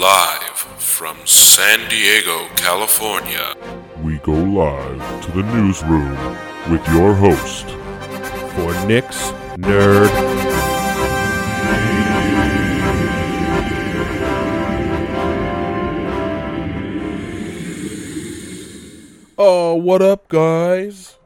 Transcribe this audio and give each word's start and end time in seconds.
Live 0.00 0.56
from 0.78 1.18
San 1.26 1.86
Diego, 1.90 2.48
California. 2.56 3.54
We 4.02 4.16
go 4.20 4.32
live 4.32 5.24
to 5.26 5.32
the 5.32 5.42
newsroom 5.42 6.16
with 6.70 6.82
your 6.88 7.12
host, 7.12 7.66
for 8.54 8.72
Nick's 8.86 9.28
Nerd. 9.58 10.08
Oh, 19.36 19.74
what 19.74 20.00
up, 20.00 20.28
guys? 20.28 21.18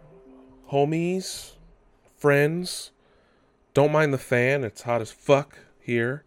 Homies? 0.73 1.53
Friends? 2.17 2.91
Don't 3.73 3.93
mind 3.93 4.13
the 4.13 4.19
fan, 4.19 4.65
it's 4.65 4.83
hot 4.83 5.01
as 5.01 5.13
fuck 5.13 5.61
here. 5.79 6.25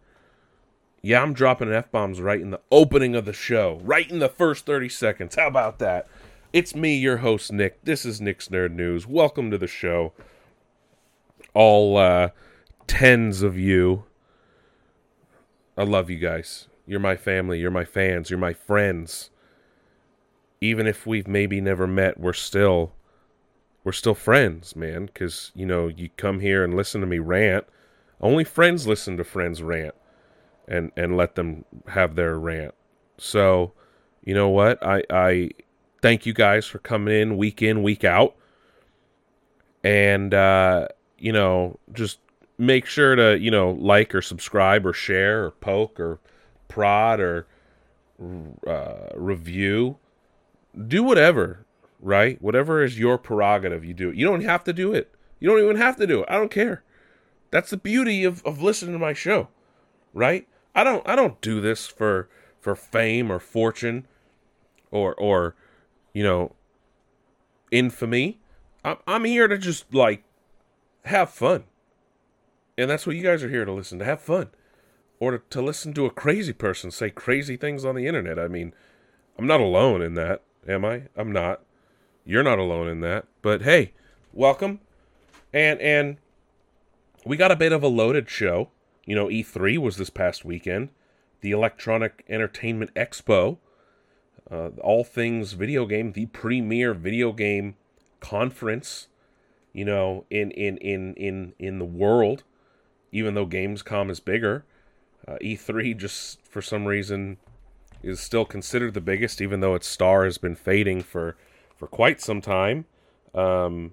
Yeah, 1.08 1.22
I'm 1.22 1.32
dropping 1.32 1.72
F 1.72 1.90
bombs 1.90 2.20
right 2.20 2.38
in 2.38 2.50
the 2.50 2.60
opening 2.70 3.14
of 3.14 3.24
the 3.24 3.32
show, 3.32 3.80
right 3.82 4.10
in 4.10 4.18
the 4.18 4.28
first 4.28 4.66
30 4.66 4.90
seconds. 4.90 5.36
How 5.36 5.46
about 5.46 5.78
that? 5.78 6.06
It's 6.52 6.74
me, 6.74 6.98
your 6.98 7.16
host, 7.16 7.50
Nick. 7.50 7.82
This 7.82 8.04
is 8.04 8.20
Nick's 8.20 8.48
Nerd 8.48 8.72
News. 8.74 9.06
Welcome 9.06 9.50
to 9.50 9.56
the 9.56 9.66
show. 9.66 10.12
All 11.54 11.96
uh, 11.96 12.28
tens 12.86 13.40
of 13.40 13.56
you. 13.56 14.04
I 15.78 15.84
love 15.84 16.10
you 16.10 16.18
guys. 16.18 16.68
You're 16.86 17.00
my 17.00 17.16
family. 17.16 17.58
You're 17.58 17.70
my 17.70 17.86
fans. 17.86 18.28
You're 18.28 18.38
my 18.38 18.52
friends. 18.52 19.30
Even 20.60 20.86
if 20.86 21.06
we've 21.06 21.26
maybe 21.26 21.58
never 21.58 21.86
met, 21.86 22.20
we're 22.20 22.34
still 22.34 22.92
we're 23.82 23.92
still 23.92 24.14
friends, 24.14 24.76
man. 24.76 25.06
Because 25.06 25.52
you 25.54 25.64
know 25.64 25.88
you 25.88 26.10
come 26.18 26.40
here 26.40 26.62
and 26.62 26.74
listen 26.74 27.00
to 27.00 27.06
me 27.06 27.18
rant. 27.18 27.64
Only 28.20 28.44
friends 28.44 28.86
listen 28.86 29.16
to 29.16 29.24
friends 29.24 29.62
rant, 29.62 29.94
and 30.68 30.92
and 30.96 31.16
let 31.16 31.34
them 31.34 31.64
have 31.88 32.14
their 32.14 32.38
rant. 32.38 32.74
So, 33.18 33.72
you 34.22 34.34
know 34.34 34.48
what? 34.48 34.84
I 34.84 35.02
I 35.10 35.50
thank 36.02 36.26
you 36.26 36.32
guys 36.32 36.66
for 36.66 36.78
coming 36.78 37.14
in 37.20 37.36
week 37.36 37.62
in 37.62 37.82
week 37.82 38.04
out, 38.04 38.36
and 39.82 40.32
uh, 40.32 40.88
you 41.18 41.32
know 41.32 41.78
just 41.92 42.18
make 42.58 42.86
sure 42.86 43.16
to 43.16 43.38
you 43.38 43.50
know 43.50 43.70
like 43.70 44.14
or 44.14 44.22
subscribe 44.22 44.86
or 44.86 44.92
share 44.92 45.44
or 45.44 45.50
poke 45.50 45.98
or 45.98 46.20
prod 46.68 47.20
or 47.20 47.46
uh, 48.66 49.08
review 49.14 49.96
do 50.86 51.02
whatever 51.02 51.64
right? 52.00 52.40
Whatever 52.40 52.82
is 52.82 52.98
your 52.98 53.18
prerogative, 53.18 53.84
you 53.84 53.94
do 53.94 54.10
it. 54.10 54.16
You 54.16 54.26
don't 54.26 54.44
have 54.44 54.64
to 54.64 54.72
do 54.72 54.92
it. 54.92 55.12
You 55.40 55.48
don't 55.48 55.62
even 55.62 55.76
have 55.76 55.96
to 55.96 56.06
do 56.06 56.20
it. 56.20 56.26
I 56.28 56.36
don't 56.36 56.50
care. 56.50 56.82
That's 57.50 57.70
the 57.70 57.76
beauty 57.76 58.24
of, 58.24 58.44
of 58.44 58.62
listening 58.62 58.92
to 58.92 58.98
my 58.98 59.12
show, 59.12 59.48
right? 60.12 60.46
I 60.78 60.84
don't 60.84 61.08
I 61.08 61.16
don't 61.16 61.40
do 61.40 61.60
this 61.60 61.88
for 61.88 62.28
for 62.60 62.76
fame 62.76 63.32
or 63.32 63.40
fortune 63.40 64.06
or 64.92 65.12
or 65.16 65.56
you 66.12 66.22
know 66.22 66.54
infamy. 67.72 68.38
I'm 68.84 68.98
I'm 69.04 69.24
here 69.24 69.48
to 69.48 69.58
just 69.58 69.92
like 69.92 70.22
have 71.06 71.30
fun. 71.30 71.64
And 72.76 72.88
that's 72.88 73.08
what 73.08 73.16
you 73.16 73.24
guys 73.24 73.42
are 73.42 73.48
here 73.48 73.64
to 73.64 73.72
listen 73.72 73.98
to 73.98 74.04
have 74.04 74.20
fun. 74.20 74.50
Or 75.18 75.32
to, 75.32 75.42
to 75.50 75.60
listen 75.60 75.94
to 75.94 76.06
a 76.06 76.10
crazy 76.10 76.52
person 76.52 76.92
say 76.92 77.10
crazy 77.10 77.56
things 77.56 77.84
on 77.84 77.96
the 77.96 78.06
internet. 78.06 78.38
I 78.38 78.46
mean, 78.46 78.72
I'm 79.36 79.48
not 79.48 79.58
alone 79.58 80.00
in 80.00 80.14
that, 80.14 80.42
am 80.68 80.84
I? 80.84 81.08
I'm 81.16 81.32
not. 81.32 81.62
You're 82.24 82.44
not 82.44 82.60
alone 82.60 82.86
in 82.86 83.00
that. 83.00 83.26
But 83.42 83.62
hey, 83.62 83.94
welcome. 84.32 84.78
And 85.52 85.80
and 85.80 86.18
we 87.24 87.36
got 87.36 87.50
a 87.50 87.56
bit 87.56 87.72
of 87.72 87.82
a 87.82 87.88
loaded 87.88 88.30
show. 88.30 88.70
You 89.08 89.14
know, 89.14 89.28
E3 89.28 89.78
was 89.78 89.96
this 89.96 90.10
past 90.10 90.44
weekend. 90.44 90.90
The 91.40 91.50
Electronic 91.50 92.26
Entertainment 92.28 92.92
Expo. 92.92 93.56
Uh, 94.50 94.68
all 94.82 95.02
things 95.02 95.54
video 95.54 95.86
game, 95.86 96.12
the 96.12 96.26
premier 96.26 96.92
video 96.92 97.32
game 97.32 97.76
conference, 98.20 99.08
you 99.72 99.86
know, 99.86 100.26
in 100.28 100.50
in 100.50 100.76
in 100.76 101.14
in 101.14 101.54
in 101.58 101.78
the 101.78 101.86
world. 101.86 102.44
Even 103.10 103.32
though 103.32 103.46
Gamescom 103.46 104.10
is 104.10 104.20
bigger, 104.20 104.66
uh, 105.26 105.38
E3 105.40 105.96
just 105.96 106.42
for 106.42 106.60
some 106.60 106.84
reason 106.84 107.38
is 108.02 108.20
still 108.20 108.44
considered 108.44 108.92
the 108.92 109.00
biggest, 109.00 109.40
even 109.40 109.60
though 109.60 109.74
its 109.74 109.86
star 109.86 110.24
has 110.24 110.36
been 110.36 110.54
fading 110.54 111.02
for 111.02 111.34
for 111.74 111.86
quite 111.86 112.20
some 112.20 112.42
time. 112.42 112.84
Um, 113.34 113.92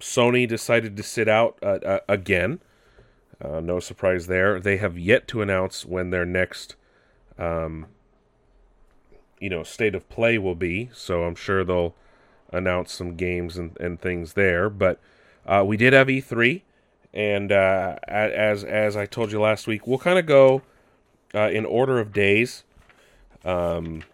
Sony 0.00 0.48
decided 0.48 0.96
to 0.96 1.02
sit 1.04 1.28
out 1.28 1.60
uh, 1.62 1.78
uh, 1.84 2.00
again. 2.08 2.58
Uh, 3.42 3.60
no 3.60 3.80
surprise 3.80 4.26
there. 4.26 4.60
They 4.60 4.76
have 4.76 4.96
yet 4.96 5.26
to 5.28 5.42
announce 5.42 5.84
when 5.84 6.10
their 6.10 6.24
next, 6.24 6.76
um, 7.38 7.86
you 9.40 9.50
know, 9.50 9.64
state 9.64 9.94
of 9.94 10.08
play 10.08 10.38
will 10.38 10.54
be. 10.54 10.90
So 10.92 11.24
I'm 11.24 11.34
sure 11.34 11.64
they'll 11.64 11.94
announce 12.52 12.92
some 12.92 13.16
games 13.16 13.56
and, 13.56 13.76
and 13.80 14.00
things 14.00 14.34
there. 14.34 14.70
But 14.70 15.00
uh, 15.44 15.64
we 15.66 15.76
did 15.76 15.92
have 15.92 16.06
E3, 16.06 16.62
and 17.12 17.50
uh, 17.50 17.96
as 18.06 18.62
as 18.62 18.96
I 18.96 19.06
told 19.06 19.32
you 19.32 19.40
last 19.40 19.66
week, 19.66 19.86
we'll 19.86 19.98
kind 19.98 20.18
of 20.18 20.26
go 20.26 20.62
uh, 21.34 21.50
in 21.50 21.64
order 21.64 21.98
of 21.98 22.12
days. 22.12 22.62
Um, 23.44 24.04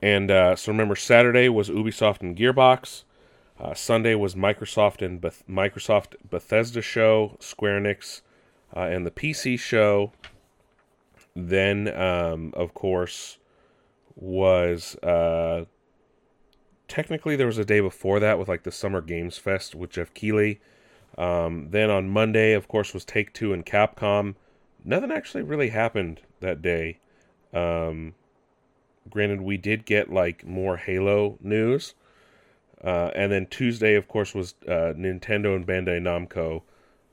and 0.00 0.30
uh, 0.30 0.56
so 0.56 0.72
remember, 0.72 0.96
Saturday 0.96 1.48
was 1.48 1.68
Ubisoft 1.68 2.22
and 2.22 2.36
Gearbox. 2.36 3.04
Uh, 3.62 3.74
Sunday 3.74 4.16
was 4.16 4.34
Microsoft 4.34 5.06
and 5.06 5.20
Beth- 5.20 5.44
Microsoft 5.48 6.16
Bethesda 6.28 6.82
show, 6.82 7.36
Square 7.38 7.82
Enix, 7.82 8.22
uh, 8.76 8.80
and 8.80 9.06
the 9.06 9.10
PC 9.12 9.56
show. 9.56 10.10
Then, 11.36 11.86
um, 11.96 12.52
of 12.56 12.74
course, 12.74 13.38
was 14.16 14.96
uh, 14.96 15.66
technically 16.88 17.36
there 17.36 17.46
was 17.46 17.58
a 17.58 17.64
day 17.64 17.78
before 17.78 18.18
that 18.18 18.36
with 18.36 18.48
like 18.48 18.64
the 18.64 18.72
Summer 18.72 19.00
Games 19.00 19.38
Fest 19.38 19.76
with 19.76 19.90
Geoff 19.90 20.12
Keighley. 20.12 20.60
Um, 21.16 21.68
then 21.70 21.88
on 21.88 22.10
Monday, 22.10 22.54
of 22.54 22.66
course, 22.66 22.92
was 22.92 23.04
Take 23.04 23.32
Two 23.32 23.52
and 23.52 23.64
Capcom. 23.64 24.34
Nothing 24.84 25.12
actually 25.12 25.44
really 25.44 25.68
happened 25.68 26.20
that 26.40 26.62
day. 26.62 26.98
Um, 27.54 28.14
granted, 29.08 29.42
we 29.42 29.56
did 29.56 29.84
get 29.84 30.12
like 30.12 30.44
more 30.44 30.78
Halo 30.78 31.38
news. 31.40 31.94
Uh, 32.82 33.10
and 33.14 33.30
then 33.30 33.46
Tuesday, 33.46 33.94
of 33.94 34.08
course, 34.08 34.34
was 34.34 34.54
uh, 34.66 34.92
Nintendo 34.96 35.54
and 35.54 35.66
Bandai 35.66 36.00
Namco, 36.00 36.62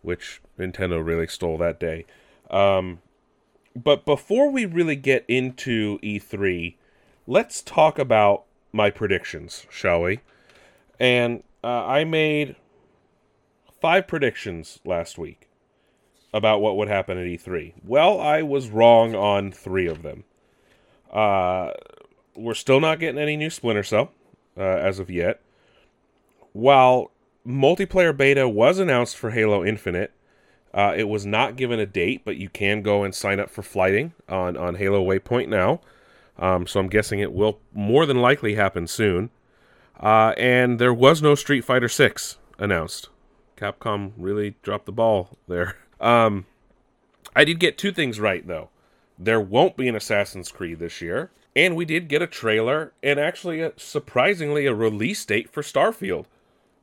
which 0.01 0.41
Nintendo 0.57 1.03
really 1.03 1.27
stole 1.27 1.57
that 1.57 1.79
day. 1.79 2.05
Um, 2.49 2.99
but 3.75 4.05
before 4.05 4.49
we 4.49 4.65
really 4.65 4.95
get 4.95 5.25
into 5.27 5.99
E3, 5.99 6.75
let's 7.27 7.61
talk 7.61 7.99
about 7.99 8.45
my 8.71 8.89
predictions, 8.89 9.65
shall 9.69 10.01
we? 10.01 10.19
And 10.99 11.43
uh, 11.63 11.85
I 11.85 12.03
made 12.03 12.55
five 13.79 14.07
predictions 14.07 14.79
last 14.83 15.17
week 15.17 15.49
about 16.33 16.61
what 16.61 16.77
would 16.77 16.87
happen 16.87 17.17
at 17.17 17.25
E3. 17.25 17.73
Well, 17.83 18.19
I 18.19 18.41
was 18.41 18.69
wrong 18.69 19.15
on 19.15 19.51
three 19.51 19.87
of 19.87 20.01
them. 20.01 20.23
Uh, 21.11 21.71
we're 22.35 22.53
still 22.53 22.79
not 22.79 22.99
getting 22.99 23.19
any 23.19 23.35
new 23.35 23.49
Splinter 23.49 23.83
Cell 23.83 24.11
uh, 24.57 24.61
as 24.61 24.99
of 24.99 25.09
yet. 25.09 25.41
While 26.59 27.11
multiplayer 27.47 28.15
beta 28.15 28.49
was 28.49 28.79
announced 28.79 29.15
for 29.15 29.31
Halo 29.31 29.63
Infinite, 29.63 30.11
uh, 30.73 30.93
it 30.95 31.07
was 31.07 31.25
not 31.25 31.55
given 31.55 31.79
a 31.79 31.85
date, 31.85 32.23
but 32.25 32.35
you 32.35 32.49
can 32.49 32.81
go 32.81 33.03
and 33.03 33.15
sign 33.15 33.39
up 33.39 33.49
for 33.49 33.61
flighting 33.61 34.13
on, 34.27 34.57
on 34.57 34.75
Halo 34.75 35.03
Waypoint 35.03 35.47
now. 35.47 35.79
Um, 36.37 36.67
so 36.67 36.79
I'm 36.79 36.89
guessing 36.89 37.19
it 37.19 37.31
will 37.31 37.59
more 37.73 38.05
than 38.05 38.17
likely 38.17 38.55
happen 38.55 38.87
soon. 38.87 39.29
Uh, 39.99 40.33
and 40.37 40.79
there 40.79 40.93
was 40.93 41.21
no 41.21 41.33
Street 41.33 41.61
Fighter 41.61 41.89
6 41.89 42.37
announced. 42.57 43.09
Capcom 43.57 44.11
really 44.17 44.55
dropped 44.61 44.85
the 44.85 44.91
ball 44.91 45.37
there. 45.47 45.77
Um, 46.01 46.45
I 47.35 47.43
did 47.43 47.59
get 47.59 47.77
two 47.77 47.91
things 47.91 48.21
right, 48.21 48.47
though. 48.47 48.69
There 49.17 49.41
won't 49.41 49.75
be 49.75 49.89
an 49.89 49.97
Assassin's 49.97 50.49
Creed 50.49 50.79
this 50.79 51.01
year, 51.01 51.29
and 51.53 51.75
we 51.75 51.83
did 51.83 52.07
get 52.07 52.21
a 52.21 52.25
trailer 52.25 52.93
and 53.03 53.19
actually, 53.19 53.59
a, 53.59 53.73
surprisingly, 53.75 54.65
a 54.65 54.73
release 54.73 55.25
date 55.25 55.49
for 55.49 55.61
Starfield. 55.61 56.23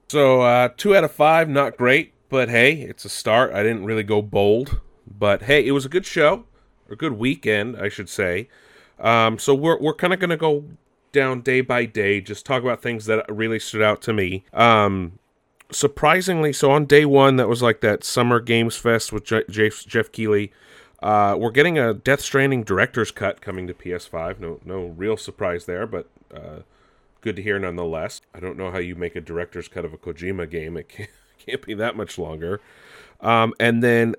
So, 0.08 0.42
uh, 0.42 0.68
two 0.76 0.94
out 0.96 1.04
of 1.04 1.12
five, 1.12 1.48
not 1.48 1.76
great, 1.76 2.12
but 2.28 2.48
hey, 2.48 2.74
it's 2.74 3.04
a 3.04 3.08
start. 3.08 3.52
I 3.52 3.62
didn't 3.62 3.84
really 3.84 4.04
go 4.04 4.22
bold, 4.22 4.80
but 5.06 5.42
hey, 5.42 5.66
it 5.66 5.72
was 5.72 5.84
a 5.84 5.88
good 5.88 6.06
show, 6.06 6.44
a 6.90 6.96
good 6.96 7.14
weekend, 7.14 7.76
I 7.76 7.88
should 7.88 8.08
say. 8.08 8.48
Um, 8.98 9.38
so 9.38 9.54
we're 9.54 9.78
we're 9.78 9.94
kind 9.94 10.12
of 10.12 10.20
gonna 10.20 10.36
go 10.36 10.64
down 11.12 11.40
day 11.40 11.60
by 11.60 11.86
day, 11.86 12.20
just 12.20 12.46
talk 12.46 12.62
about 12.62 12.82
things 12.82 13.06
that 13.06 13.24
really 13.28 13.58
stood 13.58 13.82
out 13.82 14.00
to 14.02 14.12
me. 14.12 14.44
Um, 14.52 15.18
surprisingly, 15.70 16.52
so 16.52 16.70
on 16.70 16.84
day 16.84 17.04
one, 17.04 17.36
that 17.36 17.48
was 17.48 17.62
like 17.62 17.80
that 17.80 18.04
Summer 18.04 18.38
Games 18.40 18.76
Fest 18.76 19.12
with 19.12 19.24
J- 19.24 19.44
J- 19.50 19.70
Geoff 19.70 20.12
Keighley. 20.12 20.52
Uh, 21.02 21.36
we're 21.38 21.50
getting 21.50 21.78
a 21.78 21.92
Death 21.94 22.20
Stranding 22.20 22.64
director's 22.64 23.10
cut 23.10 23.40
coming 23.40 23.66
to 23.66 23.74
PS5. 23.74 24.38
No, 24.40 24.60
no 24.64 24.86
real 24.86 25.16
surprise 25.16 25.66
there, 25.66 25.86
but 25.86 26.08
uh, 26.34 26.60
good 27.26 27.34
to 27.34 27.42
hear 27.42 27.58
nonetheless. 27.58 28.20
I 28.32 28.38
don't 28.38 28.56
know 28.56 28.70
how 28.70 28.78
you 28.78 28.94
make 28.94 29.16
a 29.16 29.20
director's 29.20 29.66
cut 29.66 29.84
of 29.84 29.92
a 29.92 29.98
Kojima 29.98 30.48
game. 30.48 30.76
It 30.76 30.88
can't, 30.88 31.10
can't 31.44 31.60
be 31.60 31.74
that 31.74 31.96
much 31.96 32.18
longer. 32.18 32.60
Um, 33.20 33.52
and 33.58 33.82
then 33.82 34.14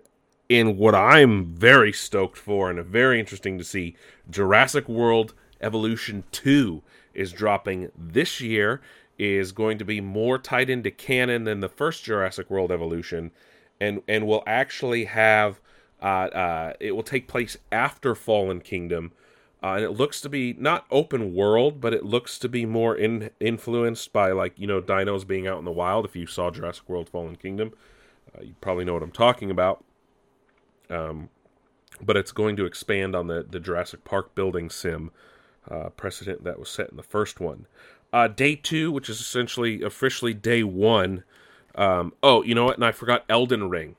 in 0.50 0.76
what 0.76 0.94
I'm 0.94 1.46
very 1.46 1.94
stoked 1.94 2.38
for 2.38 2.70
and 2.70 2.86
very 2.86 3.18
interesting 3.18 3.58
to 3.60 3.64
see, 3.64 3.96
Jurassic 4.30 4.90
World 4.90 5.34
Evolution 5.62 6.26
2 6.34 6.84
is 7.14 7.32
dropping 7.32 7.94
this 7.98 8.42
year, 8.42 8.82
is 9.18 9.54
going 9.54 9.78
to 9.78 9.86
be 9.86 10.02
more 10.02 10.38
tied 10.38 10.70
into 10.70 10.92
canon 10.92 11.46
than 11.46 11.62
the 11.62 11.70
first 11.70 12.04
Jurassic 12.04 12.50
World 12.50 12.74
Evolution, 12.74 13.32
and, 13.80 14.02
and 14.10 14.28
will 14.28 14.44
actually 14.46 15.06
have, 15.06 15.62
uh, 16.02 16.06
uh, 16.06 16.74
it 16.82 16.92
will 16.92 17.04
take 17.04 17.30
place 17.30 17.56
after 17.72 18.16
Fallen 18.16 18.60
Kingdom. 18.60 19.14
Uh, 19.64 19.74
and 19.74 19.84
it 19.84 19.92
looks 19.92 20.22
to 20.22 20.30
be 20.30 20.54
not 20.54 20.86
open 20.92 21.34
world, 21.34 21.82
but 21.82 21.94
it 21.94 22.06
looks 22.06 22.38
to 22.38 22.48
be 22.48 22.66
more 22.66 22.96
in, 22.96 23.32
influenced 23.40 24.14
by 24.14 24.32
like 24.32 24.58
you 24.58 24.68
know 24.68 24.82
dinos 24.82 25.26
being 25.26 25.48
out 25.48 25.58
in 25.58 25.66
the 25.66 25.72
wild. 25.72 26.06
If 26.06 26.16
you 26.16 26.28
saw 26.28 26.52
Jurassic 26.52 26.88
World: 26.88 27.10
Fallen 27.10 27.36
Kingdom, 27.36 27.74
uh, 28.38 28.44
you 28.44 28.56
probably 28.62 28.86
know 28.86 28.94
what 28.94 29.04
I'm 29.04 29.12
talking 29.12 29.50
about. 29.50 29.84
Um, 30.90 31.30
but 32.02 32.16
it's 32.16 32.32
going 32.32 32.56
to 32.58 32.66
expand 32.66 33.16
on 33.16 33.28
the, 33.28 33.46
the 33.50 33.60
Jurassic 33.60 34.04
Park 34.04 34.36
building 34.36 34.70
sim 34.70 35.12
uh, 35.70 35.90
precedent 35.90 36.44
that 36.44 36.60
was 36.60 36.70
set 36.70 36.90
in 36.90 36.98
the 36.98 37.04
first 37.04 37.40
one. 37.40 37.66
Uh, 38.14 38.28
day 38.28 38.56
two, 38.56 38.92
which 38.92 39.10
is 39.10 39.20
essentially 39.20 39.82
officially 39.82 40.34
day 40.34 40.64
one. 40.64 41.24
Um, 41.76 42.14
oh, 42.24 42.44
you 42.44 42.56
know 42.56 42.66
what? 42.66 42.76
And 42.76 42.86
I 42.86 42.92
forgot 42.92 43.26
Elden 43.28 43.70
Ring. 43.70 43.96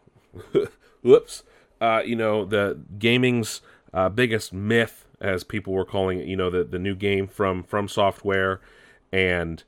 Whoops. 1.02 1.42
Uh, 1.80 2.02
you 2.04 2.16
know, 2.16 2.44
the 2.44 2.78
gaming's 2.98 3.60
uh, 3.92 4.08
biggest 4.08 4.52
myth, 4.52 5.04
as 5.20 5.44
people 5.44 5.72
were 5.72 5.84
calling 5.84 6.20
it, 6.20 6.26
you 6.26 6.36
know, 6.36 6.50
the, 6.50 6.64
the 6.64 6.78
new 6.78 6.94
game 6.94 7.26
from 7.26 7.62
From 7.64 7.88
Software 7.88 8.60
and 9.12 9.64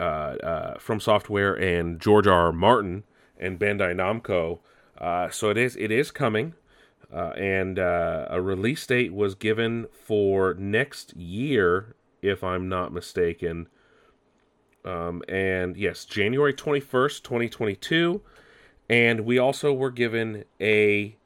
uh, 0.00 0.02
uh, 0.02 0.78
From 0.78 1.00
Software 1.00 1.54
and 1.54 2.00
George 2.00 2.26
R. 2.26 2.46
R. 2.46 2.52
Martin 2.52 3.04
and 3.38 3.58
Bandai 3.58 3.94
Namco 3.94 4.60
uh, 4.98 5.28
so 5.28 5.50
it 5.50 5.58
is 5.58 5.76
it 5.76 5.90
is 5.90 6.10
coming, 6.10 6.54
uh, 7.12 7.32
and 7.36 7.78
uh, 7.78 8.26
a 8.30 8.40
release 8.40 8.86
date 8.86 9.12
was 9.12 9.34
given 9.34 9.86
for 9.92 10.54
next 10.54 11.16
year, 11.16 11.96
if 12.22 12.44
I'm 12.44 12.68
not 12.68 12.92
mistaken. 12.92 13.68
Um, 14.84 15.22
and 15.28 15.76
yes, 15.76 16.04
January 16.04 16.54
twenty 16.54 16.80
first, 16.80 17.24
twenty 17.24 17.48
twenty 17.48 17.74
two, 17.74 18.22
and 18.88 19.20
we 19.20 19.38
also 19.38 19.72
were 19.72 19.90
given 19.90 20.44
a 20.60 21.16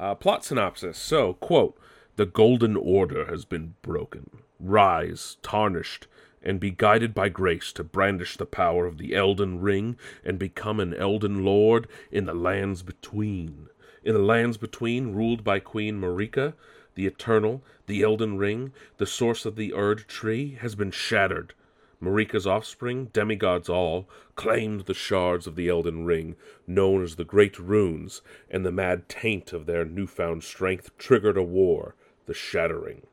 uh, 0.00 0.14
plot 0.14 0.44
synopsis. 0.44 0.96
So 0.96 1.34
quote: 1.34 1.78
"The 2.16 2.26
Golden 2.26 2.76
Order 2.76 3.24
has 3.24 3.46
been 3.46 3.74
broken. 3.80 4.30
Rise, 4.60 5.38
tarnished." 5.42 6.06
and 6.42 6.60
be 6.60 6.70
guided 6.70 7.14
by 7.14 7.30
grace 7.30 7.72
to 7.72 7.82
brandish 7.82 8.36
the 8.36 8.44
power 8.44 8.84
of 8.84 8.98
the 8.98 9.14
Elden 9.14 9.62
Ring 9.62 9.96
and 10.22 10.38
become 10.38 10.78
an 10.78 10.92
Elden 10.92 11.42
Lord 11.42 11.88
in 12.10 12.26
the 12.26 12.34
lands 12.34 12.82
between. 12.82 13.68
In 14.04 14.12
the 14.12 14.20
lands 14.20 14.58
between, 14.58 15.14
ruled 15.14 15.42
by 15.42 15.58
Queen 15.58 15.98
Marika, 15.98 16.52
the 16.96 17.06
Eternal, 17.06 17.64
the 17.86 18.02
Elden 18.02 18.36
Ring, 18.36 18.74
the 18.98 19.06
source 19.06 19.46
of 19.46 19.56
the 19.56 19.72
Erd 19.72 20.06
Tree, 20.06 20.58
has 20.60 20.74
been 20.74 20.90
shattered. 20.90 21.54
Marika's 22.00 22.46
offspring, 22.46 23.06
demigods 23.06 23.68
all, 23.68 24.08
claimed 24.34 24.80
the 24.82 24.94
shards 24.94 25.46
of 25.46 25.56
the 25.56 25.68
Elden 25.68 26.04
Ring, 26.04 26.36
known 26.66 27.02
as 27.02 27.16
the 27.16 27.24
Great 27.24 27.58
Runes, 27.58 28.20
and 28.50 28.66
the 28.66 28.72
mad 28.72 29.08
taint 29.08 29.52
of 29.52 29.66
their 29.66 29.84
newfound 29.84 30.42
strength 30.42 30.90
triggered 30.98 31.36
a 31.36 31.42
war, 31.42 31.94
the 32.26 32.34
Shattering 32.34 33.06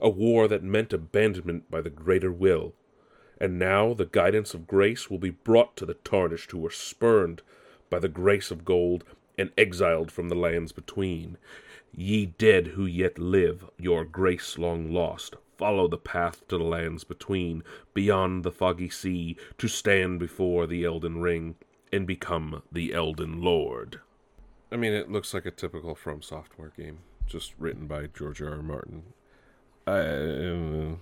a 0.00 0.08
war 0.08 0.46
that 0.48 0.62
meant 0.62 0.92
abandonment 0.92 1.70
by 1.70 1.80
the 1.80 1.90
greater 1.90 2.32
will. 2.32 2.74
And 3.40 3.58
now 3.58 3.94
the 3.94 4.06
guidance 4.06 4.54
of 4.54 4.66
grace 4.66 5.10
will 5.10 5.18
be 5.18 5.30
brought 5.30 5.76
to 5.76 5.86
the 5.86 5.94
tarnished 5.94 6.50
who 6.50 6.58
were 6.58 6.70
spurned 6.70 7.42
by 7.90 7.98
the 7.98 8.08
grace 8.08 8.50
of 8.50 8.64
gold 8.64 9.04
and 9.36 9.50
exiled 9.56 10.10
from 10.10 10.28
the 10.28 10.34
lands 10.34 10.72
between. 10.72 11.38
Ye 11.92 12.26
dead 12.26 12.68
who 12.68 12.84
yet 12.84 13.18
live, 13.18 13.64
your 13.78 14.04
grace 14.04 14.58
long 14.58 14.92
lost, 14.92 15.36
follow 15.56 15.88
the 15.88 15.96
path 15.96 16.46
to 16.48 16.58
the 16.58 16.64
lands 16.64 17.04
between, 17.04 17.62
beyond 17.94 18.44
the 18.44 18.52
foggy 18.52 18.90
sea, 18.90 19.36
to 19.56 19.68
stand 19.68 20.18
before 20.18 20.66
the 20.66 20.84
Elden 20.84 21.20
Ring 21.20 21.56
and 21.92 22.06
become 22.06 22.62
the 22.70 22.92
Elden 22.92 23.40
Lord. 23.40 24.00
I 24.70 24.76
mean, 24.76 24.92
it 24.92 25.10
looks 25.10 25.32
like 25.32 25.46
a 25.46 25.50
typical 25.50 25.94
From 25.94 26.20
Software 26.20 26.72
game, 26.76 26.98
just 27.28 27.54
written 27.58 27.86
by 27.86 28.06
George 28.06 28.42
R. 28.42 28.50
R. 28.50 28.62
Martin 28.62 29.02
uh, 29.88 30.96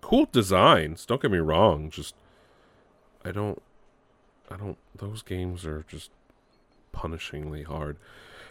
cool 0.00 0.28
designs. 0.30 1.06
Don't 1.06 1.22
get 1.22 1.30
me 1.30 1.38
wrong. 1.38 1.90
Just 1.90 2.14
I 3.24 3.32
don't. 3.32 3.62
I 4.50 4.56
don't. 4.56 4.76
Those 4.94 5.22
games 5.22 5.64
are 5.64 5.84
just 5.88 6.10
punishingly 6.94 7.64
hard. 7.64 7.96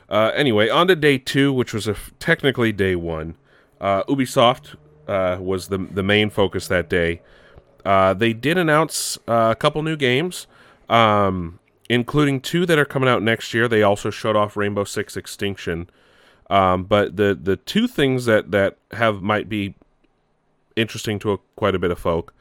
Uh, 0.09 0.31
anyway, 0.36 0.69
on 0.69 0.88
to 0.88 0.95
day 0.95 1.18
two, 1.18 1.53
which 1.53 1.74
was 1.74 1.88
a 1.88 1.92
f- 1.92 2.12
technically 2.19 2.71
day 2.71 2.95
one. 2.95 3.36
Uh, 3.80 4.03
Ubisoft 4.03 4.75
uh, 5.07 5.38
was 5.39 5.68
the 5.68 5.77
the 5.77 6.03
main 6.03 6.30
focus 6.30 6.68
that 6.68 6.89
day. 6.89 7.21
Uh, 7.86 8.13
they 8.13 8.33
did 8.33 8.57
announce 8.57 9.18
uh, 9.27 9.50
a 9.51 9.56
couple 9.56 9.81
new 9.81 9.95
games, 9.95 10.45
um, 10.89 11.59
including 11.89 12.39
two 12.39 12.65
that 12.65 12.77
are 12.77 12.86
coming 12.86 13.09
out 13.09 13.24
next 13.24 13.53
year. 13.53 13.68
They 13.68 13.81
also 13.81 14.09
showed 14.12 14.36
off 14.36 14.56
Rainbow 14.56 14.83
Six 14.83 15.18
Extinction, 15.18 15.89
um, 16.51 16.83
but 16.83 17.15
the 17.15 17.38
the 17.42 17.56
two 17.56 17.88
things 17.88 18.25
that 18.25 18.51
that 18.51 18.77
have 18.92 19.21
might 19.21 19.48
be 19.48 19.74
interesting 20.75 21.18
to 21.19 21.31
a, 21.31 21.38
quite 21.56 21.74
a 21.74 21.80
bit 21.80 21.92
of 21.92 21.98
folk. 21.98 22.33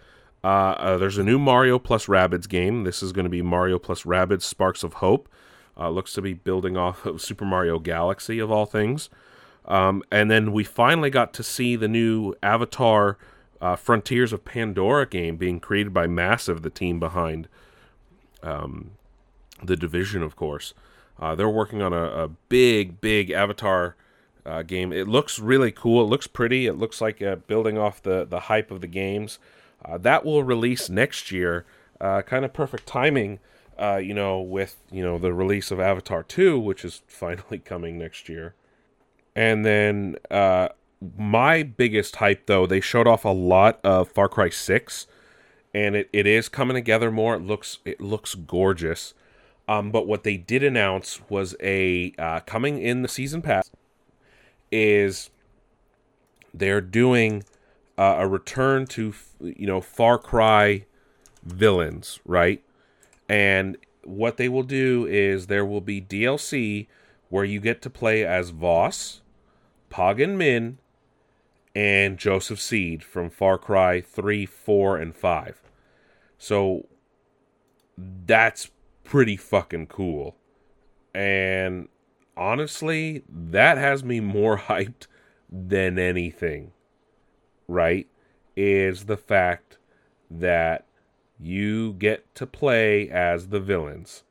Uh, 0.43 0.47
uh, 0.47 0.97
there's 0.99 1.17
a 1.19 1.23
new 1.23 1.39
Mario 1.39 1.79
plus 1.79 2.07
Rabbids 2.07 2.49
game. 2.49 2.85
This 2.85 3.03
is 3.03 3.13
going 3.13 3.25
to 3.25 3.31
be 3.31 3.41
Mario 3.41 3.79
plus 3.79 4.03
Rabbids 4.03 4.43
Sparks 4.43 4.83
of 4.83 4.95
Hope. 4.95 5.29
Uh, 5.79 5.91
looks 5.91 6.13
to 6.15 6.23
be 6.23 6.35
building 6.35 6.77
off 6.77 7.07
of 7.07 7.23
Super 7.23 7.45
Mario 7.45 7.79
Galaxy 7.79 8.39
of 8.39 8.51
all 8.51 8.67
things. 8.67 9.11
Um, 9.65 10.03
and 10.11 10.31
then 10.31 10.53
we 10.53 10.65
finally 10.65 11.11
got 11.11 11.33
to 11.35 11.43
see 11.43 11.77
the 11.77 11.89
new 11.89 12.35
Avatar 12.43 13.17
uh, 13.61 13.77
Frontiers 13.77 14.33
of 14.33 14.45
Pandora 14.45 15.07
game 15.07 15.37
being 15.37 15.61
created 15.61 15.93
by 15.95 16.07
Massive, 16.07 16.63
the 16.63 16.71
team 16.71 16.99
behind 16.99 17.47
um, 18.43 18.93
the 19.63 19.77
division, 19.77 20.23
of 20.23 20.35
course. 20.35 20.75
Uh, 21.21 21.35
they're 21.35 21.51
working 21.51 21.83
on 21.83 21.93
a, 21.93 22.03
a 22.03 22.29
big, 22.49 23.01
big 23.01 23.31
Avatar 23.31 23.95
uh, 24.47 24.63
game. 24.63 24.93
It 24.93 25.07
looks 25.07 25.39
really 25.39 25.71
cool. 25.71 26.03
It 26.03 26.09
looks 26.09 26.27
pretty. 26.27 26.67
It 26.67 26.75
looks 26.75 27.01
like 27.01 27.21
uh, 27.21 27.37
building 27.37 27.77
off 27.77 28.03
the, 28.03 28.25
the 28.25 28.41
hype 28.41 28.71
of 28.71 28.81
the 28.81 28.87
games. 28.87 29.39
Uh, 29.85 29.99
that 29.99 30.25
will 30.25 30.43
release 30.43 30.89
next 30.89 31.31
year. 31.31 31.67
Uh, 32.01 32.23
kind 32.23 32.47
of 32.47 32.55
perfect 32.55 32.87
timing, 32.87 33.39
uh, 33.79 33.97
you 33.97 34.15
know, 34.15 34.41
with 34.41 34.77
you 34.91 35.03
know 35.03 35.19
the 35.19 35.35
release 35.35 35.71
of 35.71 35.79
Avatar 35.79 36.23
2, 36.23 36.59
which 36.59 36.85
is 36.85 37.03
finally 37.07 37.59
coming 37.59 37.99
next 37.99 38.29
year. 38.29 38.55
And 39.37 39.65
then 39.65 40.17
my 41.17 41.63
biggest 41.63 42.17
hype, 42.17 42.47
though, 42.47 42.67
they 42.67 42.81
showed 42.81 43.07
off 43.07 43.25
a 43.25 43.29
lot 43.29 43.81
of 43.85 44.11
Far 44.11 44.29
Cry 44.29 44.49
6, 44.49 45.07
and 45.73 45.97
it, 45.97 46.11
it 46.13 46.27
is 46.27 46.49
coming 46.49 46.75
together 46.75 47.11
more. 47.11 47.35
It 47.35 47.43
looks 47.43 47.79
it 47.85 48.01
looks 48.01 48.35
gorgeous. 48.35 49.15
Um, 49.71 49.93
but 49.93 50.09
what 50.09 50.25
they 50.25 50.37
did 50.37 50.65
announce 50.65 51.21
was 51.29 51.55
a 51.63 52.13
uh, 52.19 52.41
coming 52.41 52.83
in 52.83 53.03
the 53.03 53.09
season 53.09 53.41
pass 53.41 53.71
is 54.73 55.31
they're 56.53 56.81
doing 56.81 57.45
uh, 57.97 58.17
a 58.19 58.27
return 58.27 58.85
to 58.89 59.15
you 59.41 59.69
know 59.69 59.81
Far 59.81 60.19
Cry 60.19 60.87
villains, 61.45 62.19
right? 62.27 62.65
And 63.29 63.77
what 64.03 64.39
they 64.39 64.49
will 64.49 64.65
do 64.65 65.07
is 65.07 65.47
there 65.47 65.65
will 65.65 65.81
be 65.81 66.03
DLC 66.03 66.89
where 67.29 67.45
you 67.45 67.61
get 67.61 67.81
to 67.83 67.91
play 67.91 68.27
as 68.27 68.51
Vaas, 68.51 69.21
Pagan 69.89 70.37
Min, 70.37 70.79
and 71.77 72.19
Joseph 72.19 72.61
Seed 72.61 73.05
from 73.05 73.31
Far 73.31 73.57
Cry 73.57 74.01
3, 74.01 74.47
4, 74.47 74.97
and 74.97 75.15
5. 75.15 75.63
So 76.39 76.89
that's 77.97 78.73
pretty 79.11 79.37
fucking 79.37 79.89
cool. 79.89 80.37
And 81.13 81.89
honestly, 82.37 83.25
that 83.29 83.77
has 83.77 84.05
me 84.05 84.21
more 84.21 84.57
hyped 84.69 85.09
than 85.51 85.99
anything, 85.99 86.71
right? 87.67 88.07
Is 88.57 89.07
the 89.07 89.17
fact 89.17 89.79
that 90.31 90.87
you 91.41 91.95
get 91.95 92.33
to 92.37 92.47
play 92.47 93.11
as 93.11 93.49
the 93.49 93.59
villains. 93.59 94.23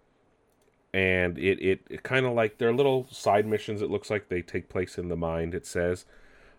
And 0.93 1.37
it, 1.37 1.59
it, 1.59 1.81
it 1.89 2.03
kind 2.03 2.25
of 2.25 2.31
like 2.33 2.57
they're 2.57 2.73
little 2.73 3.05
side 3.11 3.45
missions. 3.45 3.81
It 3.81 3.91
looks 3.91 4.09
like 4.09 4.29
they 4.29 4.41
take 4.41 4.69
place 4.69 4.97
in 4.97 5.09
the 5.09 5.17
mind, 5.17 5.53
it 5.53 5.65
says. 5.65 6.05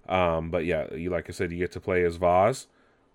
Um, 0.08 0.50
but 0.50 0.66
yeah, 0.66 0.92
you 0.94 1.08
like 1.08 1.30
I 1.30 1.32
said, 1.32 1.52
you 1.52 1.58
get 1.58 1.72
to 1.72 1.80
play 1.80 2.04
as 2.04 2.16
Vaas, 2.16 2.66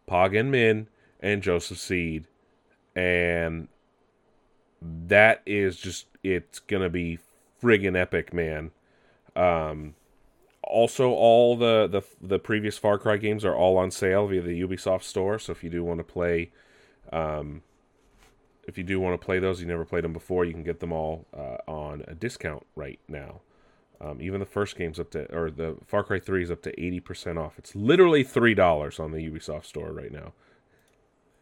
Pagan 0.08 0.50
Min, 0.50 0.88
and 1.20 1.44
Joseph 1.44 1.78
Seed. 1.78 2.28
And 2.96 3.68
that 4.82 5.42
is 5.46 5.78
just 5.78 6.08
it's 6.24 6.60
gonna 6.60 6.90
be 6.90 7.20
friggin' 7.62 8.00
epic, 8.00 8.34
man. 8.34 8.72
Um, 9.36 9.96
also, 10.64 11.12
all 11.12 11.56
the, 11.56 11.88
the 11.88 12.02
the 12.22 12.40
previous 12.40 12.78
Far 12.78 12.98
Cry 12.98 13.18
games 13.18 13.46
are 13.46 13.56
all 13.56 13.78
on 13.78 13.92
sale 13.92 14.28
via 14.28 14.42
the 14.42 14.62
Ubisoft 14.62 15.04
store. 15.04 15.38
So 15.40 15.52
if 15.52 15.64
you 15.64 15.70
do 15.70 15.84
want 15.84 16.00
to 16.00 16.04
play, 16.04 16.52
um, 17.14 17.62
if 18.68 18.78
you 18.78 18.84
do 18.84 19.00
want 19.00 19.20
to 19.20 19.24
play 19.24 19.40
those, 19.40 19.62
you 19.62 19.68
never 19.68 19.86
played 19.86 20.04
them 20.04 20.14
before, 20.14 20.44
you 20.46 20.54
can 20.54 20.64
get 20.64 20.80
them 20.80 20.92
all 20.92 21.26
uh, 21.36 21.58
on 21.68 22.04
a 22.08 22.16
discount 22.16 22.66
right 22.76 23.00
now. 23.08 23.42
Um, 24.02 24.22
even 24.22 24.40
the 24.40 24.46
first 24.46 24.76
game's 24.76 25.00
up 25.00 25.12
to, 25.12 25.34
or 25.34 25.50
the 25.50 25.78
Far 25.86 26.04
Cry 26.04 26.20
3 26.20 26.44
is 26.44 26.52
up 26.52 26.62
to 26.64 26.76
80% 26.76 27.38
off. 27.38 27.58
It's 27.58 27.76
literally 27.76 28.26
$3 28.26 29.00
on 29.00 29.12
the 29.12 29.20
Ubisoft 29.20 29.66
store 29.66 29.92
right 29.92 30.12
now. 30.12 30.34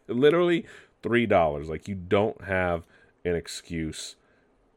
Literally 0.07 0.65
$3. 1.01 1.67
Like, 1.67 1.87
you 1.87 1.95
don't 1.95 2.43
have 2.43 2.83
an 3.25 3.35
excuse 3.35 4.15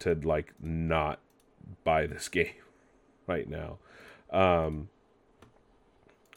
to, 0.00 0.14
like, 0.14 0.54
not 0.60 1.20
buy 1.84 2.06
this 2.06 2.28
game 2.30 2.52
right 3.26 3.48
now. 3.48 3.78
Um, 4.30 4.88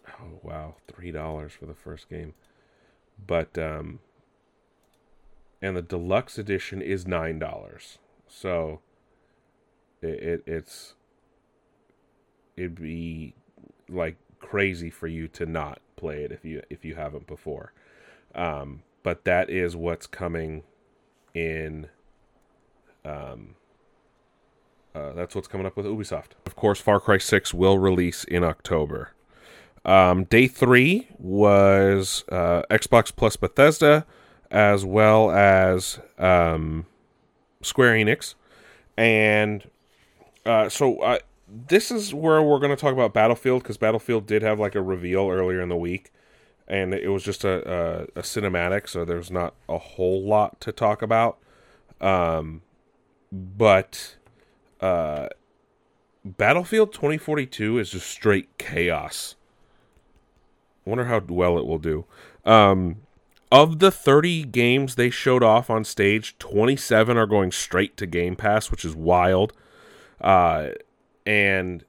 oh, 0.07 0.39
wow. 0.43 0.75
$3 0.91 1.51
for 1.51 1.65
the 1.65 1.73
first 1.73 2.09
game. 2.09 2.33
But, 3.25 3.57
um, 3.57 3.99
and 5.61 5.75
the 5.75 5.81
deluxe 5.81 6.37
edition 6.37 6.81
is 6.81 7.05
$9. 7.05 7.97
So, 8.27 8.79
it, 10.01 10.07
it 10.07 10.43
it's 10.45 10.95
it'd 12.55 12.75
be 12.75 13.33
like 13.87 14.17
crazy 14.39 14.89
for 14.89 15.07
you 15.07 15.27
to 15.27 15.45
not 15.45 15.79
play 15.95 16.23
it 16.23 16.31
if 16.31 16.45
you 16.45 16.61
if 16.69 16.85
you 16.85 16.95
haven't 16.95 17.27
before. 17.27 17.73
Um, 18.35 18.83
but 19.03 19.25
that 19.25 19.49
is 19.49 19.75
what's 19.75 20.07
coming 20.07 20.63
in. 21.33 21.87
Um, 23.05 23.55
uh, 24.93 25.13
that's 25.13 25.35
what's 25.35 25.47
coming 25.47 25.67
up 25.67 25.77
with 25.77 25.85
Ubisoft. 25.85 26.31
Of 26.45 26.55
course, 26.55 26.79
Far 26.79 26.99
Cry 26.99 27.17
Six 27.17 27.53
will 27.53 27.77
release 27.77 28.23
in 28.23 28.43
October. 28.43 29.13
Um, 29.85 30.25
day 30.25 30.47
three 30.47 31.07
was 31.17 32.23
uh, 32.29 32.63
Xbox 32.69 33.15
plus 33.15 33.35
Bethesda, 33.35 34.05
as 34.51 34.83
well 34.83 35.31
as 35.31 35.99
um, 36.17 36.85
Square 37.61 37.93
Enix, 37.93 38.35
and 38.97 39.69
uh, 40.45 40.67
so 40.69 40.99
uh, 40.99 41.19
this 41.47 41.91
is 41.91 42.13
where 42.13 42.41
we're 42.41 42.59
going 42.59 42.75
to 42.75 42.75
talk 42.75 42.93
about 42.93 43.13
Battlefield 43.13 43.63
because 43.63 43.77
Battlefield 43.77 44.25
did 44.25 44.41
have 44.41 44.59
like 44.59 44.75
a 44.75 44.81
reveal 44.81 45.29
earlier 45.29 45.61
in 45.61 45.69
the 45.69 45.77
week, 45.77 46.11
and 46.67 46.93
it 46.93 47.09
was 47.09 47.23
just 47.23 47.43
a, 47.43 48.07
a, 48.15 48.19
a 48.19 48.21
cinematic, 48.21 48.89
so 48.89 49.05
there's 49.05 49.31
not 49.31 49.53
a 49.67 49.77
whole 49.77 50.21
lot 50.21 50.59
to 50.61 50.71
talk 50.71 51.01
about. 51.01 51.37
Um, 52.01 52.61
but 53.31 54.15
uh, 54.81 55.27
Battlefield 56.23 56.93
2042 56.93 57.79
is 57.79 57.91
just 57.91 58.07
straight 58.07 58.57
chaos. 58.57 59.35
I 60.85 60.89
wonder 60.89 61.05
how 61.05 61.21
well 61.27 61.57
it 61.57 61.65
will 61.65 61.79
do. 61.79 62.05
Um, 62.45 62.97
of 63.51 63.79
the 63.79 63.91
30 63.91 64.43
games 64.45 64.95
they 64.95 65.09
showed 65.09 65.43
off 65.43 65.69
on 65.69 65.83
stage, 65.83 66.37
27 66.39 67.17
are 67.17 67.25
going 67.25 67.51
straight 67.51 67.97
to 67.97 68.05
Game 68.05 68.35
Pass, 68.35 68.69
which 68.69 68.85
is 68.85 68.95
wild. 68.95 69.53
Uh, 70.21 70.69
and 71.25 71.83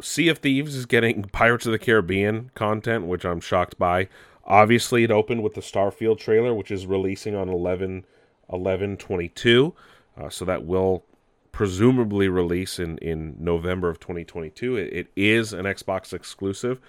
Sea 0.00 0.28
of 0.28 0.38
Thieves 0.38 0.74
is 0.74 0.86
getting 0.86 1.22
Pirates 1.32 1.66
of 1.66 1.72
the 1.72 1.78
Caribbean 1.78 2.50
content, 2.54 3.06
which 3.06 3.24
I'm 3.24 3.40
shocked 3.40 3.78
by. 3.78 4.08
Obviously, 4.44 5.04
it 5.04 5.10
opened 5.10 5.42
with 5.42 5.54
the 5.54 5.60
Starfield 5.60 6.18
trailer, 6.18 6.54
which 6.54 6.70
is 6.70 6.86
releasing 6.86 7.34
on 7.34 7.48
11 7.48 8.04
11 8.52 8.96
22. 8.96 9.74
Uh, 10.18 10.28
so 10.28 10.44
that 10.44 10.64
will 10.64 11.04
presumably 11.52 12.28
release 12.28 12.78
in, 12.78 12.98
in 12.98 13.34
November 13.38 13.88
of 13.88 13.98
2022. 13.98 14.76
It, 14.76 14.92
it 14.92 15.06
is 15.16 15.52
an 15.52 15.64
Xbox 15.64 16.12
exclusive, 16.12 16.80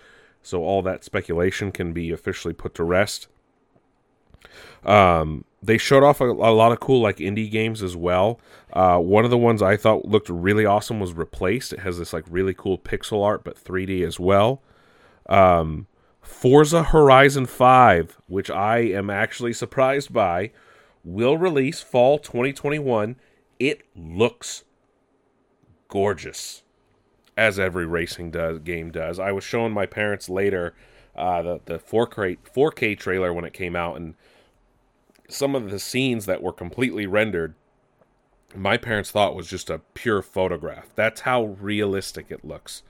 so 0.42 0.64
all 0.64 0.82
that 0.82 1.04
speculation 1.04 1.72
can 1.72 1.94
be 1.94 2.12
officially 2.12 2.54
put 2.54 2.76
to 2.76 2.84
rest. 2.84 3.28
Um, 4.86 5.44
they 5.62 5.78
showed 5.78 6.04
off 6.04 6.22
a, 6.22 6.26
a, 6.26 6.54
lot 6.54 6.72
of 6.72 6.80
cool 6.80 7.02
like 7.02 7.18
indie 7.18 7.50
games 7.50 7.84
as 7.84 7.96
well. 7.96 8.40
Uh, 8.72 9.00
one 9.00 9.26
of 9.26 9.32
the 9.32 9.38
ones 9.38 9.62
I 9.62 9.76
thought 9.76 10.06
looked 10.06 10.30
really 10.30 10.66
awesome 10.66 11.00
was 11.00 11.14
Replaced. 11.14 11.74
It 11.74 11.80
has 11.80 11.98
this 11.98 12.14
like 12.14 12.26
really 12.30 12.54
cool 12.54 12.78
pixel 12.78 13.24
art, 13.24 13.44
but 13.44 13.62
3D 13.62 14.06
as 14.06 14.20
well. 14.20 14.62
Um, 15.28 15.88
Forza 16.22 16.84
Horizon 16.84 17.46
5, 17.46 18.18
which 18.28 18.50
I 18.50 18.80
am 18.80 19.10
actually 19.10 19.54
surprised 19.54 20.14
by, 20.14 20.52
will 21.08 21.38
release 21.38 21.82
fall 21.82 22.20
2021. 22.20 23.16
It 23.60 23.84
looks 23.96 24.64
gorgeous, 25.88 26.64
as 27.36 27.58
every 27.58 27.86
racing 27.86 28.32
does 28.32 28.60
game 28.60 28.92
does. 28.92 29.20
I 29.20 29.32
was 29.32 29.44
showing 29.44 29.74
my 29.74 29.86
parents 29.86 30.30
later 30.30 30.76
uh, 31.16 31.42
the 31.42 31.62
the 31.66 31.80
4K 31.80 32.38
4K 32.56 32.98
trailer 32.98 33.34
when 33.34 33.46
it 33.46 33.54
came 33.54 33.76
out, 33.76 33.96
and 33.96 34.16
some 35.30 35.56
of 35.56 35.70
the 35.70 35.80
scenes 35.80 36.26
that 36.26 36.44
were 36.44 36.54
completely 36.54 37.06
rendered 37.06 37.56
my 38.56 38.78
parents 38.78 39.12
thought 39.12 39.36
was 39.36 39.48
just 39.48 39.70
a 39.70 39.82
pure 39.94 40.22
photograph. 40.22 40.88
That's 40.96 41.22
how 41.22 41.44
realistic 41.44 42.28
it 42.30 42.46
looks. 42.46 42.84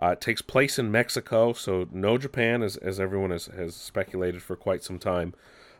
Uh, 0.00 0.08
it 0.08 0.20
takes 0.20 0.42
place 0.42 0.78
in 0.78 0.90
Mexico, 0.90 1.52
so 1.52 1.86
no 1.90 2.18
Japan, 2.18 2.62
as, 2.62 2.76
as 2.76 3.00
everyone 3.00 3.30
has, 3.30 3.46
has 3.46 3.74
speculated 3.74 4.42
for 4.42 4.56
quite 4.56 4.82
some 4.82 4.98
time. 4.98 5.34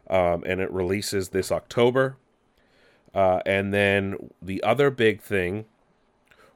Um, 0.09 0.45
and 0.47 0.61
it 0.61 0.71
releases 0.71 1.31
this 1.31 1.51
October. 1.51 2.17
Uh, 3.15 3.41
and 3.47 3.73
then 3.73 4.31
the 4.43 4.63
other 4.63 4.91
big 4.91 5.21
thing 5.21 5.65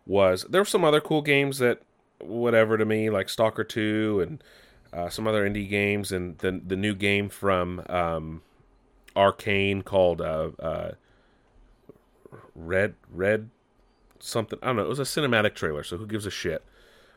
was 0.07 0.45
there 0.49 0.61
were 0.61 0.66
some 0.66 0.85
other 0.85 1.00
cool 1.00 1.23
games 1.23 1.59
that, 1.59 1.80
whatever 2.21 2.76
to 2.76 2.85
me, 2.85 3.11
like 3.11 3.28
Stalker 3.28 3.64
2 3.64 4.21
and 4.26 4.45
uh, 4.92 5.09
some 5.09 5.26
other 5.26 5.49
indie 5.49 5.69
games, 5.69 6.12
and 6.12 6.38
the, 6.38 6.61
the 6.64 6.76
new 6.76 6.95
game 6.95 7.28
from. 7.28 7.83
Um, 7.88 8.42
Arkane 9.16 9.85
called 9.85 10.21
uh, 10.21 10.50
uh, 10.59 10.92
Red 12.54 12.95
Red 13.12 13.50
something. 14.19 14.59
I 14.62 14.66
don't 14.66 14.76
know. 14.76 14.85
It 14.85 14.88
was 14.88 14.99
a 14.99 15.02
cinematic 15.02 15.54
trailer, 15.54 15.83
so 15.83 15.97
who 15.97 16.07
gives 16.07 16.26
a 16.26 16.30
shit? 16.30 16.64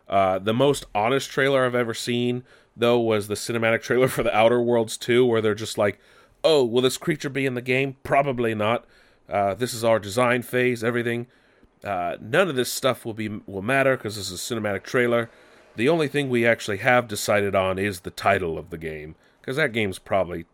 Uh, 0.07 0.39
the 0.39 0.53
most 0.53 0.85
honest 0.93 1.29
trailer 1.29 1.65
I've 1.65 1.75
ever 1.75 1.93
seen, 1.93 2.43
though, 2.75 2.99
was 2.99 3.27
the 3.27 3.35
cinematic 3.35 3.81
trailer 3.81 4.07
for 4.09 4.23
the 4.23 4.35
Outer 4.35 4.61
Worlds 4.61 4.97
2, 4.97 5.25
where 5.25 5.41
they're 5.41 5.55
just 5.55 5.77
like, 5.77 5.99
"Oh, 6.43 6.63
will 6.63 6.81
this 6.81 6.97
creature 6.97 7.29
be 7.29 7.45
in 7.45 7.53
the 7.55 7.61
game? 7.61 7.97
Probably 8.03 8.53
not. 8.55 8.85
Uh, 9.29 9.53
this 9.53 9.73
is 9.73 9.83
our 9.83 9.99
design 9.99 10.41
phase. 10.41 10.83
Everything. 10.83 11.27
Uh, 11.83 12.15
none 12.21 12.49
of 12.49 12.55
this 12.55 12.71
stuff 12.71 13.05
will 13.05 13.13
be 13.13 13.29
will 13.45 13.61
matter 13.61 13.97
because 13.97 14.15
this 14.15 14.31
is 14.31 14.51
a 14.51 14.55
cinematic 14.55 14.83
trailer. 14.83 15.29
The 15.75 15.89
only 15.89 16.07
thing 16.07 16.29
we 16.29 16.45
actually 16.45 16.77
have 16.77 17.07
decided 17.07 17.55
on 17.55 17.79
is 17.79 18.01
the 18.01 18.11
title 18.11 18.57
of 18.57 18.69
the 18.69 18.77
game, 18.77 19.15
because 19.41 19.57
that 19.57 19.73
game's 19.73 19.99
probably 19.99 20.45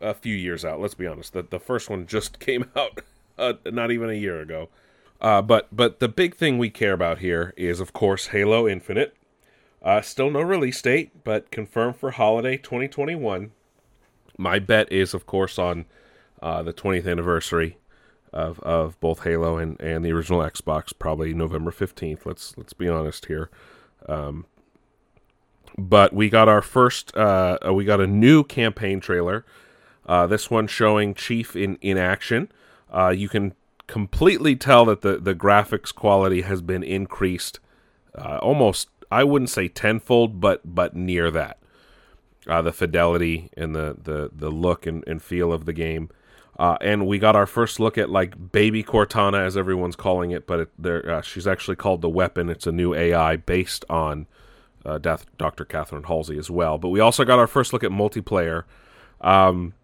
a 0.00 0.14
few 0.14 0.34
years 0.34 0.64
out. 0.64 0.80
Let's 0.80 0.94
be 0.94 1.06
honest. 1.06 1.32
The 1.32 1.42
the 1.42 1.60
first 1.60 1.90
one 1.90 2.06
just 2.06 2.38
came 2.40 2.66
out 2.76 3.02
uh, 3.38 3.54
not 3.66 3.90
even 3.90 4.10
a 4.10 4.14
year 4.14 4.40
ago. 4.40 4.68
Uh, 5.20 5.42
but 5.42 5.68
but 5.72 6.00
the 6.00 6.08
big 6.08 6.34
thing 6.34 6.58
we 6.58 6.70
care 6.70 6.92
about 6.92 7.18
here 7.18 7.52
is 7.56 7.80
of 7.80 7.92
course 7.92 8.28
Halo 8.28 8.68
Infinite. 8.68 9.14
Uh, 9.82 10.00
still 10.00 10.30
no 10.30 10.40
release 10.40 10.80
date, 10.82 11.24
but 11.24 11.50
confirmed 11.50 11.96
for 11.96 12.10
holiday 12.12 12.56
2021. 12.56 13.52
My 14.38 14.58
bet 14.58 14.90
is 14.90 15.12
of 15.12 15.26
course 15.26 15.58
on 15.58 15.84
uh, 16.40 16.62
the 16.62 16.72
20th 16.72 17.10
anniversary 17.10 17.76
of 18.32 18.60
of 18.60 18.98
both 19.00 19.24
Halo 19.24 19.58
and, 19.58 19.78
and 19.80 20.04
the 20.04 20.12
original 20.12 20.40
Xbox, 20.40 20.92
probably 20.98 21.34
November 21.34 21.70
15th. 21.70 22.24
Let's 22.24 22.56
let's 22.56 22.72
be 22.72 22.88
honest 22.88 23.26
here. 23.26 23.50
Um, 24.08 24.46
but 25.76 26.12
we 26.12 26.30
got 26.30 26.48
our 26.48 26.62
first 26.62 27.14
uh, 27.16 27.58
we 27.72 27.84
got 27.84 28.00
a 28.00 28.06
new 28.06 28.44
campaign 28.44 29.00
trailer 29.00 29.44
uh, 30.08 30.26
this 30.26 30.50
one 30.50 30.66
showing 30.66 31.14
Chief 31.14 31.54
in, 31.54 31.76
in 31.82 31.98
action. 31.98 32.50
Uh, 32.90 33.10
you 33.10 33.28
can 33.28 33.54
completely 33.86 34.56
tell 34.56 34.86
that 34.86 35.02
the, 35.02 35.18
the 35.18 35.34
graphics 35.34 35.94
quality 35.94 36.40
has 36.42 36.62
been 36.62 36.82
increased 36.82 37.60
uh, 38.14 38.38
almost, 38.38 38.88
I 39.10 39.22
wouldn't 39.24 39.50
say 39.50 39.68
tenfold, 39.68 40.40
but 40.40 40.74
but 40.74 40.96
near 40.96 41.30
that. 41.30 41.58
Uh, 42.48 42.62
the 42.62 42.72
fidelity 42.72 43.50
and 43.56 43.74
the, 43.74 43.96
the, 44.02 44.30
the 44.34 44.50
look 44.50 44.86
and, 44.86 45.04
and 45.06 45.22
feel 45.22 45.52
of 45.52 45.64
the 45.66 45.72
game. 45.72 46.10
Uh, 46.58 46.76
and 46.80 47.06
we 47.06 47.18
got 47.18 47.36
our 47.36 47.46
first 47.46 47.78
look 47.78 47.96
at 47.96 48.10
like 48.10 48.50
baby 48.50 48.82
Cortana, 48.82 49.44
as 49.44 49.56
everyone's 49.56 49.94
calling 49.94 50.32
it, 50.32 50.46
but 50.46 50.68
it, 50.84 50.88
uh, 51.06 51.22
she's 51.22 51.46
actually 51.46 51.76
called 51.76 52.00
the 52.00 52.08
Weapon. 52.08 52.48
It's 52.48 52.66
a 52.66 52.72
new 52.72 52.94
AI 52.94 53.36
based 53.36 53.84
on 53.88 54.26
Death 55.02 55.26
Dr. 55.36 55.66
Catherine 55.66 56.04
Halsey 56.04 56.38
as 56.38 56.50
well. 56.50 56.78
But 56.78 56.88
we 56.88 56.98
also 56.98 57.24
got 57.24 57.38
our 57.38 57.46
first 57.46 57.72
look 57.74 57.84
at 57.84 57.90
multiplayer. 57.90 58.64
Um, 59.20 59.74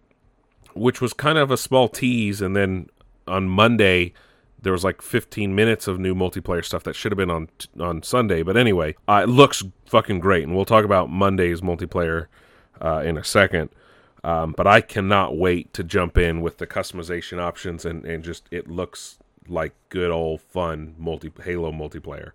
which 0.74 1.00
was 1.00 1.12
kind 1.12 1.38
of 1.38 1.50
a 1.50 1.56
small 1.56 1.88
tease. 1.88 2.40
And 2.40 2.54
then 2.54 2.88
on 3.26 3.48
Monday, 3.48 4.12
there 4.60 4.72
was 4.72 4.84
like 4.84 5.00
15 5.00 5.54
minutes 5.54 5.88
of 5.88 5.98
new 5.98 6.14
multiplayer 6.14 6.64
stuff 6.64 6.84
that 6.84 6.94
should 6.94 7.12
have 7.12 7.16
been 7.16 7.30
on 7.30 7.48
on 7.80 8.02
Sunday. 8.02 8.42
But 8.42 8.56
anyway, 8.56 8.96
uh, 9.08 9.22
it 9.24 9.28
looks 9.28 9.62
fucking 9.86 10.20
great, 10.20 10.44
and 10.44 10.54
we'll 10.54 10.64
talk 10.64 10.84
about 10.84 11.10
Monday's 11.10 11.60
multiplayer 11.60 12.26
uh, 12.80 13.02
in 13.04 13.16
a 13.16 13.24
second. 13.24 13.70
Um, 14.22 14.54
but 14.56 14.66
I 14.66 14.80
cannot 14.80 15.36
wait 15.36 15.72
to 15.74 15.84
jump 15.84 16.16
in 16.16 16.40
with 16.40 16.58
the 16.58 16.66
customization 16.66 17.38
options, 17.38 17.84
and 17.84 18.04
and 18.06 18.24
just 18.24 18.48
it 18.50 18.68
looks 18.68 19.18
like 19.48 19.74
good 19.90 20.10
old 20.10 20.40
fun 20.40 20.94
multi 20.98 21.30
Halo 21.42 21.70
multiplayer. 21.70 22.32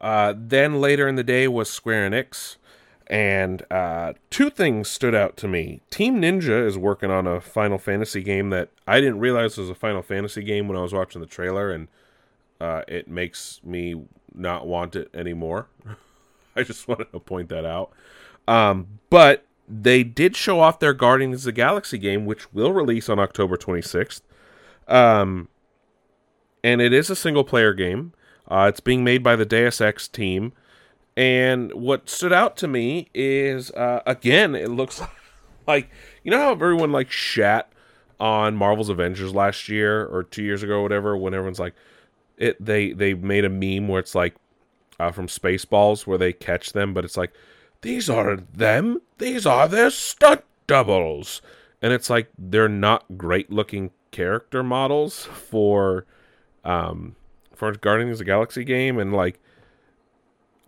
Uh, 0.00 0.34
then 0.36 0.80
later 0.80 1.08
in 1.08 1.16
the 1.16 1.24
day 1.24 1.48
was 1.48 1.70
Square 1.70 2.10
Enix. 2.10 2.56
And 3.08 3.62
uh, 3.70 4.14
two 4.30 4.48
things 4.48 4.88
stood 4.88 5.14
out 5.14 5.36
to 5.38 5.48
me. 5.48 5.82
Team 5.90 6.22
Ninja 6.22 6.66
is 6.66 6.78
working 6.78 7.10
on 7.10 7.26
a 7.26 7.40
Final 7.40 7.76
Fantasy 7.76 8.22
game 8.22 8.50
that 8.50 8.70
I 8.86 9.00
didn't 9.00 9.18
realize 9.18 9.58
was 9.58 9.68
a 9.68 9.74
Final 9.74 10.00
Fantasy 10.00 10.42
game 10.42 10.66
when 10.66 10.78
I 10.78 10.82
was 10.82 10.94
watching 10.94 11.20
the 11.20 11.26
trailer, 11.26 11.70
and 11.70 11.88
uh, 12.60 12.82
it 12.88 13.08
makes 13.08 13.60
me 13.64 14.02
not 14.34 14.66
want 14.66 14.96
it 14.96 15.10
anymore. 15.12 15.66
I 16.56 16.62
just 16.62 16.88
wanted 16.88 17.12
to 17.12 17.20
point 17.20 17.48
that 17.50 17.66
out. 17.66 17.92
Um, 18.48 18.98
but 19.10 19.44
they 19.74 20.04
did 20.04 20.36
show 20.36 20.60
off 20.60 20.80
their 20.80 20.92
Guardians 20.92 21.40
of 21.40 21.44
the 21.44 21.52
Galaxy 21.52 21.96
game, 21.96 22.26
which 22.26 22.52
will 22.52 22.72
release 22.72 23.08
on 23.08 23.18
October 23.18 23.56
26th. 23.56 24.20
Um, 24.86 25.48
and 26.62 26.82
it 26.82 26.92
is 26.92 27.08
a 27.08 27.16
single 27.16 27.42
player 27.42 27.72
game. 27.72 28.12
Uh, 28.46 28.66
it's 28.68 28.80
being 28.80 29.02
made 29.02 29.22
by 29.22 29.34
the 29.34 29.46
Deus 29.46 29.80
Ex 29.80 30.08
team. 30.08 30.52
And 31.16 31.72
what 31.72 32.10
stood 32.10 32.34
out 32.34 32.56
to 32.58 32.68
me 32.68 33.08
is, 33.14 33.70
uh, 33.70 34.02
again, 34.04 34.54
it 34.54 34.68
looks 34.68 35.00
like, 35.66 35.88
you 36.22 36.30
know 36.30 36.38
how 36.38 36.52
everyone 36.52 36.92
like 36.92 37.10
shat 37.10 37.72
on 38.20 38.54
Marvel's 38.54 38.90
Avengers 38.90 39.34
last 39.34 39.70
year 39.70 40.04
or 40.04 40.22
two 40.22 40.42
years 40.42 40.62
ago 40.62 40.82
whatever, 40.82 41.16
when 41.16 41.32
everyone's 41.32 41.58
like, 41.58 41.74
it 42.36 42.62
they 42.62 42.92
they 42.92 43.14
made 43.14 43.44
a 43.44 43.48
meme 43.48 43.88
where 43.88 44.00
it's 44.00 44.14
like 44.14 44.34
uh, 45.00 45.10
from 45.10 45.28
Spaceballs 45.28 46.06
where 46.06 46.18
they 46.18 46.32
catch 46.32 46.72
them, 46.72 46.92
but 46.92 47.04
it's 47.04 47.16
like 47.16 47.32
these 47.82 48.08
aren't 48.08 48.56
them, 48.56 49.02
these 49.18 49.46
are 49.46 49.68
their 49.68 49.90
stunt 49.90 50.42
doubles, 50.66 51.42
and 51.80 51.92
it's 51.92 52.08
like 52.08 52.30
they're 52.38 52.68
not 52.68 53.04
great 53.16 53.50
looking 53.50 53.90
character 54.10 54.62
models 54.62 55.24
for 55.24 56.06
um 56.64 57.16
for 57.54 57.72
Guardians 57.72 58.14
of 58.14 58.18
the 58.18 58.24
Galaxy 58.24 58.64
game, 58.64 58.98
and 58.98 59.12
like 59.12 59.38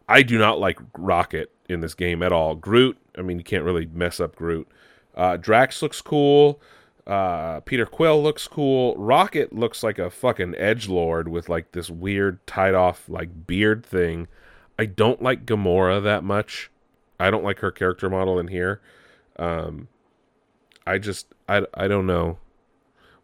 I 0.09 0.23
do 0.23 0.39
not 0.39 0.61
like 0.61 0.79
Rocket 0.99 1.51
in 1.69 1.81
this 1.81 1.95
game 1.95 2.23
at 2.23 2.33
all. 2.33 2.55
Groot, 2.55 2.99
I 3.17 3.23
mean, 3.23 3.39
you 3.39 3.45
can't 3.45 3.65
really 3.65 3.87
mess 3.87 4.21
up 4.21 4.37
Groot. 4.37 4.69
Uh, 5.17 5.37
Drax 5.37 5.81
looks 5.83 6.01
cool. 6.03 6.61
Uh, 7.07 7.61
Peter 7.61 7.87
Quill 7.87 8.23
looks 8.23 8.49
cool. 8.49 8.97
Rocket 8.97 9.53
looks 9.53 9.83
like 9.83 9.99
a 9.99 10.11
fucking 10.11 10.55
edge 10.57 10.89
lord 10.89 11.29
with 11.29 11.49
like 11.49 11.73
this 11.73 11.91
weird 11.91 12.45
tied 12.47 12.75
off 12.75 13.09
like 13.09 13.47
beard 13.47 13.85
thing. 13.85 14.27
I 14.79 14.87
don't 14.87 15.23
like 15.23 15.47
Gamora 15.47 16.03
that 16.03 16.25
much. 16.25 16.71
I 17.19 17.31
don't 17.31 17.45
like 17.45 17.61
her 17.61 17.71
character 17.71 18.11
model 18.11 18.39
in 18.39 18.49
here. 18.49 18.81
Um, 19.39 19.89
I 20.87 20.99
just 20.99 21.27
I 21.49 21.67
I 21.75 21.89
don't 21.89 22.07
know. 22.07 22.39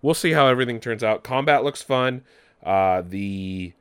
We'll 0.03 0.15
see 0.15 0.33
how 0.33 0.47
everything 0.47 0.81
turns 0.81 1.05
out. 1.05 1.25
Combat 1.25 1.63
looks 1.63 1.83
fun. 1.83 2.23
Uh, 2.63 3.03
the 3.03 3.73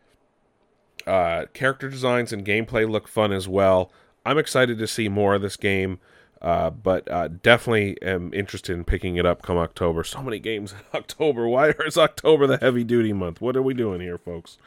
uh, 1.07 1.45
character 1.53 1.89
designs 1.89 2.33
and 2.33 2.45
gameplay 2.45 2.89
look 2.89 3.07
fun 3.07 3.31
as 3.31 3.47
well. 3.47 3.91
I'm 4.25 4.37
excited 4.37 4.77
to 4.79 4.87
see 4.87 5.07
more 5.07 5.35
of 5.35 5.41
this 5.41 5.55
game. 5.55 5.99
Uh, 6.41 6.69
but 6.69 7.09
uh, 7.11 7.27
definitely 7.27 8.01
am 8.01 8.33
interested 8.33 8.73
in 8.73 8.85
picking 8.85 9.17
it 9.17 9.25
up 9.25 9.41
come 9.41 9.57
October. 9.57 10.03
So 10.03 10.21
many 10.21 10.39
games 10.39 10.71
in 10.71 10.77
October. 10.93 11.47
Why 11.47 11.71
is 11.85 11.97
October 11.97 12.47
the 12.47 12.57
heavy 12.57 12.83
duty 12.83 13.11
month? 13.11 13.41
What 13.41 13.57
are 13.57 13.61
we 13.61 13.73
doing 13.73 13.99
here, 13.99 14.17
folks? 14.17 14.57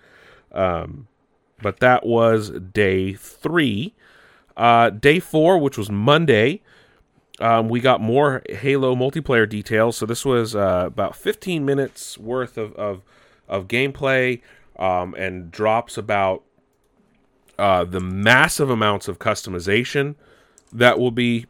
Um, 0.53 1.09
but 1.63 1.81
that 1.81 2.05
was 2.05 2.51
day 2.51 3.15
three. 3.15 3.95
Uh, 4.57 4.91
day 4.91 5.19
four, 5.19 5.59
which 5.59 5.79
was 5.79 5.91
Monday, 5.91 6.63
um, 7.41 7.69
we 7.69 7.81
got 7.81 8.01
more 8.01 8.43
Halo 8.49 8.95
multiplayer 8.95 9.49
details. 9.49 9.97
So 9.97 10.07
this 10.07 10.25
was 10.25 10.55
uh, 10.55 10.85
about 10.87 11.17
15 11.17 11.65
minutes 11.65 12.19
worth 12.19 12.57
of, 12.59 12.75
of, 12.75 13.03
of 13.49 13.69
gameplay 13.69 14.41
um, 14.79 15.15
and 15.15 15.51
drops 15.51 15.97
about 15.97 16.43
uh, 17.59 17.85
the 17.85 18.01
massive 18.01 18.71
amounts 18.71 19.09
of 19.09 19.19
customization 19.19 20.15
that 20.73 20.99
will 20.99 21.11
be 21.11 21.47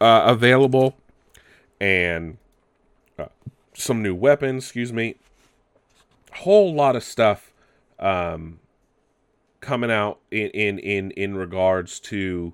uh, 0.00 0.22
available 0.26 0.96
and 1.80 2.38
uh, 3.18 3.26
some 3.74 4.02
new 4.02 4.14
weapons, 4.14 4.64
excuse 4.64 4.92
me. 4.92 5.16
Whole 6.32 6.74
lot 6.74 6.96
of 6.96 7.02
stuff 7.02 7.52
um, 7.98 8.60
coming 9.60 9.90
out 9.90 10.20
in, 10.30 10.48
in, 10.48 10.78
in, 10.78 11.10
in 11.12 11.36
regards 11.36 12.00
to 12.00 12.52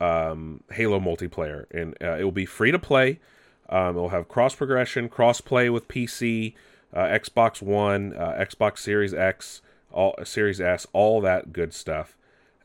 um, 0.00 0.62
Halo 0.70 1.00
multiplayer. 1.00 1.66
And 1.70 1.94
uh, 2.02 2.16
it 2.18 2.24
will 2.24 2.32
be 2.32 2.46
free 2.46 2.70
to 2.70 2.78
play. 2.78 3.20
Um, 3.68 3.96
it'll 3.96 4.10
have 4.10 4.28
cross 4.28 4.54
progression, 4.54 5.08
cross 5.08 5.40
play 5.40 5.70
with 5.70 5.88
PC, 5.88 6.54
uh, 6.92 7.00
Xbox 7.00 7.60
One, 7.60 8.14
uh, 8.16 8.32
Xbox 8.38 8.78
Series 8.78 9.12
X, 9.12 9.60
all 9.90 10.14
Series 10.24 10.60
S, 10.60 10.86
all 10.92 11.20
that 11.22 11.52
good 11.52 11.74
stuff. 11.74 12.16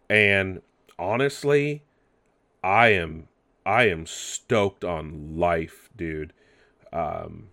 And 0.10 0.62
honestly, 1.00 1.84
I 2.64 2.90
am 2.90 3.28
I 3.66 3.88
am 3.90 4.06
stoked 4.06 4.84
on 4.84 5.38
life, 5.38 5.90
dude. 5.96 6.34
Um, 6.94 7.50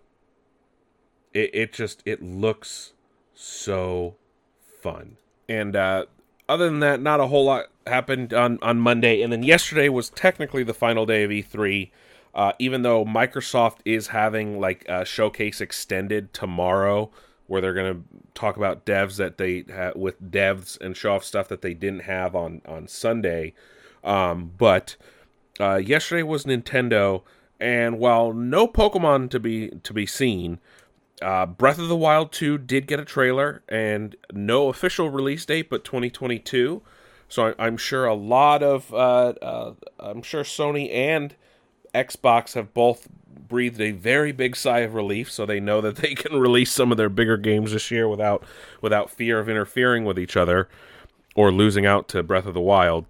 it 1.33 1.49
it 1.53 1.73
just 1.73 2.03
it 2.05 2.21
looks 2.21 2.93
so 3.33 4.15
fun. 4.81 5.17
And 5.49 5.75
uh, 5.75 6.05
other 6.47 6.65
than 6.65 6.79
that, 6.79 7.01
not 7.01 7.19
a 7.19 7.27
whole 7.27 7.45
lot 7.45 7.65
happened 7.87 8.33
on 8.33 8.59
on 8.61 8.79
Monday. 8.79 9.21
And 9.21 9.33
then 9.33 9.43
yesterday 9.43 9.89
was 9.89 10.09
technically 10.09 10.63
the 10.63 10.73
final 10.73 11.05
day 11.05 11.23
of 11.23 11.31
E3. 11.31 11.89
Uh, 12.33 12.53
even 12.59 12.83
though 12.83 13.03
Microsoft 13.03 13.77
is 13.85 14.07
having 14.07 14.59
like 14.59 14.85
a 14.87 15.03
showcase 15.03 15.59
extended 15.59 16.31
tomorrow, 16.31 17.09
where 17.47 17.59
they're 17.59 17.73
going 17.73 17.95
to 17.95 18.03
talk 18.35 18.55
about 18.55 18.85
devs 18.85 19.17
that 19.17 19.39
they 19.39 19.65
ha- 19.73 19.91
with 19.95 20.31
devs 20.31 20.79
and 20.79 20.95
show 20.95 21.15
off 21.15 21.25
stuff 21.25 21.47
that 21.47 21.63
they 21.63 21.73
didn't 21.73 22.01
have 22.01 22.35
on 22.35 22.61
on 22.67 22.87
Sunday. 22.87 23.53
Um, 24.03 24.51
but 24.57 24.95
uh, 25.59 25.77
yesterday 25.77 26.21
was 26.21 26.45
Nintendo, 26.45 27.23
and 27.59 27.97
while 27.97 28.31
no 28.31 28.67
Pokemon 28.67 29.31
to 29.31 29.39
be 29.39 29.69
to 29.69 29.93
be 29.93 30.05
seen, 30.05 30.59
uh, 31.21 31.45
Breath 31.45 31.79
of 31.79 31.87
the 31.87 31.95
Wild 31.95 32.31
2 32.31 32.57
did 32.57 32.87
get 32.87 32.99
a 32.99 33.05
trailer 33.05 33.63
and 33.67 34.15
no 34.31 34.69
official 34.69 35.09
release 35.09 35.45
date, 35.45 35.69
but 35.69 35.83
2022. 35.83 36.81
So 37.27 37.53
I, 37.59 37.67
am 37.67 37.77
sure 37.77 38.05
a 38.05 38.15
lot 38.15 38.63
of 38.63 38.93
uh, 38.93 39.33
uh, 39.41 39.73
I'm 39.99 40.21
sure 40.21 40.43
Sony 40.43 40.91
and 40.93 41.35
Xbox 41.93 42.53
have 42.53 42.73
both 42.73 43.07
breathed 43.47 43.81
a 43.81 43.91
very 43.91 44.31
big 44.31 44.55
sigh 44.55 44.79
of 44.79 44.93
relief, 44.93 45.31
so 45.31 45.45
they 45.45 45.59
know 45.59 45.81
that 45.81 45.95
they 45.97 46.15
can 46.15 46.39
release 46.39 46.71
some 46.71 46.91
of 46.91 46.97
their 46.97 47.09
bigger 47.09 47.37
games 47.37 47.71
this 47.71 47.91
year 47.91 48.07
without 48.07 48.43
without 48.81 49.11
fear 49.11 49.39
of 49.39 49.49
interfering 49.49 50.05
with 50.05 50.17
each 50.17 50.35
other 50.35 50.69
or 51.35 51.51
losing 51.51 51.85
out 51.85 52.07
to 52.09 52.23
Breath 52.23 52.45
of 52.45 52.53
the 52.53 52.61
Wild. 52.61 53.05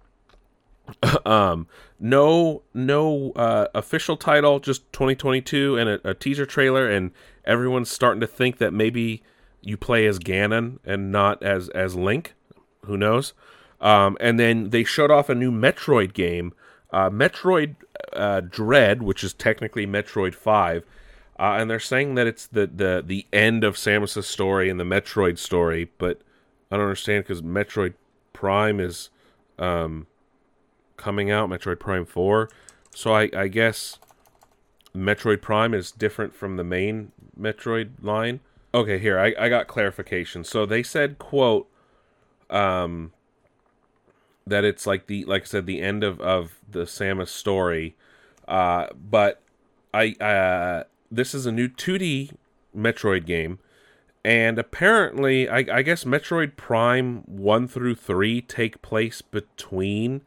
um, 1.26 1.66
no, 1.98 2.62
no 2.74 3.32
uh, 3.32 3.68
official 3.74 4.16
title, 4.16 4.58
just 4.58 4.90
2022 4.92 5.76
and 5.76 5.88
a, 5.88 6.10
a, 6.10 6.14
teaser 6.14 6.46
trailer, 6.46 6.88
and 6.88 7.12
everyone's 7.44 7.90
starting 7.90 8.20
to 8.20 8.26
think 8.26 8.58
that 8.58 8.72
maybe 8.72 9.22
you 9.60 9.76
play 9.76 10.06
as 10.06 10.18
Ganon 10.18 10.78
and 10.84 11.12
not 11.12 11.42
as 11.42 11.68
as 11.70 11.94
Link. 11.94 12.34
Who 12.86 12.96
knows? 12.96 13.34
Um, 13.80 14.16
and 14.20 14.38
then 14.38 14.70
they 14.70 14.84
showed 14.84 15.10
off 15.10 15.28
a 15.28 15.34
new 15.34 15.50
Metroid 15.50 16.12
game, 16.12 16.52
uh, 16.92 17.08
Metroid 17.08 17.76
uh, 18.12 18.40
Dread, 18.40 19.02
which 19.02 19.24
is 19.24 19.32
technically 19.32 19.86
Metroid 19.86 20.34
Five. 20.34 20.84
Uh, 21.38 21.56
and 21.58 21.70
they're 21.70 21.80
saying 21.80 22.16
that 22.16 22.26
it's 22.26 22.46
the, 22.46 22.66
the, 22.66 23.02
the 23.04 23.26
end 23.32 23.64
of 23.64 23.76
Samus's 23.76 24.26
story 24.26 24.68
and 24.68 24.78
the 24.78 24.84
Metroid 24.84 25.38
story, 25.38 25.90
but 25.96 26.20
I 26.70 26.76
don't 26.76 26.84
understand 26.84 27.24
because 27.24 27.40
Metroid 27.40 27.94
Prime 28.34 28.78
is 28.78 29.08
um, 29.58 30.06
coming 30.98 31.30
out, 31.30 31.48
Metroid 31.48 31.80
Prime 31.80 32.04
4. 32.04 32.50
So 32.94 33.14
I, 33.14 33.30
I 33.34 33.48
guess 33.48 33.98
Metroid 34.96 35.40
Prime 35.40 35.74
is 35.74 35.90
different 35.90 36.34
from 36.34 36.56
the 36.56 36.64
main 36.64 37.12
Metroid 37.38 38.02
line. 38.02 38.40
Okay, 38.72 38.98
here, 38.98 39.18
I, 39.18 39.34
I 39.38 39.48
got 39.48 39.66
clarification. 39.66 40.44
So 40.44 40.66
they 40.66 40.82
said, 40.82 41.18
quote, 41.18 41.68
um, 42.48 43.12
that 44.46 44.64
it's 44.64 44.86
like 44.86 45.06
the, 45.06 45.24
like 45.24 45.42
I 45.42 45.46
said, 45.46 45.66
the 45.66 45.80
end 45.80 46.04
of, 46.04 46.20
of 46.20 46.58
the 46.68 46.84
Samus 46.84 47.28
story. 47.28 47.96
Uh, 48.46 48.86
but 48.94 49.42
I, 49.92 50.12
uh, 50.20 50.84
this 51.10 51.34
is 51.34 51.46
a 51.46 51.52
new 51.52 51.68
2D 51.68 52.32
Metroid 52.76 53.26
game. 53.26 53.58
And 54.24 54.58
apparently, 54.58 55.48
I, 55.48 55.58
I 55.78 55.82
guess 55.82 56.04
Metroid 56.04 56.56
Prime 56.56 57.22
1 57.26 57.68
through 57.68 57.94
3 57.94 58.42
take 58.42 58.82
place 58.82 59.22
between 59.22 60.22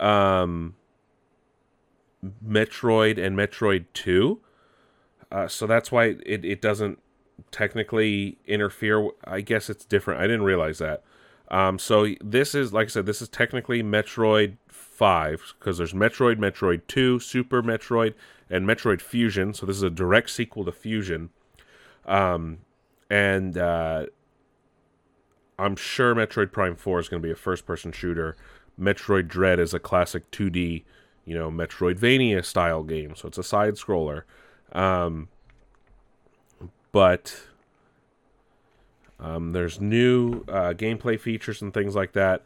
um, 0.00 0.74
Metroid 2.24 3.24
and 3.24 3.36
Metroid 3.36 3.86
2. 3.94 4.40
Uh, 5.30 5.48
so 5.48 5.66
that's 5.66 5.90
why 5.90 6.16
it, 6.26 6.44
it 6.44 6.60
doesn't 6.60 6.98
technically 7.50 8.38
interfere. 8.46 9.08
I 9.24 9.40
guess 9.40 9.70
it's 9.70 9.84
different. 9.84 10.20
I 10.20 10.24
didn't 10.24 10.42
realize 10.42 10.78
that. 10.78 11.02
Um, 11.48 11.78
so 11.78 12.06
this 12.22 12.54
is, 12.54 12.72
like 12.72 12.86
I 12.86 12.90
said, 12.90 13.06
this 13.06 13.20
is 13.20 13.28
technically 13.28 13.82
Metroid 13.82 14.56
5 14.68 15.54
because 15.58 15.78
there's 15.78 15.92
Metroid, 15.92 16.36
Metroid 16.36 16.82
2, 16.88 17.18
Super 17.18 17.62
Metroid, 17.62 18.14
and 18.48 18.66
Metroid 18.66 19.00
Fusion. 19.00 19.52
So 19.52 19.66
this 19.66 19.76
is 19.76 19.82
a 19.82 19.90
direct 19.90 20.30
sequel 20.30 20.64
to 20.64 20.72
Fusion. 20.72 21.30
Um, 22.06 22.58
and 23.10 23.58
uh, 23.58 24.06
I'm 25.58 25.76
sure 25.76 26.14
Metroid 26.14 26.52
Prime 26.52 26.76
4 26.76 27.00
is 27.00 27.08
going 27.08 27.22
to 27.22 27.26
be 27.26 27.32
a 27.32 27.36
first 27.36 27.66
person 27.66 27.92
shooter. 27.92 28.36
Metroid 28.80 29.28
Dread 29.28 29.60
is 29.60 29.74
a 29.74 29.78
classic 29.78 30.30
2D, 30.30 30.84
you 31.24 31.34
know, 31.36 31.50
Metroidvania 31.50 32.44
style 32.44 32.82
game, 32.82 33.14
so 33.16 33.28
it's 33.28 33.38
a 33.38 33.42
side 33.42 33.74
scroller. 33.74 34.22
Um, 34.72 35.28
but 36.92 37.36
Um, 39.20 39.52
there's 39.52 39.80
new 39.80 40.42
uh, 40.48 40.72
gameplay 40.74 41.18
features 41.18 41.62
and 41.62 41.72
things 41.72 41.94
like 41.94 42.12
that. 42.12 42.42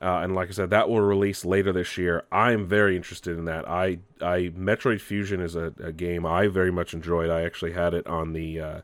Uh, 0.00 0.20
and 0.22 0.34
like 0.34 0.48
I 0.48 0.52
said, 0.52 0.70
that 0.70 0.88
will 0.88 1.00
release 1.00 1.44
later 1.44 1.72
this 1.72 1.98
year. 1.98 2.24
I 2.30 2.52
am 2.52 2.66
very 2.66 2.96
interested 2.96 3.36
in 3.36 3.44
that. 3.46 3.68
I, 3.68 3.98
I 4.20 4.52
Metroid 4.56 5.00
Fusion 5.00 5.40
is 5.40 5.56
a, 5.56 5.72
a 5.82 5.92
game 5.92 6.24
I 6.24 6.46
very 6.48 6.70
much 6.70 6.94
enjoyed. 6.94 7.30
I 7.30 7.42
actually 7.42 7.72
had 7.72 7.94
it 7.94 8.06
on 8.06 8.32
the 8.32 8.60
uh, 8.60 8.80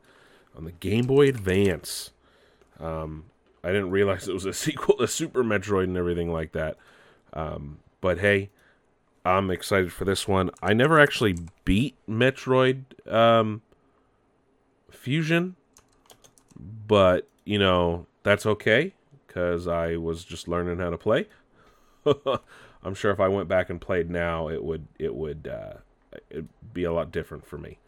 on 0.57 0.65
the 0.65 0.73
Game 0.73 1.07
Boy 1.07 1.29
Advance. 1.29 2.11
Um, 2.81 3.27
I 3.63 3.69
didn't 3.69 3.91
realize 3.91 4.29
it 4.29 4.35
was 4.35 4.45
a 4.45 4.53
sequel 4.65 4.97
to 4.97 5.07
Super 5.09 5.45
Metroid 5.45 5.85
and 5.85 5.97
everything 5.97 6.33
like 6.33 6.53
that. 6.53 6.77
Um, 7.33 7.79
but 8.01 8.19
hey, 8.19 8.51
I'm 9.25 9.51
excited 9.51 9.93
for 9.93 10.05
this 10.05 10.29
one. 10.29 10.51
I 10.63 10.75
never 10.75 11.01
actually 11.01 11.37
beat 11.65 11.97
Metroid 12.09 12.85
um, 13.11 13.63
Fusion, 14.91 15.57
but 16.87 17.29
you 17.45 17.59
know 17.59 18.07
that's 18.23 18.47
okay 18.47 18.95
because 19.27 19.67
I 19.67 19.97
was 19.97 20.25
just 20.25 20.49
learning 20.49 20.79
how 20.79 20.91
to 20.91 20.99
play. 20.99 21.27
I'm 22.85 22.95
sure 22.95 23.11
if 23.11 23.21
I 23.21 23.29
went 23.29 23.49
back 23.49 23.71
and 23.71 23.81
played 23.81 24.11
now, 24.11 24.49
it 24.49 24.63
would 24.63 24.87
it 24.99 25.15
would 25.15 25.49
uh, 25.49 25.79
it'd 26.31 26.49
be 26.73 26.85
a 26.85 26.93
lot 26.93 27.11
different 27.11 27.47
for 27.47 27.59
me. 27.59 27.79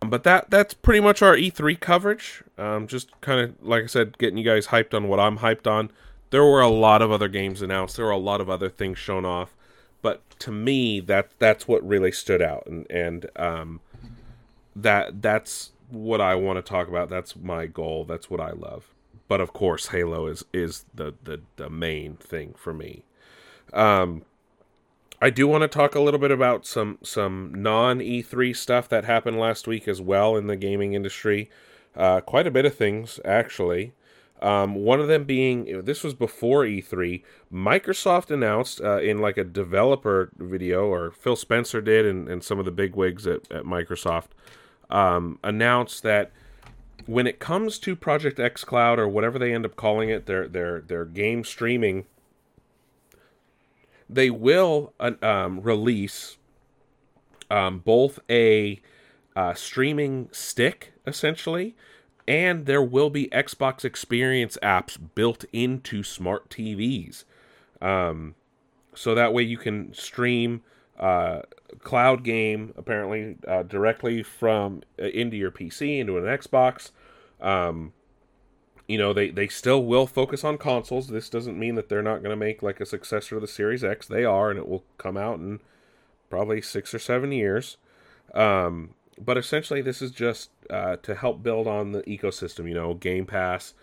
But 0.00 0.24
that 0.24 0.50
that's 0.50 0.74
pretty 0.74 1.00
much 1.00 1.22
our 1.22 1.36
E3 1.36 1.78
coverage. 1.80 2.42
Um, 2.58 2.86
just 2.86 3.18
kind 3.20 3.40
of 3.40 3.54
like 3.60 3.84
I 3.84 3.86
said, 3.86 4.18
getting 4.18 4.38
you 4.38 4.44
guys 4.44 4.68
hyped 4.68 4.94
on 4.94 5.08
what 5.08 5.20
I'm 5.20 5.38
hyped 5.38 5.66
on. 5.66 5.90
There 6.30 6.44
were 6.44 6.60
a 6.60 6.68
lot 6.68 7.02
of 7.02 7.12
other 7.12 7.28
games 7.28 7.62
announced. 7.62 7.96
There 7.96 8.06
were 8.06 8.10
a 8.10 8.18
lot 8.18 8.40
of 8.40 8.50
other 8.50 8.68
things 8.68 8.98
shown 8.98 9.24
off, 9.24 9.55
but 10.06 10.38
to 10.40 10.52
me, 10.52 11.00
that 11.00 11.30
that's 11.38 11.66
what 11.66 11.86
really 11.86 12.12
stood 12.12 12.42
out, 12.42 12.66
and 12.66 12.86
and 12.90 13.26
um, 13.36 13.80
that 14.74 15.22
that's 15.22 15.72
what 15.90 16.20
I 16.20 16.34
want 16.34 16.56
to 16.58 16.62
talk 16.62 16.88
about. 16.88 17.08
That's 17.08 17.36
my 17.36 17.66
goal. 17.66 18.04
That's 18.04 18.30
what 18.30 18.40
I 18.40 18.50
love 18.50 18.92
but 19.28 19.40
of 19.40 19.52
course 19.52 19.88
Halo 19.88 20.26
is 20.26 20.44
is 20.52 20.84
the 20.94 21.14
the, 21.22 21.40
the 21.56 21.70
main 21.70 22.16
thing 22.16 22.54
for 22.56 22.72
me. 22.72 23.02
Um, 23.72 24.22
I 25.20 25.30
do 25.30 25.48
want 25.48 25.62
to 25.62 25.68
talk 25.68 25.94
a 25.94 26.00
little 26.00 26.20
bit 26.20 26.30
about 26.30 26.66
some 26.66 26.98
some 27.02 27.52
non 27.54 27.98
E3 27.98 28.54
stuff 28.54 28.88
that 28.88 29.04
happened 29.04 29.38
last 29.38 29.66
week 29.66 29.88
as 29.88 30.00
well 30.00 30.36
in 30.36 30.46
the 30.46 30.56
gaming 30.56 30.94
industry. 30.94 31.50
Uh, 31.96 32.20
quite 32.20 32.46
a 32.46 32.50
bit 32.50 32.64
of 32.64 32.74
things 32.74 33.18
actually. 33.24 33.92
Um, 34.42 34.74
one 34.74 35.00
of 35.00 35.08
them 35.08 35.24
being 35.24 35.84
this 35.84 36.04
was 36.04 36.14
before 36.14 36.64
E3. 36.64 37.22
Microsoft 37.52 38.30
announced 38.30 38.80
uh, 38.80 39.00
in 39.00 39.20
like 39.20 39.38
a 39.38 39.44
developer 39.44 40.30
video, 40.36 40.86
or 40.86 41.10
Phil 41.10 41.36
Spencer 41.36 41.80
did, 41.80 42.04
and, 42.04 42.28
and 42.28 42.44
some 42.44 42.58
of 42.58 42.64
the 42.64 42.70
big 42.70 42.94
wigs 42.94 43.26
at, 43.26 43.50
at 43.50 43.64
Microsoft 43.64 44.28
um, 44.90 45.38
announced 45.42 46.02
that 46.02 46.32
when 47.06 47.26
it 47.26 47.38
comes 47.38 47.78
to 47.78 47.96
Project 47.96 48.38
X 48.38 48.64
Cloud 48.64 48.98
or 48.98 49.08
whatever 49.08 49.38
they 49.38 49.54
end 49.54 49.64
up 49.64 49.76
calling 49.76 50.10
it, 50.10 50.26
their 50.26 50.48
their 50.48 50.80
their 50.80 51.04
game 51.04 51.44
streaming, 51.44 52.04
they 54.08 54.28
will 54.30 54.92
uh, 55.00 55.12
um, 55.22 55.60
release 55.62 56.36
um, 57.50 57.78
both 57.78 58.18
a 58.28 58.80
uh, 59.34 59.54
streaming 59.54 60.28
stick 60.32 60.92
essentially, 61.06 61.76
and 62.26 62.66
there 62.66 62.82
will 62.82 63.10
be 63.10 63.28
Xbox 63.28 63.84
Experience 63.84 64.58
apps 64.62 64.98
built 65.14 65.44
into 65.52 66.02
smart 66.02 66.50
TVs, 66.50 67.24
um, 67.80 68.34
so 68.94 69.14
that 69.14 69.32
way 69.32 69.42
you 69.42 69.58
can 69.58 69.92
stream. 69.94 70.62
Uh, 70.98 71.42
cloud 71.80 72.24
game 72.24 72.72
apparently 72.76 73.36
uh, 73.46 73.62
directly 73.62 74.22
from 74.22 74.82
uh, 74.98 75.04
into 75.08 75.36
your 75.36 75.50
PC 75.50 75.98
into 75.98 76.16
an 76.16 76.24
Xbox. 76.24 76.90
Um, 77.38 77.92
you 78.88 78.98
know 78.98 79.12
they 79.12 79.30
they 79.30 79.48
still 79.48 79.84
will 79.84 80.06
focus 80.06 80.44
on 80.44 80.58
consoles. 80.58 81.08
This 81.08 81.28
doesn't 81.28 81.58
mean 81.58 81.74
that 81.74 81.88
they're 81.88 82.02
not 82.02 82.22
going 82.22 82.30
to 82.30 82.36
make 82.36 82.62
like 82.62 82.80
a 82.80 82.86
successor 82.86 83.36
to 83.36 83.40
the 83.40 83.48
Series 83.48 83.82
X. 83.82 84.06
They 84.06 84.24
are, 84.24 84.50
and 84.50 84.58
it 84.58 84.68
will 84.68 84.84
come 84.98 85.16
out 85.16 85.38
in 85.38 85.60
probably 86.30 86.60
six 86.60 86.94
or 86.94 86.98
seven 86.98 87.32
years. 87.32 87.76
Um, 88.34 88.94
but 89.18 89.38
essentially, 89.38 89.80
this 89.82 90.02
is 90.02 90.10
just 90.10 90.50
uh, 90.70 90.96
to 90.96 91.14
help 91.14 91.42
build 91.42 91.66
on 91.66 91.92
the 91.92 92.02
ecosystem. 92.02 92.68
You 92.68 92.74
know, 92.74 92.94
Game 92.94 93.26
Pass, 93.26 93.74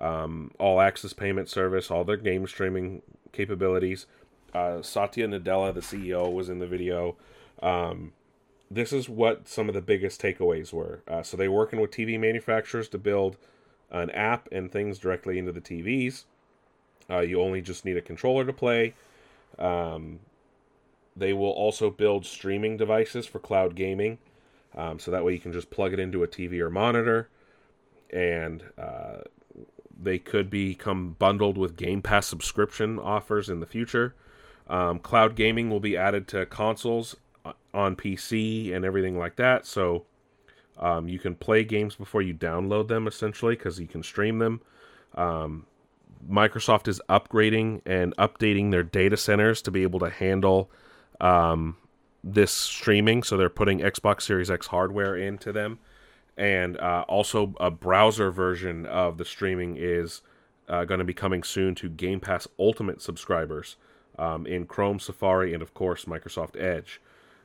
um, 0.00 0.50
all 0.58 0.80
access 0.80 1.12
payment 1.12 1.48
service, 1.48 1.90
all 1.90 2.04
their 2.04 2.16
game 2.16 2.46
streaming 2.46 3.02
capabilities. 3.32 4.06
Uh, 4.54 4.80
Satya 4.80 5.28
Nadella, 5.28 5.74
the 5.74 5.80
CEO, 5.80 6.32
was 6.32 6.48
in 6.48 6.60
the 6.60 6.66
video. 6.66 7.16
Um, 7.62 8.12
this 8.70 8.92
is 8.92 9.08
what 9.08 9.48
some 9.48 9.68
of 9.68 9.74
the 9.74 9.82
biggest 9.82 10.20
takeaways 10.20 10.72
were. 10.72 11.02
Uh, 11.06 11.22
so 11.22 11.36
they're 11.36 11.52
working 11.52 11.80
with 11.80 11.90
TV 11.90 12.18
manufacturers 12.18 12.88
to 12.88 12.98
build 12.98 13.36
an 13.90 14.10
app 14.10 14.48
and 14.50 14.70
things 14.72 14.98
directly 14.98 15.38
into 15.38 15.52
the 15.52 15.60
TVs. 15.60 16.24
Uh, 17.08 17.20
you 17.20 17.40
only 17.40 17.60
just 17.60 17.84
need 17.84 17.96
a 17.96 18.00
controller 18.00 18.44
to 18.44 18.52
play. 18.52 18.94
Um, 19.58 20.20
they 21.16 21.32
will 21.32 21.50
also 21.50 21.90
build 21.90 22.26
streaming 22.26 22.76
devices 22.76 23.26
for 23.26 23.38
cloud 23.38 23.74
gaming. 23.74 24.18
Um, 24.76 24.98
so 24.98 25.10
that 25.10 25.24
way 25.24 25.32
you 25.32 25.38
can 25.38 25.52
just 25.52 25.70
plug 25.70 25.92
it 25.92 25.98
into 25.98 26.22
a 26.22 26.28
TV 26.28 26.60
or 26.60 26.70
monitor. 26.70 27.28
And 28.10 28.62
uh, 28.78 29.18
they 30.00 30.18
could 30.18 30.50
become 30.50 31.16
bundled 31.18 31.56
with 31.56 31.76
Game 31.76 32.02
Pass 32.02 32.26
subscription 32.26 32.98
offers 32.98 33.48
in 33.48 33.60
the 33.60 33.66
future. 33.66 34.14
Um, 34.68 34.98
cloud 34.98 35.36
gaming 35.36 35.70
will 35.70 35.80
be 35.80 35.96
added 35.96 36.28
to 36.28 36.44
consoles 36.46 37.16
on 37.72 37.96
PC 37.96 38.74
and 38.74 38.84
everything 38.84 39.18
like 39.18 39.36
that. 39.36 39.66
So 39.66 40.04
um, 40.78 41.08
you 41.08 41.18
can 41.18 41.34
play 41.34 41.64
games 41.64 41.94
before 41.94 42.22
you 42.22 42.34
download 42.34 42.88
them, 42.88 43.06
essentially, 43.06 43.54
because 43.54 43.78
you 43.78 43.86
can 43.86 44.02
stream 44.02 44.38
them. 44.38 44.60
Um, 45.14 45.66
Microsoft 46.28 46.88
is 46.88 47.00
upgrading 47.08 47.82
and 47.86 48.14
updating 48.16 48.70
their 48.70 48.82
data 48.82 49.16
centers 49.16 49.62
to 49.62 49.70
be 49.70 49.82
able 49.82 50.00
to 50.00 50.10
handle 50.10 50.70
um, 51.20 51.76
this 52.26 52.50
streaming. 52.50 53.22
So 53.22 53.36
they're 53.36 53.48
putting 53.48 53.78
Xbox 53.78 54.22
Series 54.22 54.50
X 54.50 54.66
hardware 54.66 55.16
into 55.16 55.52
them. 55.52 55.78
And 56.36 56.76
uh, 56.78 57.04
also, 57.08 57.54
a 57.58 57.70
browser 57.70 58.30
version 58.30 58.84
of 58.84 59.16
the 59.16 59.24
streaming 59.24 59.76
is 59.78 60.20
uh, 60.68 60.84
going 60.84 60.98
to 60.98 61.04
be 61.04 61.14
coming 61.14 61.42
soon 61.42 61.74
to 61.76 61.88
Game 61.88 62.20
Pass 62.20 62.46
Ultimate 62.58 63.00
subscribers 63.00 63.76
um, 64.18 64.46
in 64.46 64.66
Chrome, 64.66 64.98
Safari, 64.98 65.54
and 65.54 65.62
of 65.62 65.72
course, 65.72 66.04
Microsoft 66.04 66.60
Edge. 66.60 67.00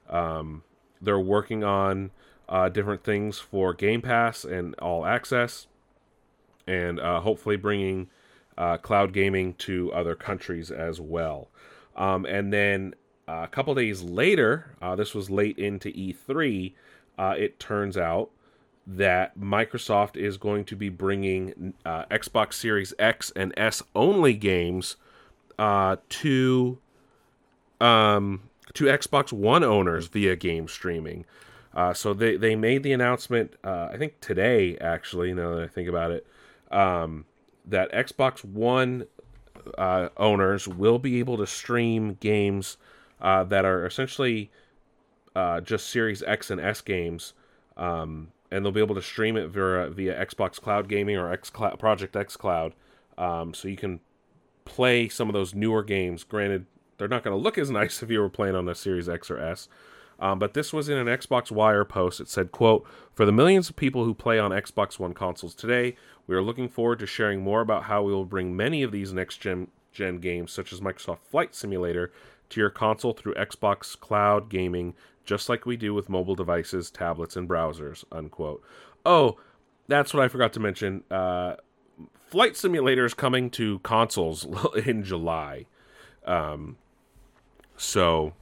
Um, 0.09 0.63
they're 1.01 1.19
working 1.19 1.63
on 1.63 2.11
uh, 2.49 2.67
different 2.67 3.03
things 3.03 3.39
for 3.39 3.73
Game 3.73 4.01
Pass 4.01 4.43
and 4.43 4.75
All 4.75 5.05
Access, 5.05 5.67
and 6.67 6.99
uh, 6.99 7.21
hopefully 7.21 7.55
bringing 7.55 8.09
uh, 8.57 8.77
cloud 8.77 9.13
gaming 9.13 9.53
to 9.53 9.93
other 9.93 10.15
countries 10.15 10.69
as 10.69 10.99
well. 10.99 11.47
Um, 11.95 12.25
and 12.25 12.51
then 12.51 12.93
uh, 13.31 13.43
a 13.43 13.47
couple 13.47 13.73
days 13.75 14.01
later, 14.01 14.75
uh, 14.81 14.95
this 14.95 15.13
was 15.13 15.29
late 15.29 15.57
into 15.57 15.89
E3, 15.91 16.73
uh, 17.17 17.35
it 17.37 17.59
turns 17.59 17.97
out 17.97 18.29
that 18.85 19.39
Microsoft 19.39 20.17
is 20.17 20.37
going 20.37 20.65
to 20.65 20.75
be 20.75 20.89
bringing 20.89 21.73
Xbox 21.85 22.53
Series 22.53 22.93
X 22.99 23.31
and 23.35 23.53
S 23.55 23.83
only 23.95 24.33
games 24.33 24.97
to 25.57 26.77
um, 27.79 28.41
to 28.73 28.85
Xbox 28.85 29.31
One 29.31 29.63
owners 29.63 30.07
via 30.07 30.35
game 30.35 30.67
streaming. 30.67 31.25
Uh, 31.73 31.93
so 31.93 32.13
they, 32.13 32.35
they 32.35 32.55
made 32.55 32.83
the 32.83 32.91
announcement, 32.91 33.53
uh, 33.63 33.89
I 33.91 33.97
think 33.97 34.19
today, 34.19 34.77
actually, 34.79 35.33
now 35.33 35.55
that 35.55 35.63
I 35.63 35.67
think 35.67 35.87
about 35.87 36.11
it, 36.11 36.27
um, 36.69 37.25
that 37.65 37.91
Xbox 37.93 38.43
One 38.43 39.05
uh, 39.77 40.09
owners 40.17 40.67
will 40.67 40.99
be 40.99 41.19
able 41.19 41.37
to 41.37 41.47
stream 41.47 42.17
games 42.19 42.77
uh, 43.21 43.43
that 43.45 43.65
are 43.65 43.85
essentially 43.85 44.51
uh, 45.35 45.61
just 45.61 45.89
Series 45.89 46.23
X 46.23 46.49
and 46.49 46.59
S 46.59 46.81
games. 46.81 47.33
Um, 47.77 48.29
and 48.51 48.65
they'll 48.65 48.71
be 48.71 48.81
able 48.81 48.95
to 48.95 49.01
stream 49.01 49.37
it 49.37 49.47
via, 49.47 49.89
via 49.89 50.25
Xbox 50.25 50.59
Cloud 50.59 50.89
Gaming 50.89 51.15
or 51.15 51.31
X 51.31 51.49
Cloud, 51.49 51.79
Project 51.79 52.15
X 52.15 52.35
Cloud. 52.35 52.73
Um, 53.17 53.53
so 53.53 53.67
you 53.67 53.77
can 53.77 54.01
play 54.65 55.07
some 55.07 55.29
of 55.29 55.33
those 55.33 55.55
newer 55.55 55.83
games. 55.83 56.23
Granted, 56.23 56.65
they're 56.97 57.07
not 57.07 57.23
going 57.23 57.35
to 57.35 57.41
look 57.41 57.57
as 57.57 57.71
nice 57.71 58.03
if 58.03 58.09
you 58.09 58.19
were 58.19 58.29
playing 58.29 58.55
on 58.55 58.67
a 58.67 58.75
Series 58.75 59.07
X 59.07 59.31
or 59.31 59.39
S. 59.39 59.67
Um, 60.19 60.37
but 60.37 60.53
this 60.53 60.71
was 60.71 60.87
in 60.87 60.99
an 60.99 61.07
Xbox 61.07 61.49
Wire 61.49 61.83
post. 61.83 62.19
It 62.19 62.27
said, 62.29 62.51
quote, 62.51 62.85
For 63.15 63.25
the 63.25 63.31
millions 63.31 63.69
of 63.69 63.75
people 63.75 64.05
who 64.05 64.13
play 64.13 64.37
on 64.37 64.51
Xbox 64.51 64.99
One 64.99 65.13
consoles 65.13 65.55
today, 65.55 65.95
we 66.27 66.35
are 66.35 66.43
looking 66.43 66.69
forward 66.69 66.99
to 66.99 67.07
sharing 67.07 67.41
more 67.41 67.61
about 67.61 67.85
how 67.85 68.03
we 68.03 68.13
will 68.13 68.25
bring 68.25 68.55
many 68.55 68.83
of 68.83 68.91
these 68.91 69.13
next 69.13 69.37
gen, 69.37 69.69
gen 69.91 70.19
games, 70.19 70.51
such 70.51 70.71
as 70.71 70.79
Microsoft 70.79 71.19
Flight 71.23 71.55
Simulator, 71.55 72.11
to 72.51 72.59
your 72.59 72.69
console 72.69 73.13
through 73.13 73.33
Xbox 73.35 73.99
Cloud 73.99 74.49
Gaming, 74.49 74.93
just 75.25 75.49
like 75.49 75.65
we 75.65 75.77
do 75.77 75.93
with 75.93 76.09
mobile 76.09 76.35
devices, 76.35 76.89
tablets, 76.89 77.35
and 77.35 77.49
browsers, 77.49 78.03
unquote. 78.11 78.63
Oh, 79.05 79.37
that's 79.87 80.13
what 80.13 80.23
I 80.23 80.27
forgot 80.27 80.53
to 80.53 80.59
mention. 80.59 81.03
Uh, 81.09 81.55
Flight 82.27 82.55
Simulator 82.55 83.05
is 83.05 83.13
coming 83.13 83.49
to 83.51 83.79
consoles 83.79 84.47
in 84.85 85.03
July. 85.03 85.65
Um, 86.25 86.77
so 87.77 88.33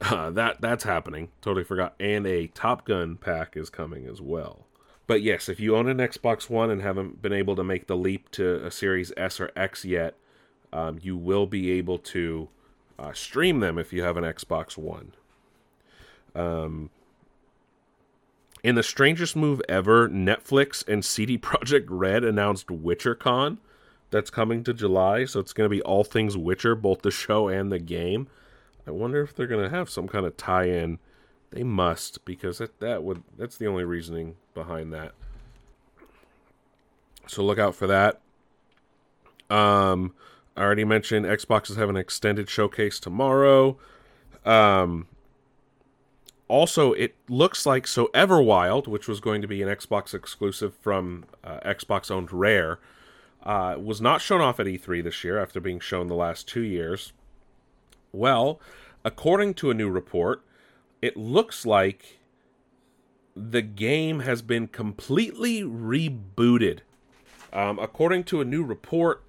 uh, 0.00 0.30
that 0.30 0.60
that's 0.60 0.84
happening. 0.84 1.30
Totally 1.40 1.64
forgot. 1.64 1.94
And 1.98 2.26
a 2.26 2.48
Top 2.48 2.86
Gun 2.86 3.16
pack 3.16 3.56
is 3.56 3.70
coming 3.70 4.06
as 4.06 4.20
well. 4.20 4.66
But 5.06 5.22
yes, 5.22 5.48
if 5.48 5.60
you 5.60 5.76
own 5.76 5.88
an 5.88 5.98
Xbox 5.98 6.48
One 6.48 6.70
and 6.70 6.80
haven't 6.80 7.20
been 7.20 7.32
able 7.32 7.56
to 7.56 7.64
make 7.64 7.86
the 7.86 7.96
leap 7.96 8.30
to 8.32 8.64
a 8.64 8.70
Series 8.70 9.12
S 9.16 9.40
or 9.40 9.50
X 9.54 9.84
yet, 9.84 10.14
um, 10.72 10.98
you 11.02 11.16
will 11.16 11.46
be 11.46 11.72
able 11.72 11.98
to 11.98 12.48
uh, 12.98 13.12
stream 13.12 13.60
them 13.60 13.78
if 13.78 13.92
you 13.92 14.02
have 14.02 14.16
an 14.16 14.24
Xbox 14.24 14.76
One. 14.76 15.12
Um, 16.34 16.90
in 18.62 18.74
the 18.74 18.82
strangest 18.82 19.36
move 19.36 19.60
ever, 19.68 20.08
Netflix 20.08 20.86
and 20.88 21.04
CD 21.04 21.38
Projekt 21.38 21.86
Red 21.88 22.24
announced 22.24 22.68
WitcherCon 22.68 23.58
that's 24.10 24.30
coming 24.30 24.64
to 24.64 24.72
July. 24.72 25.24
So 25.24 25.40
it's 25.40 25.52
going 25.52 25.66
to 25.66 25.74
be 25.74 25.82
all 25.82 26.04
things 26.04 26.36
Witcher, 26.36 26.74
both 26.74 27.02
the 27.02 27.10
show 27.10 27.48
and 27.48 27.70
the 27.70 27.78
game. 27.78 28.28
I 28.86 28.90
wonder 28.90 29.22
if 29.22 29.34
they're 29.34 29.46
going 29.46 29.64
to 29.64 29.76
have 29.76 29.90
some 29.90 30.08
kind 30.08 30.26
of 30.26 30.36
tie-in. 30.36 30.98
They 31.50 31.62
must 31.62 32.24
because 32.24 32.58
that, 32.58 32.80
that 32.80 33.04
would 33.04 33.22
that's 33.38 33.56
the 33.56 33.66
only 33.66 33.84
reasoning 33.84 34.34
behind 34.54 34.92
that. 34.92 35.12
So 37.26 37.44
look 37.44 37.58
out 37.58 37.74
for 37.74 37.86
that. 37.86 38.20
Um, 39.50 40.14
I 40.56 40.62
already 40.62 40.84
mentioned 40.84 41.26
Xbox 41.26 41.70
is 41.70 41.76
having 41.76 41.96
an 41.96 42.00
extended 42.00 42.48
showcase 42.48 43.00
tomorrow. 43.00 43.76
Um, 44.44 45.08
also, 46.46 46.92
it 46.92 47.14
looks 47.28 47.66
like 47.66 47.86
so 47.86 48.10
Everwild, 48.14 48.86
which 48.86 49.08
was 49.08 49.20
going 49.20 49.42
to 49.42 49.48
be 49.48 49.62
an 49.62 49.68
Xbox 49.68 50.14
exclusive 50.14 50.74
from 50.80 51.24
uh, 51.42 51.58
Xbox 51.64 52.10
owned 52.10 52.32
Rare, 52.32 52.78
uh, 53.42 53.76
was 53.78 54.00
not 54.00 54.20
shown 54.20 54.40
off 54.40 54.60
at 54.60 54.66
E3 54.66 55.02
this 55.02 55.24
year 55.24 55.42
after 55.42 55.60
being 55.60 55.80
shown 55.80 56.06
the 56.06 56.14
last 56.14 56.46
two 56.46 56.62
years. 56.62 57.12
Well, 58.12 58.60
according 59.04 59.54
to 59.54 59.70
a 59.70 59.74
new 59.74 59.90
report, 59.90 60.42
it 61.02 61.16
looks 61.16 61.66
like 61.66 62.18
the 63.34 63.62
game 63.62 64.20
has 64.20 64.42
been 64.42 64.68
completely 64.68 65.62
rebooted. 65.62 66.80
Um, 67.52 67.78
according 67.78 68.24
to 68.24 68.40
a 68.40 68.44
new 68.44 68.62
report, 68.62 69.22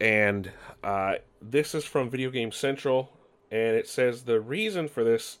and 0.00 0.50
uh, 0.82 1.16
this 1.42 1.74
is 1.74 1.84
from 1.84 2.08
Video 2.08 2.30
Game 2.30 2.52
Central, 2.52 3.12
and 3.50 3.76
it 3.76 3.86
says 3.86 4.22
the 4.22 4.40
reason 4.40 4.88
for 4.88 5.04
this, 5.04 5.38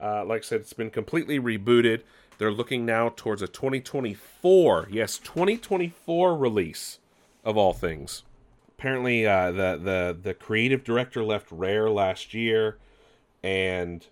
uh, 0.00 0.24
like 0.24 0.42
I 0.42 0.44
said, 0.44 0.60
it's 0.60 0.72
been 0.72 0.90
completely 0.90 1.40
rebooted. 1.40 2.02
They're 2.38 2.52
looking 2.52 2.84
now 2.84 3.12
towards 3.14 3.40
a 3.40 3.46
2024, 3.46 4.88
yes, 4.90 5.18
2024 5.18 6.36
release 6.36 6.98
of 7.44 7.56
all 7.56 7.72
things. 7.72 8.22
Apparently, 8.78 9.26
uh, 9.26 9.52
the 9.52 9.78
the 9.82 10.18
the 10.20 10.34
creative 10.34 10.82
director 10.82 11.22
left 11.22 11.52
Rare 11.52 11.88
last 11.88 12.34
year, 12.34 12.78
and 13.42 14.04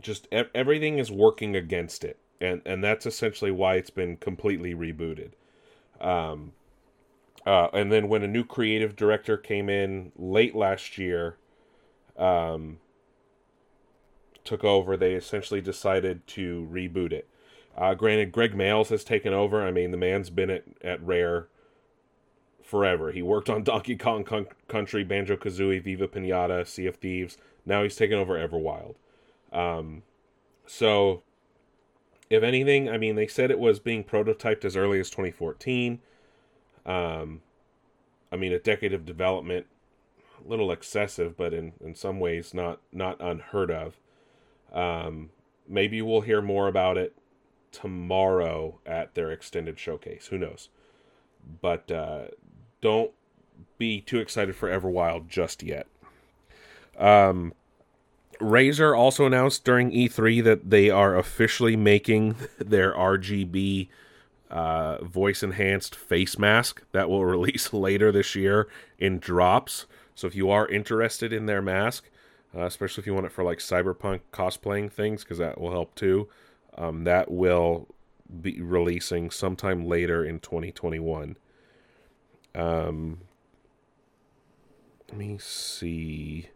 just 0.00 0.26
e- 0.32 0.44
everything 0.54 0.98
is 0.98 1.10
working 1.10 1.54
against 1.54 2.02
it, 2.02 2.18
and 2.40 2.62
and 2.64 2.82
that's 2.82 3.04
essentially 3.04 3.50
why 3.50 3.74
it's 3.74 3.90
been 3.90 4.16
completely 4.16 4.74
rebooted. 4.74 5.32
Um, 6.00 6.52
uh, 7.46 7.68
and 7.72 7.92
then 7.92 8.08
when 8.08 8.22
a 8.22 8.28
new 8.28 8.44
creative 8.44 8.96
director 8.96 9.36
came 9.36 9.68
in 9.68 10.12
late 10.16 10.54
last 10.54 10.98
year, 10.98 11.36
um, 12.16 12.78
took 14.44 14.64
over, 14.64 14.96
they 14.96 15.14
essentially 15.14 15.60
decided 15.60 16.26
to 16.28 16.68
reboot 16.70 17.12
it. 17.12 17.28
Uh, 17.76 17.94
granted, 17.94 18.30
Greg 18.30 18.52
Mayles 18.54 18.88
has 18.88 19.02
taken 19.04 19.32
over. 19.32 19.66
I 19.66 19.70
mean, 19.70 19.90
the 19.90 19.96
man's 19.96 20.30
been 20.30 20.50
at, 20.50 20.64
at 20.82 21.04
Rare 21.04 21.48
forever. 22.62 23.10
He 23.10 23.22
worked 23.22 23.50
on 23.50 23.62
Donkey 23.64 23.96
Kong 23.96 24.24
Con- 24.24 24.46
Country, 24.68 25.04
Banjo 25.04 25.36
Kazooie, 25.36 25.82
Viva 25.82 26.08
Pinata, 26.08 26.66
Sea 26.66 26.86
of 26.86 26.96
Thieves. 26.96 27.36
Now 27.66 27.82
he's 27.82 27.96
taken 27.96 28.18
over 28.18 28.34
Everwild. 28.34 28.94
Um, 29.52 30.02
so, 30.66 31.22
if 32.30 32.42
anything, 32.42 32.88
I 32.88 32.98
mean, 32.98 33.16
they 33.16 33.26
said 33.26 33.50
it 33.50 33.58
was 33.58 33.80
being 33.80 34.04
prototyped 34.04 34.64
as 34.64 34.76
early 34.76 35.00
as 35.00 35.10
2014. 35.10 36.00
Um, 36.86 37.42
I 38.30 38.36
mean, 38.36 38.52
a 38.52 38.58
decade 38.58 38.92
of 38.92 39.06
development, 39.06 39.66
a 40.44 40.48
little 40.48 40.70
excessive, 40.72 41.36
but 41.36 41.54
in, 41.54 41.72
in 41.80 41.94
some 41.94 42.20
ways 42.20 42.52
not 42.52 42.80
not 42.92 43.20
unheard 43.20 43.70
of. 43.70 43.98
Um, 44.72 45.30
maybe 45.68 46.02
we'll 46.02 46.22
hear 46.22 46.42
more 46.42 46.68
about 46.68 46.98
it 46.98 47.14
tomorrow 47.72 48.78
at 48.86 49.14
their 49.14 49.30
extended 49.30 49.78
showcase. 49.78 50.28
Who 50.28 50.38
knows? 50.38 50.68
But 51.60 51.90
uh, 51.90 52.26
don't 52.80 53.12
be 53.78 54.00
too 54.00 54.18
excited 54.18 54.56
for 54.56 54.68
Everwild 54.68 55.28
just 55.28 55.62
yet. 55.62 55.86
Um, 56.98 57.54
Razer 58.40 58.96
also 58.96 59.26
announced 59.26 59.64
during 59.64 59.90
E3 59.90 60.42
that 60.44 60.70
they 60.70 60.90
are 60.90 61.16
officially 61.16 61.76
making 61.76 62.36
their 62.58 62.92
RGB 62.92 63.88
uh, 64.50 65.02
voice 65.04 65.42
enhanced 65.42 65.94
face 65.94 66.38
mask 66.38 66.82
that 66.92 67.08
will 67.08 67.24
release 67.26 67.72
later 67.72 68.12
this 68.12 68.34
year 68.34 68.68
in 68.98 69.18
drops. 69.18 69.86
So 70.14 70.26
if 70.26 70.34
you 70.34 70.50
are 70.50 70.68
interested 70.68 71.32
in 71.32 71.46
their 71.46 71.62
mask, 71.62 72.08
uh, 72.56 72.62
especially 72.62 73.02
if 73.02 73.06
you 73.06 73.14
want 73.14 73.26
it 73.26 73.32
for 73.32 73.42
like 73.42 73.58
cyberpunk 73.58 74.20
cosplaying 74.32 74.92
things, 74.92 75.24
because 75.24 75.38
that 75.38 75.60
will 75.60 75.72
help 75.72 75.94
too, 75.94 76.28
um, 76.76 77.04
that 77.04 77.30
will 77.30 77.88
be 78.40 78.60
releasing 78.60 79.30
sometime 79.30 79.86
later 79.86 80.24
in 80.24 80.40
2021. 80.40 81.36
Um, 82.54 83.18
let 85.08 85.18
me 85.18 85.38
see. 85.38 86.48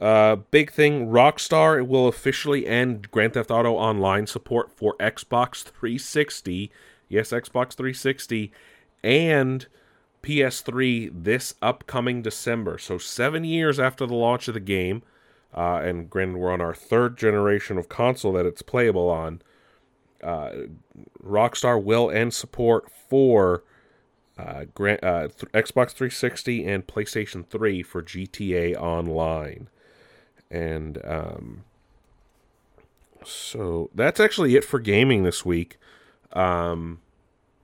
Uh, 0.00 0.36
big 0.36 0.70
thing 0.72 1.08
Rockstar 1.08 1.86
will 1.86 2.08
officially 2.08 2.66
end 2.66 3.10
Grand 3.10 3.34
Theft 3.34 3.50
Auto 3.50 3.74
Online 3.74 4.26
support 4.26 4.72
for 4.72 4.96
Xbox 4.98 5.62
360 5.62 6.70
yes, 7.10 7.30
Xbox 7.30 7.74
360, 7.74 8.50
and 9.04 9.66
PS3 10.22 11.10
this 11.24 11.54
upcoming 11.60 12.22
December. 12.22 12.78
So, 12.78 12.96
seven 12.96 13.44
years 13.44 13.78
after 13.78 14.06
the 14.06 14.14
launch 14.14 14.48
of 14.48 14.54
the 14.54 14.60
game, 14.60 15.02
uh, 15.54 15.80
and 15.82 16.08
granted, 16.08 16.38
we're 16.38 16.52
on 16.52 16.60
our 16.62 16.74
third 16.74 17.18
generation 17.18 17.76
of 17.76 17.90
console 17.90 18.32
that 18.32 18.46
it's 18.46 18.62
playable 18.62 19.10
on. 19.10 19.42
Uh, 20.22 20.50
Rockstar 21.22 21.82
will 21.82 22.10
end 22.10 22.32
support 22.34 22.90
for 22.90 23.64
uh, 24.38 24.64
uh, 24.78 25.28
th- 25.28 25.52
Xbox 25.52 25.92
360 25.92 26.66
and 26.66 26.86
PlayStation 26.86 27.46
3 27.46 27.82
for 27.82 28.02
GTA 28.02 28.76
Online. 28.76 29.68
And 30.50 31.00
um, 31.04 31.64
so 33.24 33.90
that's 33.94 34.20
actually 34.20 34.56
it 34.56 34.64
for 34.64 34.78
gaming 34.78 35.24
this 35.24 35.44
week. 35.44 35.78
Um, 36.32 37.00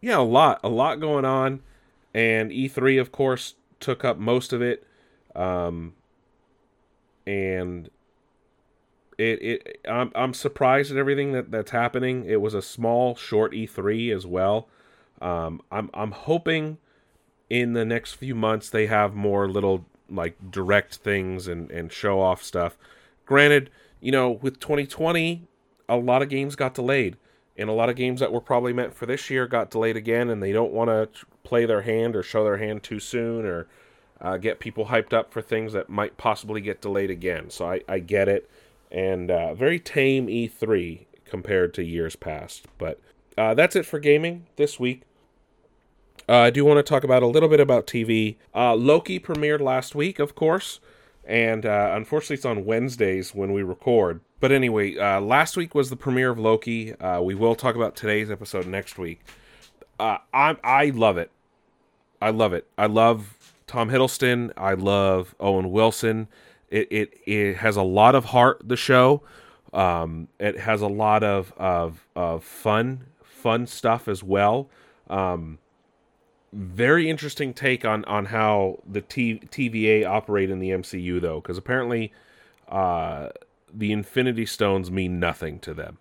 yeah, 0.00 0.18
a 0.18 0.20
lot, 0.20 0.61
a 0.62 0.68
lot 0.68 1.00
going 1.00 1.24
on, 1.24 1.61
and 2.14 2.50
E3, 2.50 3.00
of 3.00 3.12
course, 3.12 3.55
took 3.81 4.05
up 4.05 4.18
most 4.18 4.52
of 4.52 4.62
it. 4.62 4.87
Um, 5.35 5.94
and 7.26 7.90
it, 9.18 9.42
it, 9.42 9.81
I'm, 9.88 10.12
I'm 10.14 10.35
surprised 10.35 10.90
at 10.90 10.96
everything 10.96 11.33
that 11.33 11.50
that's 11.50 11.70
happening. 11.70 12.24
It 12.24 12.40
was 12.40 12.55
a 12.55 12.62
small, 12.62 13.14
short 13.16 13.52
E3 13.52 14.14
as 14.14 14.26
well. 14.26 14.68
Um, 15.20 15.62
I'm, 15.70 15.90
I'm 15.94 16.12
hoping 16.12 16.79
in 17.48 17.72
the 17.72 17.85
next 17.85 18.14
few 18.14 18.35
months 18.35 18.68
they 18.70 18.87
have 18.87 19.14
more 19.14 19.48
little 19.48 19.87
like 20.09 20.37
direct 20.50 20.96
things 20.96 21.48
and 21.48 21.70
and 21.70 21.92
show 21.92 22.20
off 22.20 22.42
stuff. 22.42 22.76
Granted, 23.24 23.70
you 24.00 24.12
know, 24.12 24.31
with 24.31 24.61
2020, 24.61 25.48
a 25.88 25.96
lot 25.96 26.22
of 26.22 26.29
games 26.29 26.55
got 26.55 26.74
delayed 26.74 27.16
and 27.59 27.69
a 27.69 27.73
lot 27.73 27.88
of 27.88 27.97
games 27.97 28.21
that 28.21 28.33
were 28.33 28.40
probably 28.40 28.73
meant 28.73 28.95
for 28.95 29.07
this 29.07 29.31
year 29.31 29.47
got 29.47 29.71
delayed 29.71 29.97
again, 29.97 30.29
and 30.31 30.42
they 30.42 30.53
don't 30.53 30.73
want 30.73 30.88
to 30.88 31.27
play 31.42 31.64
their 31.64 31.83
hand 31.83 32.16
or 32.16 32.23
show 32.23 32.45
their 32.45 32.59
hand 32.59 32.83
too 32.83 33.01
soon 33.01 33.47
or 33.47 33.66
uh, 34.21 34.37
get 34.37 34.61
people 34.61 34.87
hyped 34.87 35.12
up 35.12 35.33
for 35.33 35.42
things 35.42 35.73
that 35.73 35.88
might 35.88 36.16
possibly 36.16 36.61
get 36.61 36.81
delayed 36.81 37.11
again. 37.11 37.51
So 37.51 37.71
I, 37.71 37.81
I 37.88 37.99
get 37.99 38.29
it, 38.29 38.51
and 38.90 39.31
uh, 39.31 39.55
very 39.55 39.79
tame 39.79 40.27
E3 40.27 41.07
compared 41.25 41.75
to 41.75 41.85
years 41.85 42.16
past. 42.16 42.66
But 42.79 43.01
uh, 43.37 43.55
that's 43.55 43.77
it 43.77 43.87
for 43.87 43.99
gaming 43.99 44.47
this 44.57 44.81
week. 44.81 45.03
Uh, 46.29 46.38
I 46.38 46.51
do 46.51 46.64
want 46.64 46.79
to 46.79 46.83
talk 46.83 47.05
about 47.05 47.23
a 47.23 47.27
little 47.27 47.49
bit 47.49 47.61
about 47.61 47.87
TV. 47.87 48.37
Uh, 48.55 48.75
Loki 48.75 49.21
premiered 49.21 49.61
last 49.61 49.95
week, 49.95 50.19
of 50.19 50.35
course, 50.35 50.81
and 51.26 51.66
uh, 51.66 51.92
unfortunately 51.94 52.34
it's 52.34 52.44
on 52.44 52.64
Wednesdays 52.64 53.34
when 53.34 53.52
we 53.52 53.62
record. 53.62 54.20
But 54.40 54.52
anyway, 54.52 54.96
uh, 54.96 55.20
last 55.20 55.56
week 55.56 55.74
was 55.74 55.90
the 55.90 55.96
premiere 55.96 56.30
of 56.30 56.38
Loki. 56.38 56.94
Uh, 56.94 57.20
we 57.20 57.34
will 57.34 57.54
talk 57.54 57.74
about 57.74 57.96
today's 57.96 58.30
episode 58.30 58.66
next 58.66 58.98
week. 58.98 59.20
Uh, 59.98 60.18
I 60.32 60.56
I 60.62 60.90
love 60.90 61.18
it. 61.18 61.30
I 62.20 62.30
love 62.30 62.52
it. 62.52 62.66
I 62.78 62.86
love 62.86 63.36
Tom 63.66 63.90
Hiddleston. 63.90 64.52
I 64.56 64.74
love 64.74 65.34
Owen 65.40 65.70
Wilson. 65.70 66.28
It 66.70 66.88
it 66.90 67.14
it 67.26 67.56
has 67.56 67.76
a 67.76 67.82
lot 67.82 68.14
of 68.14 68.26
heart. 68.26 68.60
The 68.64 68.76
show. 68.76 69.22
Um, 69.72 70.28
it 70.38 70.58
has 70.60 70.80
a 70.80 70.86
lot 70.86 71.22
of 71.22 71.52
of 71.56 72.06
of 72.14 72.44
fun 72.44 73.06
fun 73.22 73.66
stuff 73.66 74.08
as 74.08 74.22
well. 74.22 74.68
Um, 75.08 75.58
very 76.57 77.09
interesting 77.09 77.55
take 77.55 77.85
on 77.85 78.05
on 78.07 78.27
how 78.27 78.81
the 78.90 79.01
T- 79.01 79.40
TVA 79.51 80.07
operate 80.07 80.51
in 80.51 80.59
the 80.59 80.71
MCU 80.71 81.21
though, 81.21 81.40
because 81.40 81.59
apparently. 81.59 82.12
Uh, 82.69 83.29
the 83.73 83.92
Infinity 83.92 84.47
Stones 84.47 84.90
mean 84.90 85.21
nothing 85.21 85.59
to 85.61 85.75
them. 85.75 85.99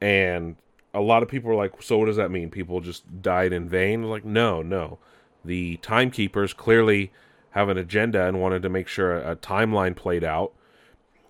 And 0.00 0.56
a 0.92 1.00
lot 1.00 1.22
of 1.22 1.28
people 1.28 1.50
are 1.50 1.56
like, 1.56 1.82
so 1.82 1.98
what 1.98 2.06
does 2.06 2.16
that 2.16 2.30
mean? 2.30 2.50
People 2.50 2.80
just 2.80 3.22
died 3.22 3.52
in 3.52 3.68
vain? 3.68 4.04
Like, 4.04 4.24
no, 4.24 4.62
no. 4.62 4.98
The 5.44 5.78
timekeepers 5.78 6.52
clearly 6.52 7.12
have 7.50 7.68
an 7.68 7.78
agenda 7.78 8.26
and 8.26 8.40
wanted 8.40 8.62
to 8.62 8.68
make 8.68 8.88
sure 8.88 9.18
a, 9.18 9.32
a 9.32 9.36
timeline 9.36 9.96
played 9.96 10.24
out. 10.24 10.52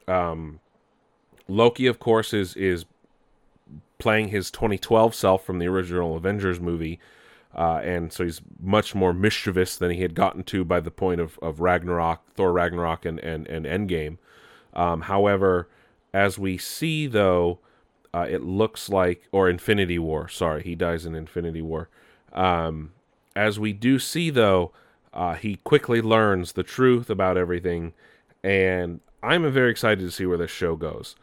Um, 0.06 0.60
Loki, 1.48 1.86
of 1.86 1.98
course, 1.98 2.32
is 2.32 2.54
is 2.56 2.84
playing 3.98 4.28
his 4.28 4.50
2012 4.50 5.14
self 5.14 5.44
from 5.44 5.58
the 5.58 5.66
original 5.66 6.16
Avengers 6.16 6.60
movie, 6.60 6.98
uh, 7.54 7.80
and 7.84 8.12
so 8.12 8.24
he's 8.24 8.40
much 8.60 8.94
more 8.94 9.12
mischievous 9.12 9.76
than 9.76 9.90
he 9.90 10.02
had 10.02 10.14
gotten 10.14 10.42
to 10.44 10.64
by 10.64 10.80
the 10.80 10.90
point 10.90 11.20
of, 11.20 11.38
of 11.40 11.60
Ragnarok, 11.60 12.34
Thor 12.34 12.52
Ragnarok, 12.52 13.04
and 13.04 13.18
and, 13.20 13.46
and 13.46 13.66
Endgame. 13.66 14.18
Um, 14.74 15.02
however, 15.02 15.68
as 16.12 16.38
we 16.38 16.58
see 16.58 17.06
though, 17.06 17.60
uh, 18.12 18.26
it 18.28 18.42
looks 18.42 18.88
like 18.88 19.28
or 19.32 19.48
Infinity 19.48 19.98
War. 19.98 20.28
Sorry, 20.28 20.62
he 20.62 20.74
dies 20.74 21.06
in 21.06 21.14
Infinity 21.14 21.62
War. 21.62 21.88
Um, 22.32 22.92
as 23.36 23.58
we 23.60 23.72
do 23.72 23.98
see 23.98 24.30
though, 24.30 24.72
uh, 25.12 25.34
he 25.34 25.56
quickly 25.56 26.02
learns 26.02 26.52
the 26.52 26.62
truth 26.64 27.08
about 27.08 27.36
everything, 27.36 27.92
and 28.42 29.00
I'm 29.22 29.50
very 29.50 29.70
excited 29.70 30.00
to 30.00 30.10
see 30.10 30.26
where 30.26 30.38
this 30.38 30.50
show 30.50 30.76
goes 30.76 31.14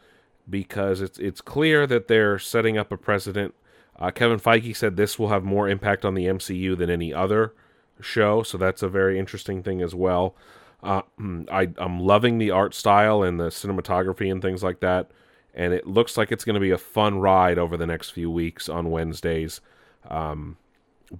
because 0.48 1.00
it's 1.00 1.18
it's 1.18 1.40
clear 1.40 1.86
that 1.86 2.08
they're 2.08 2.38
setting 2.38 2.76
up 2.76 2.90
a 2.90 2.96
precedent. 2.96 3.54
Uh, 3.98 4.10
Kevin 4.10 4.40
Feige 4.40 4.74
said 4.74 4.96
this 4.96 5.18
will 5.18 5.28
have 5.28 5.44
more 5.44 5.68
impact 5.68 6.04
on 6.04 6.14
the 6.14 6.26
MCU 6.26 6.76
than 6.76 6.90
any 6.90 7.12
other 7.12 7.54
show, 8.00 8.42
so 8.42 8.58
that's 8.58 8.82
a 8.82 8.88
very 8.88 9.18
interesting 9.18 9.62
thing 9.62 9.80
as 9.82 9.94
well. 9.94 10.34
Uh, 10.82 11.02
I, 11.50 11.68
I'm 11.76 12.00
loving 12.00 12.38
the 12.38 12.50
art 12.50 12.74
style 12.74 13.22
and 13.22 13.38
the 13.38 13.48
cinematography 13.48 14.30
and 14.30 14.42
things 14.42 14.62
like 14.62 14.80
that, 14.80 15.10
and 15.54 15.72
it 15.72 15.86
looks 15.86 16.16
like 16.16 16.32
it's 16.32 16.44
going 16.44 16.54
to 16.54 16.60
be 16.60 16.70
a 16.70 16.78
fun 16.78 17.18
ride 17.18 17.58
over 17.58 17.76
the 17.76 17.86
next 17.86 18.10
few 18.10 18.30
weeks 18.30 18.68
on 18.68 18.90
Wednesdays. 18.90 19.60
Um, 20.08 20.56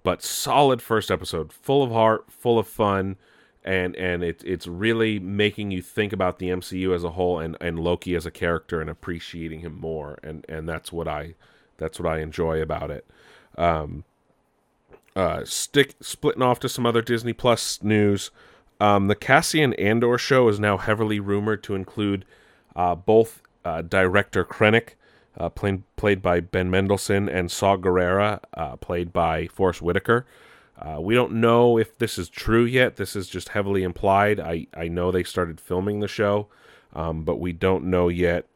but 0.02 0.22
solid 0.22 0.80
first 0.80 1.11
episode, 1.11 1.52
full 1.52 1.82
of 1.82 1.90
heart, 1.90 2.24
full 2.30 2.58
of 2.58 2.66
fun 2.66 3.16
and 3.64 3.94
and 3.96 4.24
it, 4.24 4.42
it's 4.44 4.66
really 4.66 5.18
making 5.18 5.70
you 5.70 5.82
think 5.82 6.12
about 6.12 6.38
the 6.38 6.48
MCU 6.48 6.94
as 6.94 7.04
a 7.04 7.11
whole 7.11 7.38
and, 7.38 7.56
and 7.61 7.78
Loki 7.78 8.14
as 8.14 8.26
a 8.26 8.30
character 8.30 8.80
and 8.80 8.90
appreciating 8.90 9.61
him 9.61 9.78
more 9.78 10.18
and 10.22 10.44
and 10.48 10.68
that's 10.68 10.92
what 10.92 11.06
I 11.06 11.35
that's 11.83 11.99
what 11.99 12.11
I 12.11 12.21
enjoy 12.21 12.62
about 12.62 12.90
it. 12.90 13.05
Um, 13.59 14.05
uh, 15.14 15.45
stick 15.45 15.95
splitting 16.01 16.42
off 16.42 16.61
to 16.61 16.68
some 16.68 16.87
other 16.87 17.03
Disney 17.03 17.33
Plus 17.33 17.83
news. 17.83 18.31
Um, 18.81 19.09
the 19.09 19.14
Cassian 19.14 19.75
Andor 19.75 20.16
show 20.16 20.49
is 20.49 20.59
now 20.59 20.77
heavily 20.77 21.21
rumored 21.21 21.62
to 21.64 21.75
include 21.75 22.25
uh, 22.75 22.95
both 22.95 23.42
uh, 23.64 23.83
director 23.83 24.45
Krennic, 24.45 24.90
uh, 25.37 25.49
played 25.49 25.83
played 25.97 26.23
by 26.23 26.40
Ben 26.40 26.71
Mendelsohn, 26.71 27.29
and 27.29 27.51
Saw 27.51 27.77
Gerrera, 27.77 28.40
uh, 28.55 28.77
played 28.77 29.12
by 29.12 29.47
Forest 29.49 29.83
Whitaker. 29.83 30.27
Uh, 30.79 31.01
we 31.01 31.14
don't 31.14 31.33
know 31.33 31.79
if 31.79 31.97
this 31.99 32.18
is 32.18 32.29
true 32.29 32.64
yet. 32.64 32.97
This 32.97 33.14
is 33.14 33.29
just 33.29 33.51
heavily 33.51 33.83
implied. 33.83 34.40
I, 34.40 34.66
I 34.75 34.88
know 34.88 35.12
they 35.12 35.23
started 35.23 35.61
filming 35.61 36.01
the 36.01 36.09
show, 36.09 36.49
um, 36.92 37.23
but 37.23 37.38
we 37.38 37.53
don't 37.53 37.85
know 37.85 38.09
yet 38.09 38.47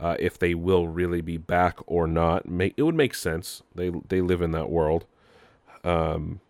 uh, 0.00 0.16
if 0.18 0.38
they 0.38 0.54
will 0.54 0.86
really 0.86 1.20
be 1.20 1.36
back 1.36 1.78
or 1.86 2.06
not. 2.06 2.48
Make, 2.48 2.74
it 2.76 2.82
would 2.82 2.94
make 2.94 3.14
sense. 3.14 3.62
They 3.74 3.90
they 4.08 4.20
live 4.20 4.42
in 4.42 4.52
that 4.52 4.70
world. 4.70 5.06
Um, 5.84 6.40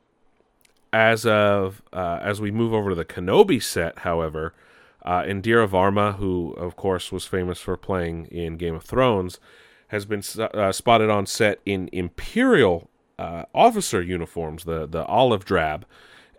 as 0.93 1.27
of 1.27 1.83
uh, 1.93 2.19
as 2.23 2.41
we 2.41 2.51
move 2.51 2.73
over 2.73 2.91
to 2.91 2.95
the 2.95 3.05
Kenobi 3.05 3.63
set, 3.63 4.01
however, 4.01 4.55
uh, 5.05 5.23
Indira 5.23 5.69
Varma, 5.69 6.17
who 6.17 6.53
of 6.53 6.77
course 6.77 7.11
was 7.13 7.27
famous 7.27 7.61
for 7.61 7.77
playing 7.77 8.27
in 8.27 8.57
Game 8.57 8.75
of 8.75 8.85
Thrones, 8.85 9.39
has 9.89 10.05
been 10.05 10.23
uh, 10.39 10.73
spotted 10.73 11.11
on 11.11 11.27
set 11.27 11.61
in 11.65 11.89
Imperial 11.93 12.89
uh, 13.19 13.45
officer 13.55 14.01
uniforms, 14.03 14.65
the 14.65 14.87
the 14.87 15.05
olive 15.07 15.45
drab, 15.45 15.87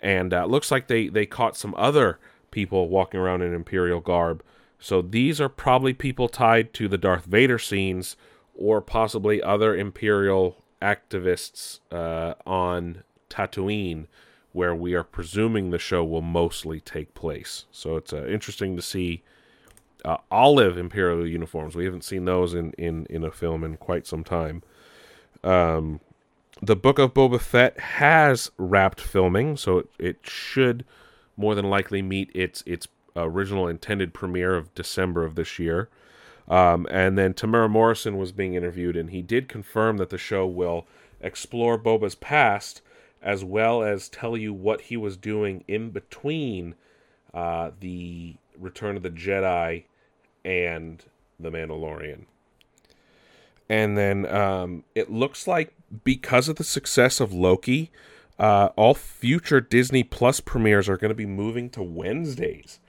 and 0.01 0.33
uh, 0.33 0.45
looks 0.45 0.71
like 0.71 0.87
they 0.87 1.07
they 1.07 1.25
caught 1.25 1.57
some 1.57 1.75
other 1.77 2.19
people 2.51 2.89
walking 2.89 3.19
around 3.19 3.41
in 3.41 3.53
imperial 3.53 3.99
garb. 3.99 4.43
So 4.79 5.01
these 5.01 5.41
are 5.41 5.49
probably 5.49 5.93
people 5.93 6.29
tied 6.29 6.73
to 6.75 6.87
the 6.87 6.97
Darth 6.97 7.25
Vader 7.25 7.59
scenes, 7.59 8.15
or 8.55 8.81
possibly 8.81 9.41
other 9.41 9.75
imperial 9.75 10.63
activists 10.81 11.79
uh, 11.91 12.33
on 12.45 13.03
Tatooine, 13.29 14.07
where 14.53 14.73
we 14.73 14.93
are 14.93 15.03
presuming 15.03 15.69
the 15.69 15.77
show 15.77 16.03
will 16.03 16.21
mostly 16.21 16.79
take 16.79 17.13
place. 17.13 17.65
So 17.71 17.97
it's 17.97 18.13
uh, 18.13 18.25
interesting 18.25 18.75
to 18.75 18.81
see. 18.81 19.23
Uh, 20.05 20.15
olive 20.31 20.77
imperial 20.77 21.27
uniforms. 21.27 21.75
We 21.75 21.83
haven't 21.83 22.05
seen 22.05 22.23
those 22.23 22.53
in, 22.53 22.71
in, 22.77 23.05
in 23.09 23.25
a 23.25 23.31
film 23.31 23.65
in 23.65 23.75
quite 23.75 24.07
some 24.07 24.23
time. 24.23 24.63
Um, 25.43 25.99
the 26.61 26.77
Book 26.77 26.99
of 26.99 27.13
Boba 27.13 27.39
Fett 27.41 27.77
has 27.79 28.49
wrapped 28.57 29.01
filming, 29.01 29.57
so 29.57 29.79
it, 29.79 29.89
it 29.99 30.17
should 30.23 30.85
more 31.35 31.53
than 31.53 31.69
likely 31.69 32.01
meet 32.01 32.29
its 32.33 32.63
its 32.65 32.87
original 33.23 33.67
intended 33.67 34.13
premiere 34.13 34.55
of 34.55 34.73
December 34.75 35.25
of 35.25 35.35
this 35.35 35.59
year. 35.59 35.89
Um, 36.47 36.87
and 36.89 37.17
then 37.17 37.33
Temuera 37.33 37.69
Morrison 37.69 38.17
was 38.17 38.31
being 38.31 38.55
interviewed, 38.55 38.95
and 38.95 39.11
he 39.11 39.21
did 39.21 39.47
confirm 39.47 39.97
that 39.97 40.09
the 40.09 40.17
show 40.17 40.47
will 40.47 40.87
explore 41.21 41.77
Boba's 41.77 42.15
past 42.15 42.81
as 43.21 43.43
well 43.43 43.83
as 43.83 44.09
tell 44.09 44.37
you 44.37 44.53
what 44.53 44.81
he 44.81 44.97
was 44.97 45.17
doing 45.17 45.63
in 45.67 45.91
between 45.91 46.75
uh, 47.33 47.71
the 47.79 48.35
Return 48.57 48.97
of 48.97 49.03
the 49.03 49.09
Jedi 49.09 49.83
and 50.43 51.03
the 51.39 51.49
Mandalorian. 51.49 52.25
And 53.69 53.97
then 53.97 54.25
um, 54.25 54.83
it 54.95 55.11
looks 55.11 55.47
like 55.47 55.73
because 56.03 56.49
of 56.49 56.55
the 56.55 56.63
success 56.63 57.19
of 57.19 57.31
Loki, 57.31 57.91
uh, 58.39 58.69
all 58.75 58.93
future 58.93 59.61
Disney 59.61 60.03
Plus 60.03 60.39
premieres 60.39 60.89
are 60.89 60.97
going 60.97 61.09
to 61.09 61.15
be 61.15 61.25
moving 61.25 61.69
to 61.71 61.83
Wednesdays. 61.83 62.79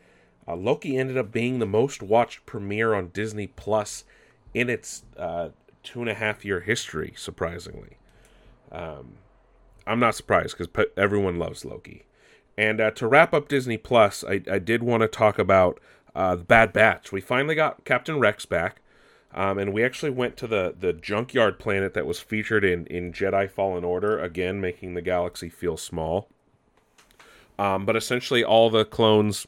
Uh, 0.51 0.57
Loki 0.57 0.97
ended 0.97 1.17
up 1.17 1.31
being 1.31 1.61
the 1.61 1.67
most 1.67 2.03
watched 2.03 2.45
premiere 2.45 2.93
on 2.93 3.09
Disney 3.09 3.47
Plus 3.47 4.05
in 4.53 4.69
its 4.69 5.05
uh, 5.17 5.51
two 5.85 6.01
and 6.01 6.11
a 6.11 6.15
half 6.15 6.45
year 6.45 6.61
history, 6.61 7.15
surprisingly. 7.17 7.99
Um, 8.73 9.13
I'm 9.87 10.01
not 10.01 10.17
surprised 10.17 10.59
because 10.59 10.89
everyone 10.97 11.39
loves 11.39 11.65
Loki. 11.65 12.05
And 12.59 12.81
uh, 12.81 12.91
to 12.93 13.07
wrap 13.07 13.33
up 13.33 13.47
Disney 13.47 13.77
Plus, 13.77 14.25
I, 14.25 14.43
I 14.51 14.59
did 14.59 14.83
want 14.83 15.03
to 15.03 15.09
talk 15.09 15.39
about 15.39 15.79
uh, 16.17 16.35
the 16.35 16.45
Bad 16.45 16.73
Batch. 16.73 17.13
We 17.13 17.21
finally 17.21 17.55
got 17.55 17.85
Captain 17.85 18.19
Rex 18.19 18.45
back. 18.45 18.81
Um, 19.33 19.59
and 19.59 19.73
we 19.73 19.85
actually 19.85 20.11
went 20.11 20.37
to 20.39 20.49
the, 20.49 20.75
the 20.77 20.93
junkyard 20.93 21.61
planet 21.61 21.95
that 21.95 22.05
was 22.05 22.19
featured 22.19 22.65
in, 22.65 22.87
in 22.87 23.13
Jedi 23.13 23.49
Fallen 23.49 23.85
Order, 23.85 24.19
again, 24.19 24.61
making 24.61 24.95
the 24.95 25.03
galaxy 25.03 25.49
feel 25.49 25.77
small. 25.77 26.29
Um, 27.57 27.87
but 27.87 27.95
essentially, 27.95 28.43
all 28.43 28.71
the 28.71 28.85
clones 28.85 29.47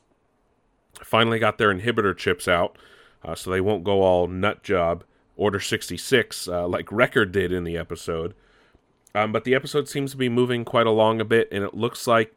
finally 1.03 1.39
got 1.39 1.59
their 1.59 1.73
inhibitor 1.73 2.17
chips 2.17 2.49
out, 2.49 2.77
uh, 3.25 3.35
so 3.35 3.51
they 3.51 3.61
won't 3.61 3.85
go 3.85 4.03
all 4.03 4.27
nut 4.27 4.63
job, 4.63 5.05
Order 5.37 5.61
66, 5.61 6.49
uh, 6.49 6.69
like 6.69 6.91
Wrecker 6.93 7.25
did 7.25 7.53
in 7.53 7.65
the 7.65 7.77
episode. 7.77 8.35
Um, 9.15 9.33
but 9.33 9.45
the 9.45 9.55
episode 9.55 9.89
seems 9.89 10.13
to 10.13 10.17
be 10.17 10.29
moving 10.29 10.65
quite 10.65 10.87
along 10.87 11.21
a 11.21 11.25
bit, 11.25 11.49
and 11.53 11.65
it 11.65 11.75
looks 11.75 12.07
like 12.07 12.35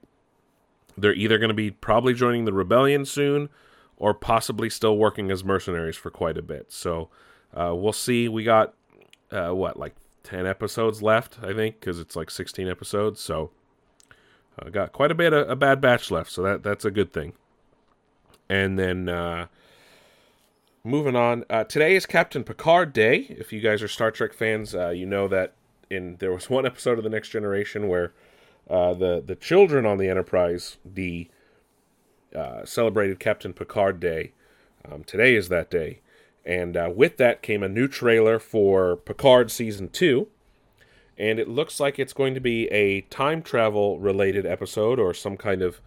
they're 0.97 1.13
either 1.13 1.37
going 1.37 1.49
to 1.49 1.55
be 1.55 1.71
probably 1.71 2.13
joining 2.13 2.45
the 2.45 2.53
rebellion 2.53 3.05
soon 3.05 3.49
or 3.97 4.13
possibly 4.13 4.69
still 4.69 4.97
working 4.97 5.31
as 5.31 5.43
mercenaries 5.43 5.95
for 5.95 6.09
quite 6.09 6.37
a 6.37 6.41
bit. 6.41 6.71
So 6.71 7.09
uh, 7.53 7.73
we'll 7.75 7.93
see. 7.93 8.27
We 8.27 8.43
got 8.43 8.73
uh, 9.31 9.51
what 9.51 9.77
like 9.77 9.95
ten 10.23 10.45
episodes 10.45 11.01
left, 11.01 11.39
I 11.41 11.53
think, 11.53 11.79
because 11.79 11.99
it's 11.99 12.15
like 12.15 12.29
sixteen 12.29 12.67
episodes. 12.67 13.21
So 13.21 13.51
uh, 14.59 14.69
got 14.69 14.91
quite 14.91 15.11
a 15.11 15.15
bit 15.15 15.33
of 15.33 15.49
a 15.49 15.55
bad 15.55 15.79
batch 15.81 16.11
left. 16.11 16.31
So 16.31 16.41
that 16.43 16.63
that's 16.63 16.85
a 16.85 16.91
good 16.91 17.13
thing. 17.13 17.33
And 18.49 18.77
then 18.77 19.09
uh, 19.09 19.47
moving 20.83 21.15
on. 21.15 21.45
Uh, 21.49 21.63
today 21.63 21.95
is 21.95 22.05
Captain 22.05 22.43
Picard 22.43 22.93
Day. 22.93 23.25
If 23.29 23.51
you 23.51 23.59
guys 23.59 23.81
are 23.81 23.87
Star 23.87 24.11
Trek 24.11 24.33
fans, 24.33 24.75
uh, 24.75 24.89
you 24.89 25.05
know 25.05 25.27
that 25.27 25.53
in 25.89 26.17
there 26.17 26.31
was 26.31 26.49
one 26.49 26.65
episode 26.65 26.97
of 26.97 27.03
the 27.03 27.09
Next 27.09 27.29
Generation 27.29 27.87
where 27.87 28.13
uh, 28.69 28.93
the 28.93 29.23
the 29.25 29.35
children 29.35 29.85
on 29.85 29.97
the 29.97 30.09
Enterprise 30.09 30.77
D 30.91 31.29
uh, 32.35 32.65
celebrated 32.65 33.19
Captain 33.19 33.53
Picard 33.53 33.99
Day. 33.99 34.33
Um, 34.89 35.03
today 35.03 35.35
is 35.35 35.49
that 35.49 35.71
day. 35.71 36.01
And 36.45 36.77
uh, 36.77 36.91
with 36.93 37.17
that 37.17 37.41
came 37.41 37.63
a 37.63 37.69
new 37.69 37.87
trailer 37.87 38.37
for 38.37 38.97
Picard 38.97 39.49
Season 39.49 39.89
2. 39.89 40.27
And 41.17 41.39
it 41.39 41.47
looks 41.47 41.79
like 41.79 41.97
it's 41.97 42.13
going 42.13 42.33
to 42.33 42.39
be 42.39 42.67
a 42.67 43.01
time 43.01 43.41
travel 43.41 43.99
related 43.99 44.45
episode 44.45 44.99
or 44.99 45.13
some 45.13 45.37
kind 45.37 45.61
of 45.61 45.79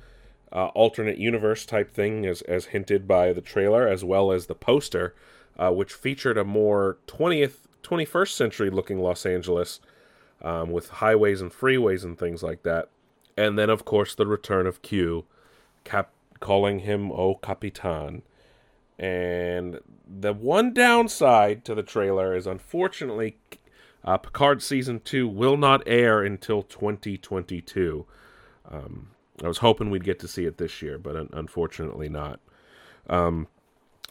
uh, 0.53 0.67
alternate 0.69 1.19
universe 1.19 1.67
type 1.67 1.91
thing, 1.91 2.27
as, 2.27 2.43
as 2.43 2.67
hinted 2.67 3.07
by 3.07 3.33
the 3.33 3.41
trailer, 3.41 3.87
as 3.87 4.05
well 4.05 4.33
as 4.33 4.47
the 4.47 4.55
poster, 4.55 5.15
uh, 5.59 5.71
which 5.71 5.93
featured 5.93 6.39
a 6.39 6.45
more 6.45 6.99
20th, 7.07 7.57
21st 7.83 8.33
century 8.33 8.71
looking 8.71 8.99
Los 8.99 9.27
Angeles 9.27 9.81
um, 10.43 10.71
with 10.71 10.89
highways 10.89 11.41
and 11.41 11.53
freeways 11.53 12.05
and 12.05 12.19
things 12.19 12.43
like 12.43 12.63
that. 12.63 12.89
And 13.37 13.59
then, 13.59 13.71
of 13.71 13.85
course, 13.85 14.15
the 14.15 14.27
return 14.27 14.67
of 14.67 14.83
Q, 14.83 15.25
Cap- 15.85 16.13
calling 16.41 16.81
him 16.81 17.13
O 17.13 17.35
Capitan. 17.37 18.23
And 18.99 19.81
the 20.07 20.33
one 20.33 20.73
downside 20.75 21.65
to 21.67 21.75
the 21.75 21.83
trailer 21.83 22.35
is 22.35 22.47
unfortunately 22.47 23.37
Uh, 24.05 24.17
Picard 24.17 24.63
season 24.63 25.01
two 25.01 25.29
will 25.29 25.57
not 25.57 25.83
air 25.87 26.23
until 26.23 26.63
2022. 26.63 28.07
Um, 28.71 29.09
I 29.43 29.49
was 29.49 29.59
hoping 29.59 29.91
we'd 29.91 30.05
get 30.05 30.19
to 30.21 30.29
see 30.29 30.45
it 30.45 30.59
this 30.59 30.83
year, 30.83 30.99
but 30.99 31.17
un- 31.17 31.31
unfortunately 31.33 32.09
not. 32.09 32.41
Um, 33.09 33.49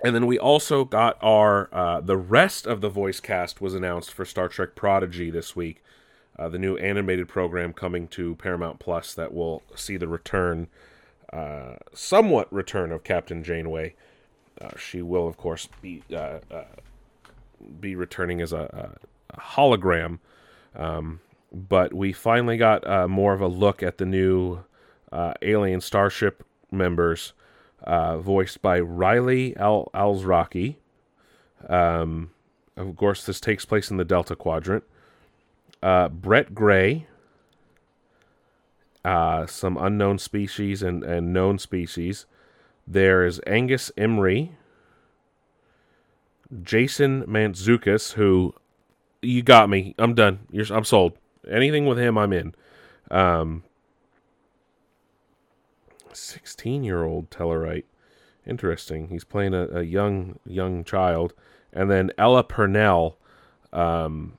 and 0.03 0.13
then 0.13 0.27
we 0.27 0.37
also 0.37 0.85
got 0.85 1.17
our 1.21 1.69
uh, 1.73 2.01
the 2.01 2.17
rest 2.17 2.67
of 2.67 2.81
the 2.81 2.89
voice 2.89 3.19
cast 3.19 3.61
was 3.61 3.73
announced 3.73 4.13
for 4.13 4.25
Star 4.25 4.47
Trek 4.47 4.75
Prodigy 4.75 5.31
this 5.31 5.55
week, 5.55 5.83
uh, 6.37 6.47
the 6.49 6.59
new 6.59 6.77
animated 6.77 7.27
program 7.27 7.73
coming 7.73 8.07
to 8.09 8.35
Paramount 8.35 8.79
Plus 8.79 9.13
that 9.15 9.33
will 9.33 9.63
see 9.75 9.97
the 9.97 10.07
return, 10.07 10.67
uh, 11.33 11.75
somewhat 11.93 12.51
return 12.53 12.91
of 12.91 13.03
Captain 13.03 13.43
Janeway. 13.43 13.95
Uh, 14.61 14.77
she 14.77 15.01
will, 15.01 15.27
of 15.27 15.35
course, 15.37 15.67
be 15.81 16.03
uh, 16.11 16.39
uh, 16.51 16.63
be 17.79 17.95
returning 17.95 18.39
as 18.39 18.53
a, 18.53 18.97
a 19.31 19.39
hologram. 19.39 20.19
Um, 20.75 21.21
but 21.51 21.91
we 21.91 22.13
finally 22.13 22.57
got 22.57 23.09
more 23.09 23.33
of 23.33 23.41
a 23.41 23.47
look 23.47 23.81
at 23.81 23.97
the 23.97 24.05
new 24.05 24.59
alien 25.41 25.81
starship 25.81 26.43
members 26.71 27.33
uh, 27.83 28.17
voiced 28.17 28.61
by 28.61 28.79
Riley 28.79 29.55
Al 29.57 29.89
Alzraki. 29.93 30.75
Um, 31.67 32.31
of 32.75 32.95
course, 32.95 33.25
this 33.25 33.39
takes 33.39 33.65
place 33.65 33.89
in 33.89 33.97
the 33.97 34.05
Delta 34.05 34.35
Quadrant. 34.35 34.83
Uh, 35.81 36.09
Brett 36.09 36.53
Gray, 36.53 37.07
uh, 39.05 39.45
some 39.45 39.77
unknown 39.77 40.19
species 40.19 40.81
and, 40.83 41.03
and 41.03 41.33
known 41.33 41.59
species. 41.59 42.25
There 42.85 43.25
is 43.25 43.41
Angus 43.45 43.91
Imrie, 43.97 44.51
Jason 46.63 47.23
Mantzoukas, 47.23 48.13
who 48.13 48.53
you 49.21 49.43
got 49.43 49.69
me. 49.69 49.93
I'm 49.97 50.13
done. 50.13 50.39
You're, 50.51 50.65
I'm 50.71 50.83
sold. 50.83 51.17
Anything 51.49 51.85
with 51.85 51.97
him, 51.97 52.17
I'm 52.17 52.33
in. 52.33 52.55
Um, 53.11 53.63
16 56.17 56.83
year 56.83 57.03
old 57.03 57.29
Tellarite. 57.29 57.85
Interesting. 58.45 59.09
He's 59.09 59.23
playing 59.23 59.53
a, 59.53 59.67
a, 59.67 59.83
young 59.83 60.39
young 60.45 60.83
child, 60.83 61.33
and 61.73 61.91
then 61.91 62.11
Ella 62.17 62.43
Purnell 62.43 63.17
um, 63.73 64.37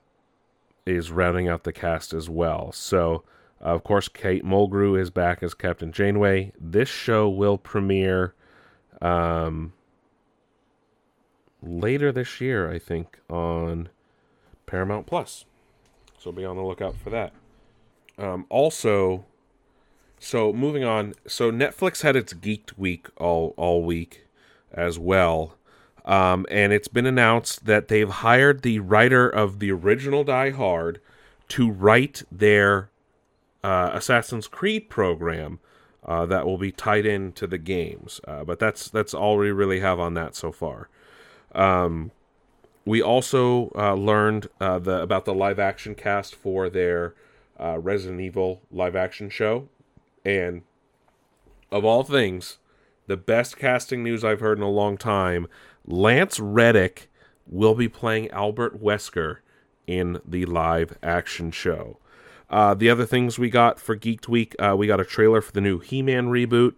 is 0.85 1.11
rounding 1.11 1.47
out 1.47 1.63
the 1.63 1.71
cast 1.71 2.13
as 2.13 2.27
well. 2.29 2.71
So, 2.71 3.23
uh, 3.61 3.65
of 3.65 3.83
course, 3.83 4.07
Kate 4.07 4.43
Mulgrew 4.43 4.99
is 4.99 5.11
back 5.11 5.43
as 5.43 5.53
Captain 5.53 5.91
Janeway. 5.91 6.51
This 6.59 6.89
show 6.89 7.29
will 7.29 7.57
premiere 7.57 8.33
um, 9.01 9.73
later 11.61 12.11
this 12.11 12.41
year, 12.41 12.71
I 12.71 12.79
think, 12.79 13.19
on 13.29 13.89
Paramount 14.65 15.05
Plus. 15.05 15.45
So 16.17 16.31
be 16.31 16.45
on 16.45 16.57
the 16.57 16.63
lookout 16.63 16.95
for 16.95 17.09
that. 17.11 17.33
Um, 18.17 18.45
also, 18.49 19.25
so 20.19 20.53
moving 20.53 20.83
on. 20.83 21.13
So 21.27 21.51
Netflix 21.51 22.01
had 22.01 22.15
its 22.15 22.33
Geeked 22.33 22.77
Week 22.77 23.07
all 23.17 23.53
all 23.57 23.83
week 23.83 24.25
as 24.71 24.99
well. 24.99 25.55
Um, 26.05 26.45
and 26.49 26.73
it's 26.73 26.87
been 26.87 27.05
announced 27.05 27.65
that 27.65 27.87
they've 27.87 28.09
hired 28.09 28.61
the 28.61 28.79
writer 28.79 29.29
of 29.29 29.59
the 29.59 29.71
original 29.71 30.23
Die 30.23 30.49
Hard 30.51 31.01
to 31.49 31.69
write 31.69 32.23
their 32.31 32.89
uh, 33.63 33.91
Assassin's 33.93 34.47
Creed 34.47 34.89
program 34.89 35.59
uh, 36.05 36.25
that 36.25 36.45
will 36.45 36.57
be 36.57 36.71
tied 36.71 37.05
into 37.05 37.45
the 37.45 37.57
games. 37.57 38.21
Uh, 38.27 38.43
but 38.43 38.59
that's 38.59 38.89
that's 38.89 39.13
all 39.13 39.37
we 39.37 39.51
really 39.51 39.79
have 39.81 39.99
on 39.99 40.13
that 40.15 40.35
so 40.35 40.51
far. 40.51 40.89
Um, 41.53 42.11
we 42.85 43.01
also 43.01 43.71
uh, 43.75 43.93
learned 43.93 44.47
uh, 44.59 44.79
the 44.79 45.01
about 45.01 45.25
the 45.25 45.33
live 45.33 45.59
action 45.59 45.95
cast 45.95 46.35
for 46.35 46.69
their 46.69 47.13
uh, 47.59 47.77
Resident 47.77 48.21
Evil 48.21 48.61
live 48.71 48.95
action 48.95 49.29
show, 49.29 49.67
and 50.25 50.63
of 51.71 51.85
all 51.85 52.03
things, 52.03 52.57
the 53.07 53.17
best 53.17 53.57
casting 53.57 54.03
news 54.03 54.23
I've 54.23 54.39
heard 54.39 54.57
in 54.57 54.63
a 54.63 54.69
long 54.69 54.97
time 54.97 55.47
Lance 55.85 56.39
Reddick 56.39 57.09
will 57.47 57.75
be 57.75 57.87
playing 57.89 58.29
Albert 58.31 58.81
Wesker 58.81 59.37
in 59.87 60.21
the 60.25 60.45
live 60.45 60.97
action 61.01 61.51
show. 61.51 61.97
Uh, 62.49 62.73
the 62.73 62.89
other 62.89 63.05
things 63.05 63.37
we 63.37 63.49
got 63.49 63.79
for 63.79 63.95
Geeked 63.95 64.27
Week, 64.27 64.55
uh, 64.59 64.75
we 64.77 64.87
got 64.87 64.99
a 64.99 65.05
trailer 65.05 65.41
for 65.41 65.51
the 65.51 65.61
new 65.61 65.79
He 65.79 66.01
Man 66.01 66.27
reboot. 66.27 66.75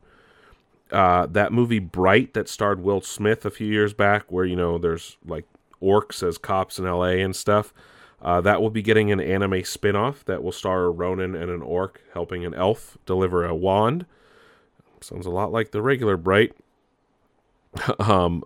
Uh, 0.91 1.25
that 1.27 1.53
movie 1.53 1.79
Bright 1.79 2.33
that 2.33 2.49
starred 2.49 2.81
Will 2.81 3.01
Smith 3.01 3.45
a 3.45 3.49
few 3.49 3.67
years 3.67 3.93
back, 3.93 4.29
where, 4.29 4.43
you 4.43 4.57
know, 4.57 4.77
there's 4.77 5.17
like 5.25 5.45
orcs 5.81 6.25
as 6.25 6.37
cops 6.37 6.77
in 6.77 6.85
LA 6.85 7.19
and 7.19 7.35
stuff. 7.35 7.73
Uh, 8.22 8.39
that 8.41 8.61
will 8.61 8.69
be 8.69 8.84
getting 8.84 9.11
an 9.11 9.19
anime 9.19 9.63
spin 9.63 9.95
off 9.95 10.24
that 10.26 10.43
will 10.43 10.51
star 10.51 10.84
a 10.84 10.89
Ronin 10.91 11.36
and 11.36 11.49
an 11.49 11.61
orc 11.61 12.01
helping 12.13 12.45
an 12.45 12.53
elf 12.53 12.97
deliver 13.05 13.43
a 13.43 13.55
wand. 13.55 14.05
Sounds 15.01 15.26
a 15.26 15.32
lot 15.32 15.51
like 15.51 15.72
the 15.72 15.82
regular 15.82 16.17
Bright. 16.17 16.53
um, 17.99 18.43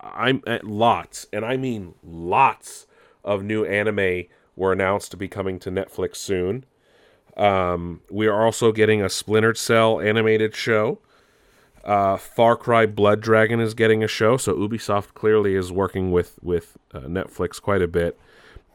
I'm 0.00 0.42
at 0.46 0.64
lots, 0.64 1.26
and 1.32 1.44
I 1.44 1.56
mean 1.56 1.94
lots 2.02 2.86
of 3.24 3.42
new 3.42 3.64
anime 3.64 4.24
were 4.56 4.72
announced 4.72 5.10
to 5.10 5.16
be 5.16 5.28
coming 5.28 5.58
to 5.60 5.70
Netflix 5.70 6.16
soon. 6.16 6.64
Um, 7.36 8.00
we 8.10 8.26
are 8.26 8.44
also 8.44 8.72
getting 8.72 9.02
a 9.02 9.08
Splintered 9.08 9.56
Cell 9.56 10.00
animated 10.00 10.54
show. 10.54 10.98
Uh, 11.84 12.16
Far 12.16 12.56
Cry 12.56 12.86
Blood 12.86 13.20
Dragon 13.20 13.58
is 13.60 13.74
getting 13.74 14.04
a 14.04 14.08
show, 14.08 14.36
so 14.36 14.54
Ubisoft 14.54 15.14
clearly 15.14 15.54
is 15.54 15.72
working 15.72 16.12
with 16.12 16.38
with 16.42 16.78
uh, 16.94 17.00
Netflix 17.00 17.60
quite 17.60 17.82
a 17.82 17.88
bit. 17.88 18.18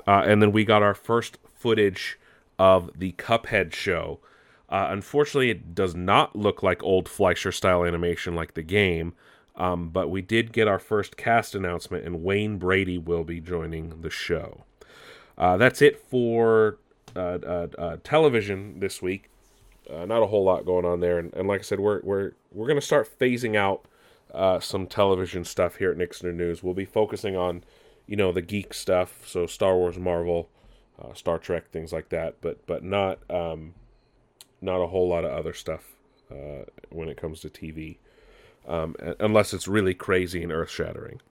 Uh, 0.07 0.23
and 0.25 0.41
then 0.41 0.51
we 0.51 0.63
got 0.63 0.81
our 0.81 0.93
first 0.95 1.37
footage 1.53 2.17
of 2.57 2.89
the 2.97 3.11
Cuphead 3.13 3.73
show. 3.73 4.19
Uh, 4.69 4.87
unfortunately, 4.89 5.49
it 5.49 5.75
does 5.75 5.95
not 5.95 6.35
look 6.35 6.63
like 6.63 6.81
old 6.83 7.07
Fleischer 7.07 7.51
style 7.51 7.85
animation 7.85 8.33
like 8.35 8.53
the 8.53 8.63
game, 8.63 9.13
um, 9.55 9.89
but 9.89 10.09
we 10.09 10.21
did 10.21 10.53
get 10.53 10.67
our 10.67 10.79
first 10.79 11.17
cast 11.17 11.55
announcement, 11.55 12.05
and 12.05 12.23
Wayne 12.23 12.57
Brady 12.57 12.97
will 12.97 13.23
be 13.23 13.39
joining 13.39 14.01
the 14.01 14.09
show. 14.09 14.63
Uh, 15.37 15.57
that's 15.57 15.81
it 15.81 15.99
for 15.99 16.77
uh, 17.15 17.39
uh, 17.45 17.67
uh, 17.77 17.97
television 18.03 18.79
this 18.79 19.01
week. 19.01 19.29
not 19.89 20.23
a 20.23 20.27
whole 20.27 20.43
lot 20.43 20.65
going 20.65 20.85
on 20.85 20.99
there, 20.99 21.17
and, 21.19 21.33
and 21.33 21.47
like 21.47 21.61
I 21.61 21.63
said, 21.63 21.79
we're 21.79 22.01
we're 22.01 22.31
we're 22.51 22.67
gonna 22.67 22.81
start 22.81 23.09
phasing 23.19 23.55
out 23.55 23.85
some 24.61 24.85
television 24.87 25.45
stuff 25.45 25.77
here 25.77 25.91
at 25.91 25.97
Nixner 25.97 26.33
News. 26.33 26.61
We'll 26.61 26.73
be 26.73 26.85
focusing 26.85 27.35
on 27.35 27.63
you 28.07 28.15
know 28.15 28.31
the 28.31 28.41
geek 28.41 28.73
stuff, 28.73 29.27
so 29.27 29.45
Star 29.45 29.75
Wars, 29.75 29.97
Marvel, 29.97 30.49
uh, 31.01 31.13
Star 31.13 31.37
Trek, 31.37 31.69
things 31.69 31.93
like 31.93 32.09
that, 32.09 32.35
but 32.41 32.65
but 32.65 32.83
not 32.83 33.19
um, 33.29 33.73
not 34.61 34.77
a 34.77 34.87
whole 34.87 35.07
lot 35.07 35.25
of 35.25 35.31
other 35.31 35.53
stuff 35.53 35.91
uh, 36.31 36.63
when 36.89 37.09
it 37.09 37.17
comes 37.17 37.41
to 37.41 37.49
TV, 37.49 37.97
um, 38.67 38.95
unless 39.19 39.53
it's 39.53 39.67
really 39.67 39.93
crazy 39.93 40.41
and 40.41 40.51
earth 40.51 40.71
shattering. 40.71 41.21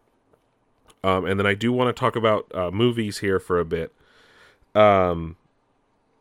Um, 1.02 1.24
and 1.24 1.38
then 1.38 1.46
I 1.46 1.54
do 1.54 1.72
want 1.72 1.94
to 1.94 1.98
talk 1.98 2.16
about 2.16 2.50
uh, 2.54 2.70
movies 2.70 3.18
here 3.18 3.38
for 3.38 3.58
a 3.60 3.64
bit. 3.64 3.92
Um, 4.74 5.36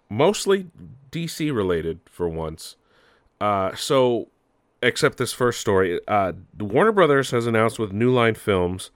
mostly 0.10 0.68
DC 1.12 1.54
related 1.54 2.00
for 2.06 2.30
once. 2.30 2.76
Uh, 3.42 3.74
so, 3.76 4.28
except 4.82 5.18
this 5.18 5.34
first 5.34 5.60
story, 5.60 6.00
uh, 6.08 6.34
Warner 6.58 6.92
Brothers 6.92 7.32
has 7.32 7.48
announced 7.48 7.80
with 7.80 7.92
New 7.92 8.12
Line 8.12 8.36
Films 8.36 8.92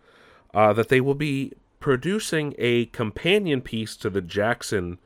uh, 0.53 0.73
that 0.73 0.89
they 0.89 1.01
will 1.01 1.15
be 1.15 1.53
producing 1.79 2.53
a 2.57 2.85
companion 2.87 3.61
piece 3.61 3.95
to 3.97 4.09
the 4.09 4.21
Jackson 4.21 4.99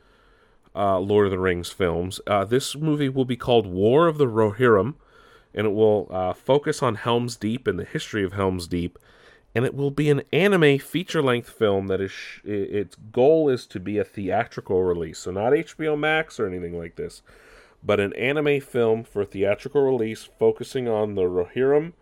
uh, 0.76 1.00
Lord 1.00 1.28
of 1.28 1.32
the 1.32 1.40
Rings 1.40 1.70
films. 1.70 2.20
Uh, 2.26 2.46
this 2.46 2.76
movie 2.76 3.10
will 3.10 3.26
be 3.26 3.38
called 3.38 3.68
War 3.68 4.08
of 4.08 4.18
the 4.18 4.26
Rohirrim, 4.26 4.96
and 5.54 5.68
it 5.68 5.74
will 5.74 6.08
uh, 6.10 6.34
focus 6.34 6.82
on 6.82 6.96
Helm's 6.96 7.36
Deep 7.36 7.68
and 7.68 7.78
the 7.78 7.86
history 7.86 8.24
of 8.24 8.34
Helm's 8.34 8.68
Deep. 8.68 8.98
And 9.56 9.66
it 9.66 9.76
will 9.76 9.92
be 9.92 10.10
an 10.10 10.24
anime 10.34 10.80
feature-length 10.80 11.50
film 11.50 11.86
that 11.88 12.02
is 12.02 12.12
sh- 12.12 12.40
its 12.44 12.96
goal 13.12 13.50
is 13.50 13.68
to 13.68 13.80
be 13.80 14.00
a 14.00 14.04
theatrical 14.04 14.82
release, 14.82 15.20
so 15.20 15.32
not 15.32 15.54
HBO 15.54 15.98
Max 15.98 16.40
or 16.40 16.48
anything 16.48 16.76
like 16.76 16.96
this, 16.96 17.22
but 17.84 18.00
an 18.00 18.14
anime 18.14 18.60
film 18.62 19.04
for 19.04 19.24
theatrical 19.24 19.84
release, 19.84 20.24
focusing 20.24 20.88
on 20.88 21.14
the 21.14 21.24
Rohirrim, 21.24 21.94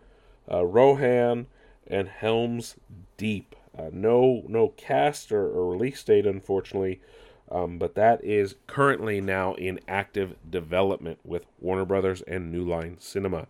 uh, 0.49 0.63
Rohan, 0.63 1.47
and 1.87 2.07
Helm's 2.07 2.75
Deep. 3.17 3.55
Uh, 3.77 3.89
no, 3.91 4.43
no 4.47 4.69
cast 4.69 5.31
or, 5.31 5.47
or, 5.47 5.71
release 5.71 6.03
date, 6.03 6.25
unfortunately, 6.25 6.99
um, 7.49 7.77
but 7.77 7.95
that 7.95 8.23
is 8.23 8.55
currently 8.67 9.21
now 9.21 9.53
in 9.53 9.79
active 9.87 10.35
development 10.49 11.19
with 11.23 11.45
Warner 11.59 11.85
Brothers 11.85 12.21
and 12.23 12.51
New 12.51 12.63
Line 12.63 12.97
Cinema. 12.99 13.47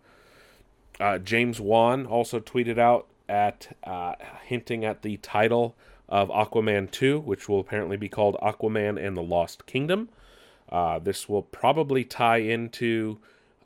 Uh, 1.00 1.18
James 1.18 1.60
Wan 1.60 2.06
also 2.06 2.38
tweeted 2.38 2.78
out 2.78 3.08
at 3.28 3.76
uh, 3.84 4.14
hinting 4.44 4.84
at 4.84 5.02
the 5.02 5.16
title 5.18 5.74
of 6.08 6.28
Aquaman 6.28 6.90
2, 6.90 7.20
which 7.20 7.48
will 7.48 7.60
apparently 7.60 7.96
be 7.96 8.08
called 8.08 8.36
Aquaman 8.42 9.04
and 9.04 9.16
the 9.16 9.22
Lost 9.22 9.66
Kingdom. 9.66 10.08
Uh, 10.68 10.98
this 10.98 11.28
will 11.28 11.42
probably 11.42 12.04
tie 12.04 12.38
into 12.38 13.18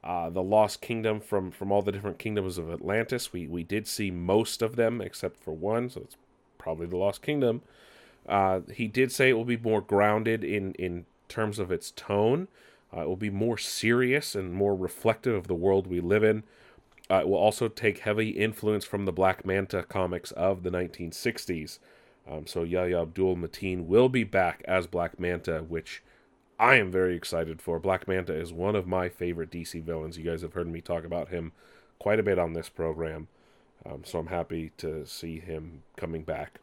uh, 0.06 0.30
the 0.30 0.42
Lost 0.42 0.80
Kingdom 0.80 1.20
from 1.20 1.50
from 1.50 1.72
all 1.72 1.82
the 1.82 1.90
different 1.90 2.20
kingdoms 2.20 2.58
of 2.58 2.70
Atlantis. 2.70 3.32
We 3.32 3.48
we 3.48 3.64
did 3.64 3.88
see 3.88 4.12
most 4.12 4.62
of 4.62 4.76
them 4.76 5.00
except 5.00 5.36
for 5.42 5.52
one, 5.52 5.90
so 5.90 6.02
it's 6.02 6.16
probably 6.58 6.86
the 6.86 6.96
Lost 6.96 7.22
Kingdom. 7.22 7.62
Uh, 8.28 8.60
he 8.72 8.86
did 8.86 9.10
say 9.10 9.30
it 9.30 9.32
will 9.32 9.44
be 9.44 9.56
more 9.56 9.80
grounded 9.80 10.44
in 10.44 10.74
in 10.74 11.06
terms 11.28 11.58
of 11.58 11.72
its 11.72 11.90
tone. 11.90 12.46
Uh, 12.96 13.00
it 13.00 13.08
will 13.08 13.16
be 13.16 13.30
more 13.30 13.58
serious 13.58 14.36
and 14.36 14.54
more 14.54 14.76
reflective 14.76 15.34
of 15.34 15.48
the 15.48 15.56
world 15.56 15.88
we 15.88 16.00
live 16.00 16.22
in. 16.22 16.44
Uh, 17.10 17.16
it 17.16 17.28
will 17.28 17.34
also 17.34 17.66
take 17.66 17.98
heavy 17.98 18.30
influence 18.30 18.84
from 18.84 19.06
the 19.06 19.12
Black 19.12 19.44
Manta 19.44 19.82
comics 19.82 20.30
of 20.32 20.62
the 20.62 20.70
1960s. 20.70 21.80
Um, 22.30 22.46
so 22.46 22.62
Yahya 22.62 23.02
Abdul 23.02 23.36
Mateen 23.36 23.86
will 23.86 24.08
be 24.08 24.24
back 24.24 24.62
as 24.66 24.86
Black 24.86 25.18
Manta, 25.18 25.64
which 25.68 26.02
I 26.58 26.76
am 26.76 26.90
very 26.90 27.16
excited 27.16 27.60
for. 27.60 27.78
Black 27.78 28.08
Manta 28.08 28.34
is 28.34 28.52
one 28.52 28.76
of 28.76 28.86
my 28.86 29.08
favorite 29.08 29.50
DC 29.50 29.82
villains. 29.82 30.16
You 30.16 30.24
guys 30.24 30.42
have 30.42 30.54
heard 30.54 30.68
me 30.68 30.80
talk 30.80 31.04
about 31.04 31.28
him 31.28 31.52
quite 31.98 32.18
a 32.18 32.22
bit 32.22 32.38
on 32.38 32.54
this 32.54 32.68
program. 32.68 33.28
Um, 33.84 34.02
so 34.04 34.18
I'm 34.18 34.28
happy 34.28 34.72
to 34.78 35.06
see 35.06 35.38
him 35.38 35.82
coming 35.96 36.22
back. 36.22 36.60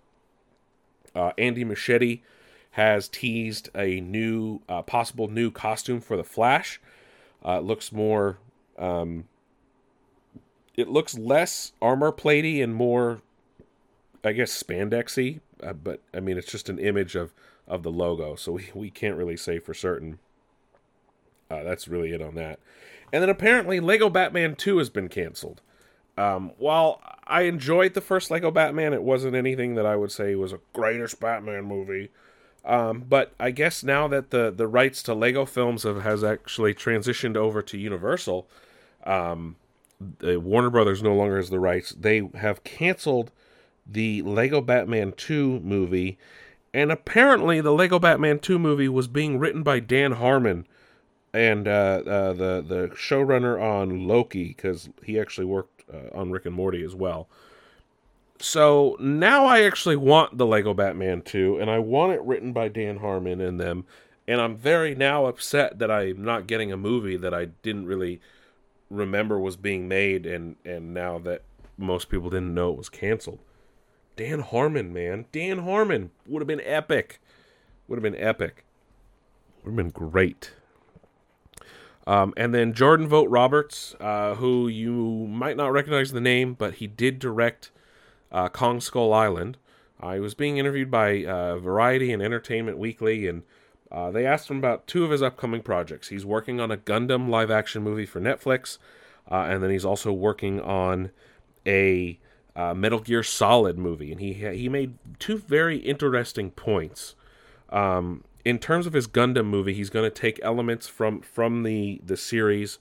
Uh, 1.16 1.32
Andy 1.38 1.64
Muschietti 1.64 2.22
has 2.72 3.08
teased 3.08 3.70
a 3.76 4.02
new, 4.02 4.62
uh, 4.68 4.82
possible 4.82 5.28
new 5.28 5.52
costume 5.52 6.02
for 6.02 6.18
the 6.18 6.24
Flash. 6.24 6.82
Uh, 7.46 7.60
it 7.60 7.64
looks 7.64 7.92
more, 7.92 8.40
um, 8.80 9.26
it 10.76 10.90
looks 10.90 11.18
less 11.18 11.74
armor 11.82 12.12
platey 12.12 12.64
and 12.64 12.74
more, 12.74 13.22
I 14.24 14.32
guess, 14.32 14.52
spandexy. 14.62 15.40
Uh, 15.62 15.74
but 15.74 16.02
I 16.16 16.20
mean, 16.20 16.38
it's 16.38 16.52
just 16.52 16.68
an 16.68 16.80
image 16.80 17.16
of 17.16 17.32
of 17.68 17.84
the 17.84 17.92
logo, 17.92 18.36
so 18.36 18.54
we 18.54 18.70
we 18.74 18.90
can't 18.90 19.18
really 19.18 19.38
say 19.38 19.60
for 19.60 19.74
certain. 19.74 20.20
Uh, 21.50 21.64
that's 21.64 21.88
really 21.88 22.12
it 22.12 22.22
on 22.22 22.36
that. 22.36 22.60
And 23.12 23.22
then 23.22 23.30
apparently, 23.30 23.80
Lego 23.80 24.10
Batman 24.10 24.56
Two 24.56 24.78
has 24.78 24.90
been 24.90 25.10
canceled. 25.10 25.62
Um, 26.18 26.52
while 26.58 27.02
I 27.26 27.44
enjoyed 27.44 27.94
the 27.94 28.02
first 28.02 28.30
Lego 28.30 28.52
Batman, 28.52 28.94
it 28.94 29.04
wasn't 29.04 29.36
anything 29.36 29.76
that 29.76 29.86
I 29.86 29.96
would 29.96 30.12
say 30.12 30.36
was 30.36 30.54
a 30.54 30.60
greatest 30.74 31.20
Batman 31.20 31.66
movie. 31.66 32.10
Um, 32.66 33.06
but 33.10 33.34
I 33.40 33.52
guess 33.52 33.84
now 33.84 34.08
that 34.08 34.30
the 34.30 34.52
the 34.52 34.68
rights 34.68 35.04
to 35.04 35.14
Lego 35.14 35.46
films 35.46 35.84
have, 35.84 36.04
has 36.04 36.24
actually 36.24 36.74
transitioned 36.74 37.36
over 37.36 37.62
to 37.62 37.78
Universal, 37.78 38.48
um, 39.06 39.58
the 40.20 40.40
Warner 40.40 40.70
Brothers 40.70 41.04
no 41.04 41.14
longer 41.14 41.38
has 41.38 41.50
the 41.50 41.60
rights. 41.60 41.92
They 41.92 42.30
have 42.36 42.64
canceled 42.64 43.32
the 43.86 44.22
Lego 44.22 44.62
Batman 44.62 45.14
2 45.16 45.60
movie, 45.60 46.18
and 46.74 46.92
apparently 46.92 47.62
the 47.62 47.72
Lego 47.72 48.00
Batman 48.00 48.40
2 48.40 48.58
movie 48.58 48.90
was 48.90 49.08
being 49.08 49.38
written 49.38 49.64
by 49.64 49.80
Dan 49.80 50.14
Harmon 50.14 50.66
and 51.34 51.68
uh, 51.68 52.02
uh, 52.06 52.34
the 52.34 52.64
the 52.66 52.92
showrunner 52.96 53.62
on 53.62 54.08
Loki 54.08 54.50
because 54.50 54.90
he 55.04 55.20
actually 55.20 55.46
worked 55.46 55.84
uh, 55.92 56.18
on 56.18 56.32
Rick 56.32 56.46
and 56.46 56.56
Morty 56.56 56.84
as 56.84 56.96
well. 56.96 57.28
So 58.40 58.98
now 59.00 59.46
I 59.46 59.64
actually 59.64 59.96
want 59.96 60.38
the 60.38 60.46
Lego 60.46 60.74
Batman 60.74 61.22
2, 61.22 61.60
and 61.60 61.70
I 61.70 61.80
want 61.80 62.14
it 62.14 62.22
written 62.22 62.52
by 62.52 62.68
Dan 62.68 62.98
Harmon 62.98 63.40
and 63.40 63.60
them. 63.60 63.86
And 64.28 64.42
I'm 64.42 64.58
very 64.58 64.96
now 64.96 65.26
upset 65.26 65.80
that 65.80 65.92
I'm 65.92 66.24
not 66.24 66.48
getting 66.48 66.72
a 66.72 66.78
movie 66.78 67.18
that 67.18 67.34
I 67.34 67.46
didn't 67.46 67.88
really 67.88 68.22
remember 68.90 69.40
was 69.40 69.58
being 69.58 69.88
made, 69.88 70.26
and 70.26 70.56
and 70.64 70.94
now 70.94 71.20
that 71.20 71.44
most 71.78 72.10
people 72.10 72.30
didn't 72.30 72.54
know 72.54 72.72
it 72.72 72.78
was 72.78 72.90
canceled. 72.90 73.40
Dan 74.16 74.40
Harmon, 74.40 74.94
man, 74.94 75.26
Dan 75.32 75.60
Harmon 75.60 76.12
would 76.28 76.42
have 76.42 76.48
been 76.48 76.62
epic. 76.64 77.20
Would 77.88 77.98
have 77.98 78.04
been 78.04 78.22
epic. 78.22 78.66
Would 79.64 79.72
have 79.72 79.76
been 79.76 79.90
great. 79.90 80.54
Um, 82.06 82.34
and 82.36 82.54
then 82.54 82.74
Jordan 82.74 83.08
Vogt-Roberts, 83.08 83.96
uh, 84.00 84.36
who 84.36 84.68
you 84.68 85.28
might 85.30 85.56
not 85.56 85.72
recognize 85.72 86.12
the 86.12 86.22
name, 86.22 86.54
but 86.54 86.76
he 86.76 86.88
did 86.88 87.18
direct 87.18 87.72
uh, 88.32 88.50
Kong 88.50 88.82
Skull 88.82 89.14
Island. 89.14 89.58
Uh, 90.02 90.16
he 90.16 90.20
was 90.20 90.34
being 90.34 90.58
interviewed 90.58 90.92
by 90.92 91.24
uh, 91.24 91.58
Variety 91.60 92.12
and 92.12 92.22
Entertainment 92.22 92.78
Weekly, 92.78 93.26
and 93.28 93.44
uh, 93.90 94.12
they 94.12 94.26
asked 94.26 94.50
him 94.50 94.58
about 94.58 94.86
two 94.86 95.06
of 95.06 95.12
his 95.12 95.22
upcoming 95.22 95.62
projects. 95.62 96.10
He's 96.10 96.26
working 96.26 96.60
on 96.60 96.72
a 96.72 96.78
Gundam 96.78 97.30
live 97.30 97.50
action 97.50 97.84
movie 97.84 98.06
for 98.06 98.20
Netflix, 98.20 98.80
uh, 99.32 99.46
and 99.48 99.64
then 99.64 99.70
he's 99.70 99.86
also 99.86 100.12
working 100.12 100.60
on 100.60 101.12
a 101.66 102.20
Metal 102.56 103.00
Gear 103.00 103.24
Solid 103.24 103.78
movie. 103.78 104.12
And 104.12 104.22
he 104.22 104.34
he 104.34 104.70
made 104.70 104.98
two 105.20 105.38
very 105.38 105.78
interesting 105.78 106.52
points. 106.52 107.16
Um, 107.70 108.24
in 108.46 108.60
terms 108.60 108.86
of 108.86 108.94
his 108.94 109.08
Gundam 109.08 109.46
movie, 109.46 109.74
he's 109.74 109.90
going 109.90 110.10
to 110.10 110.22
take 110.22 110.40
elements 110.44 110.88
from 110.88 111.22
from 111.22 111.64
the 111.64 112.02
the 112.06 112.18
series 112.18 112.80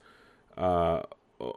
uh, 0.57 1.03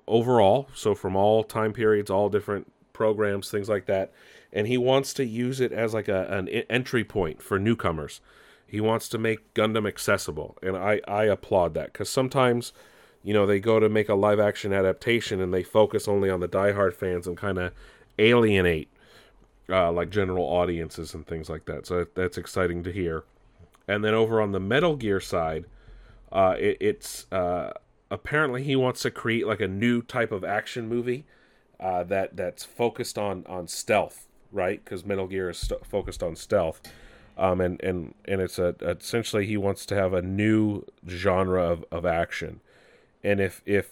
overall, 0.06 0.68
so 0.74 0.94
from 0.94 1.16
all 1.16 1.44
time 1.44 1.72
periods, 1.72 2.10
all 2.10 2.28
different 2.28 2.72
programs, 2.92 3.50
things 3.50 3.68
like 3.68 3.86
that, 3.86 4.12
and 4.52 4.66
he 4.66 4.78
wants 4.78 5.12
to 5.14 5.24
use 5.24 5.60
it 5.60 5.72
as 5.72 5.92
like 5.92 6.08
a 6.08 6.26
an 6.28 6.48
entry 6.48 7.04
point 7.04 7.42
for 7.42 7.58
newcomers. 7.58 8.20
He 8.66 8.80
wants 8.80 9.08
to 9.10 9.18
make 9.18 9.52
Gundam 9.54 9.86
accessible, 9.86 10.56
and 10.62 10.76
I 10.76 11.00
I 11.06 11.24
applaud 11.24 11.74
that 11.74 11.92
because 11.92 12.08
sometimes. 12.08 12.72
You 13.22 13.32
know, 13.34 13.44
they 13.44 13.58
go 13.58 13.80
to 13.80 13.88
make 13.88 14.08
a 14.08 14.14
live 14.14 14.38
action 14.38 14.72
adaptation 14.72 15.40
and 15.40 15.52
they 15.52 15.64
focus 15.64 16.06
only 16.06 16.30
on 16.30 16.38
the 16.38 16.46
diehard 16.46 16.94
fans 16.94 17.26
and 17.26 17.36
kind 17.36 17.58
of 17.58 17.72
alienate 18.18 18.90
uh, 19.68 19.90
like 19.90 20.10
general 20.10 20.44
audiences 20.44 21.14
and 21.14 21.26
things 21.26 21.48
like 21.48 21.64
that. 21.66 21.86
So 21.86 22.06
that's 22.14 22.38
exciting 22.38 22.82
to 22.84 22.92
hear. 22.92 23.24
And 23.88 24.04
then 24.04 24.14
over 24.14 24.40
on 24.40 24.52
the 24.52 24.60
Metal 24.60 24.96
Gear 24.96 25.20
side, 25.20 25.66
uh, 26.32 26.56
it, 26.58 26.76
it's 26.80 27.30
uh, 27.32 27.72
apparently 28.10 28.62
he 28.62 28.76
wants 28.76 29.02
to 29.02 29.10
create 29.10 29.46
like 29.46 29.60
a 29.60 29.68
new 29.68 30.02
type 30.02 30.32
of 30.32 30.44
action 30.44 30.88
movie 30.88 31.24
uh, 31.78 32.02
that 32.04 32.36
that's 32.36 32.64
focused 32.64 33.18
on 33.18 33.44
on 33.46 33.68
stealth, 33.68 34.26
right? 34.50 34.84
Because 34.84 35.04
Metal 35.04 35.26
Gear 35.26 35.50
is 35.50 35.58
st- 35.58 35.86
focused 35.86 36.22
on 36.22 36.34
stealth, 36.34 36.80
um, 37.36 37.60
and 37.60 37.80
and 37.82 38.14
and 38.24 38.40
it's 38.40 38.58
a 38.58 38.74
essentially 38.80 39.46
he 39.46 39.56
wants 39.56 39.86
to 39.86 39.94
have 39.94 40.12
a 40.12 40.22
new 40.22 40.84
genre 41.08 41.62
of, 41.62 41.84
of 41.92 42.04
action, 42.06 42.60
and 43.22 43.40
if 43.40 43.62
if 43.66 43.90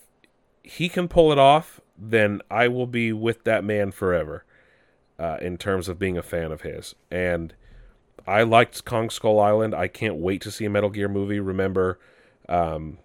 he 0.63 0.89
can 0.89 1.09
pull 1.09 1.31
it 1.31 1.39
off, 1.39 1.81
then 1.97 2.41
I 2.51 2.69
will 2.69 2.87
be 2.87 3.13
with 3.13 3.45
that 3.45 3.65
man 3.65 3.91
forever, 3.93 4.45
uh, 5.19 5.39
in 5.41 5.57
terms 5.57 5.89
of 5.89 5.99
being 5.99 6.19
a 6.19 6.23
fan 6.23 6.53
of 6.53 6.63
his. 6.63 6.95
And 7.11 7.55
I 8.27 8.43
liked 8.43 8.85
Kong 8.85 9.11
Skull 9.11 9.39
Island. 9.39 9.75
I 9.75 9.89
can't 9.89 10.17
wait 10.17 10.41
to 10.43 10.51
see 10.51 10.65
a 10.65 10.71
Metal 10.71 10.91
Gear 10.91 11.09
movie. 11.09 11.41
Remember, 11.41 11.99
um, 12.49 12.99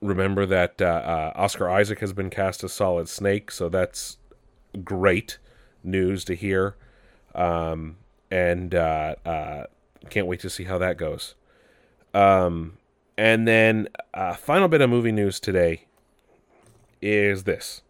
remember 0.00 0.46
that 0.46 0.80
uh, 0.80 0.84
uh, 0.84 1.32
Oscar 1.34 1.68
Isaac 1.68 2.00
has 2.00 2.12
been 2.12 2.30
cast 2.30 2.62
as 2.62 2.72
Solid 2.72 3.08
Snake, 3.08 3.50
so 3.50 3.68
that's 3.68 4.18
great 4.84 5.38
news 5.82 6.24
to 6.26 6.34
hear. 6.34 6.76
Um, 7.34 7.96
and 8.30 8.74
uh, 8.74 9.14
uh, 9.24 9.64
can't 10.10 10.26
wait 10.26 10.40
to 10.40 10.50
see 10.50 10.64
how 10.64 10.78
that 10.78 10.96
goes. 10.96 11.34
Um, 12.14 12.78
and 13.16 13.48
then 13.48 13.88
uh, 14.14 14.34
final 14.34 14.68
bit 14.68 14.80
of 14.80 14.90
movie 14.90 15.12
news 15.12 15.40
today 15.40 15.87
is 17.00 17.44
this. 17.44 17.82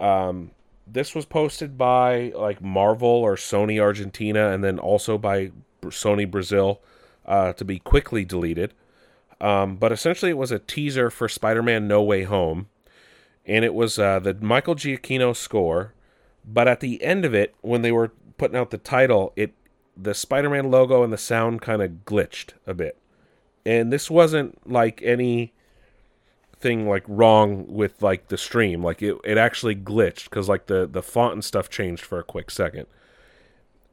Um, 0.00 0.50
this 0.86 1.14
was 1.14 1.24
posted 1.24 1.76
by 1.76 2.32
like 2.36 2.62
Marvel 2.62 3.08
or 3.08 3.36
Sony 3.36 3.80
Argentina, 3.80 4.50
and 4.50 4.62
then 4.62 4.78
also 4.78 5.18
by 5.18 5.50
Sony 5.82 6.30
Brazil 6.30 6.80
uh, 7.24 7.52
to 7.54 7.64
be 7.64 7.78
quickly 7.78 8.24
deleted. 8.24 8.72
Um, 9.40 9.76
but 9.76 9.92
essentially, 9.92 10.30
it 10.30 10.38
was 10.38 10.52
a 10.52 10.58
teaser 10.58 11.10
for 11.10 11.28
Spider-Man: 11.28 11.88
No 11.88 12.02
Way 12.02 12.22
Home, 12.22 12.68
and 13.44 13.64
it 13.64 13.74
was 13.74 13.98
uh, 13.98 14.20
the 14.20 14.34
Michael 14.34 14.76
Giacchino 14.76 15.34
score. 15.34 15.92
But 16.44 16.68
at 16.68 16.80
the 16.80 17.02
end 17.02 17.24
of 17.24 17.34
it, 17.34 17.54
when 17.60 17.82
they 17.82 17.90
were 17.90 18.12
putting 18.38 18.56
out 18.56 18.70
the 18.70 18.78
title, 18.78 19.32
it 19.34 19.52
the 19.96 20.14
Spider-Man 20.14 20.70
logo 20.70 21.02
and 21.02 21.12
the 21.12 21.18
sound 21.18 21.62
kind 21.62 21.82
of 21.82 22.04
glitched 22.04 22.52
a 22.66 22.74
bit, 22.74 22.96
and 23.64 23.92
this 23.92 24.10
wasn't 24.10 24.70
like 24.70 25.02
any 25.02 25.52
thing 26.66 26.88
like 26.88 27.04
wrong 27.06 27.64
with 27.68 28.02
like 28.02 28.26
the 28.26 28.36
stream. 28.36 28.82
Like 28.82 29.00
it, 29.00 29.16
it 29.22 29.38
actually 29.38 29.76
glitched 29.76 30.24
because 30.24 30.48
like 30.48 30.66
the 30.66 30.86
the 30.86 31.02
font 31.02 31.34
and 31.34 31.44
stuff 31.44 31.70
changed 31.70 32.04
for 32.04 32.18
a 32.18 32.24
quick 32.24 32.50
second. 32.50 32.86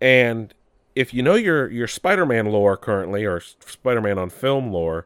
And 0.02 0.54
if 0.96 1.14
you 1.14 1.22
know 1.22 1.36
your 1.36 1.70
your 1.70 1.88
spider-man 1.88 2.48
lore 2.48 2.76
currently 2.76 3.26
or 3.26 3.40
spider-man 3.40 4.18
on 4.18 4.30
film 4.30 4.72
lore 4.72 5.06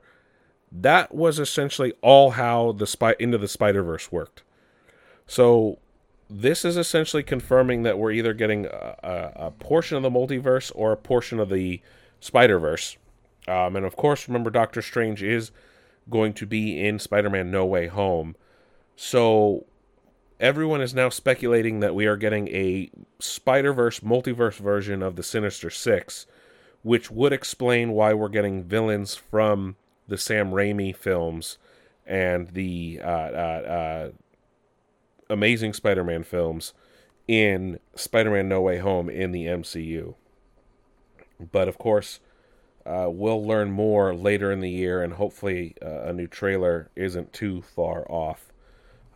that 0.71 1.13
was 1.13 1.39
essentially 1.39 1.93
all 2.01 2.31
how 2.31 2.73
the 2.73 2.87
spy 2.87 3.15
into 3.19 3.37
the 3.37 3.47
spider-verse 3.47 4.11
worked. 4.11 4.43
So 5.25 5.79
this 6.29 6.63
is 6.63 6.77
essentially 6.77 7.23
confirming 7.23 7.83
that 7.83 7.97
we're 7.97 8.11
either 8.11 8.33
getting 8.33 8.65
a, 8.65 8.95
a, 9.03 9.47
a 9.47 9.51
portion 9.51 9.97
of 9.97 10.03
the 10.03 10.09
multiverse 10.09 10.71
or 10.75 10.91
a 10.91 10.97
portion 10.97 11.39
of 11.39 11.49
the 11.49 11.81
spider-verse. 12.19 12.97
Um, 13.47 13.75
and 13.75 13.85
of 13.85 13.95
course 13.97 14.27
remember 14.27 14.49
doctor 14.49 14.81
strange 14.81 15.21
is 15.21 15.51
going 16.09 16.33
to 16.33 16.45
be 16.45 16.83
in 16.85 16.99
Spider 16.99 17.29
Man 17.29 17.51
No 17.51 17.65
Way 17.65 17.87
Home. 17.87 18.35
So 18.95 19.65
everyone 20.39 20.81
is 20.81 20.93
now 20.93 21.09
speculating 21.09 21.79
that 21.79 21.95
we 21.95 22.05
are 22.05 22.17
getting 22.17 22.47
a 22.49 22.89
Spider 23.19 23.73
Verse 23.73 23.99
multiverse 23.99 24.57
version 24.57 25.01
of 25.01 25.15
the 25.15 25.23
Sinister 25.23 25.69
Six, 25.69 26.25
which 26.83 27.11
would 27.11 27.33
explain 27.33 27.91
why 27.91 28.13
we're 28.13 28.29
getting 28.29 28.63
villains 28.63 29.15
from 29.15 29.75
the 30.07 30.17
Sam 30.17 30.51
Raimi 30.51 30.95
films 30.95 31.57
and 32.05 32.49
the 32.49 32.99
uh, 33.03 33.07
uh, 33.07 33.61
uh, 33.67 34.11
Amazing 35.29 35.73
Spider 35.73 36.03
Man 36.03 36.23
films 36.23 36.73
in 37.27 37.79
Spider 37.95 38.31
Man 38.31 38.47
No 38.47 38.61
Way 38.61 38.77
Home 38.77 39.09
in 39.09 39.31
the 39.31 39.45
MCU. 39.45 40.15
But 41.51 41.67
of 41.67 41.77
course, 41.77 42.19
uh, 42.87 43.09
we'll 43.09 43.45
learn 43.45 43.69
more 43.69 44.15
later 44.15 44.49
in 44.49 44.61
the 44.61 44.69
year, 44.69 45.03
and 45.03 45.13
hopefully, 45.13 45.75
uh, 45.81 46.03
a 46.03 46.13
new 46.13 46.25
trailer 46.25 46.89
isn't 46.95 47.33
too 47.33 47.61
far 47.61 48.09
off, 48.09 48.53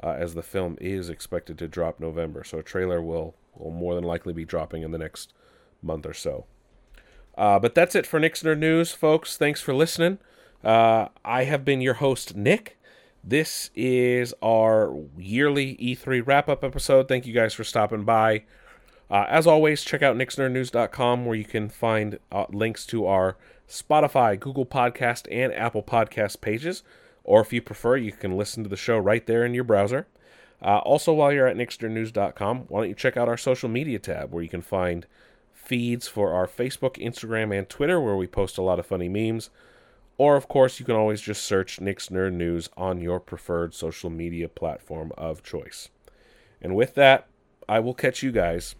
uh, 0.03 0.09
as 0.09 0.33
the 0.33 0.43
film 0.43 0.77
is 0.81 1.09
expected 1.09 1.57
to 1.57 1.69
drop 1.69 1.97
November. 1.97 2.43
So 2.43 2.59
a 2.59 2.63
trailer 2.63 3.01
will 3.01 3.35
will 3.55 3.71
more 3.71 3.95
than 3.95 4.03
likely 4.03 4.33
be 4.33 4.43
dropping 4.43 4.83
in 4.83 4.91
the 4.91 4.97
next 4.97 5.33
month 5.81 6.05
or 6.05 6.13
so. 6.13 6.45
Uh, 7.37 7.59
but 7.59 7.73
that's 7.73 7.95
it 7.95 8.05
for 8.05 8.19
Nixner 8.19 8.57
News, 8.57 8.91
folks. 8.91 9.37
Thanks 9.37 9.61
for 9.61 9.73
listening. 9.73 10.19
Uh, 10.63 11.07
I 11.23 11.45
have 11.45 11.63
been 11.63 11.79
your 11.79 11.95
host, 11.95 12.35
Nick. 12.35 12.77
This 13.23 13.69
is 13.73 14.33
our 14.41 14.95
yearly 15.17 15.77
E3 15.77 16.25
wrap 16.25 16.49
up 16.49 16.63
episode. 16.63 17.07
Thank 17.07 17.25
you 17.25 17.33
guys 17.33 17.53
for 17.53 17.63
stopping 17.63 18.03
by. 18.03 18.43
Uh, 19.09 19.25
as 19.29 19.47
always, 19.47 19.83
check 19.83 20.01
out 20.01 20.15
nixnernews.com 20.17 21.25
where 21.25 21.35
you 21.35 21.45
can 21.45 21.69
find 21.69 22.19
links 22.51 22.85
to 22.87 23.05
our 23.05 23.37
Spotify, 23.71 24.37
Google 24.37 24.65
Podcast, 24.65 25.27
and 25.31 25.53
Apple 25.53 25.81
Podcast 25.81 26.41
pages. 26.41 26.83
Or 27.23 27.39
if 27.39 27.53
you 27.53 27.61
prefer, 27.61 27.95
you 27.95 28.11
can 28.11 28.37
listen 28.37 28.63
to 28.63 28.69
the 28.69 28.75
show 28.75 28.97
right 28.97 29.25
there 29.25 29.45
in 29.45 29.53
your 29.53 29.63
browser. 29.63 30.07
Uh, 30.61 30.79
also, 30.79 31.13
while 31.13 31.31
you're 31.31 31.47
at 31.47 31.55
nixnernews.com, 31.55 32.65
why 32.67 32.81
don't 32.81 32.89
you 32.89 32.95
check 32.95 33.15
out 33.15 33.29
our 33.29 33.37
social 33.37 33.69
media 33.69 33.97
tab 33.97 34.31
where 34.31 34.43
you 34.43 34.49
can 34.49 34.61
find 34.61 35.07
feeds 35.53 36.07
for 36.07 36.33
our 36.33 36.47
Facebook, 36.47 36.97
Instagram, 37.01 37.57
and 37.57 37.69
Twitter 37.69 38.01
where 38.01 38.17
we 38.17 38.27
post 38.27 38.57
a 38.57 38.61
lot 38.61 38.77
of 38.77 38.85
funny 38.85 39.07
memes. 39.07 39.49
Or, 40.17 40.35
of 40.35 40.49
course, 40.49 40.79
you 40.79 40.85
can 40.85 40.95
always 40.95 41.21
just 41.21 41.43
search 41.43 41.79
Nick's 41.79 42.09
Nerd 42.09 42.33
News 42.33 42.69
on 42.75 42.99
your 42.99 43.21
preferred 43.21 43.73
social 43.73 44.09
media 44.09 44.49
platform 44.49 45.13
of 45.17 45.43
choice. 45.43 45.89
And 46.61 46.75
with 46.75 46.93
that, 46.95 47.27
I 47.69 47.79
will 47.79 47.93
catch 47.93 48.21
you 48.21 48.33
guys 48.33 48.75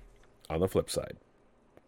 on 0.49 0.59
the 0.59 0.67
flip 0.67 0.89
side. 0.89 1.15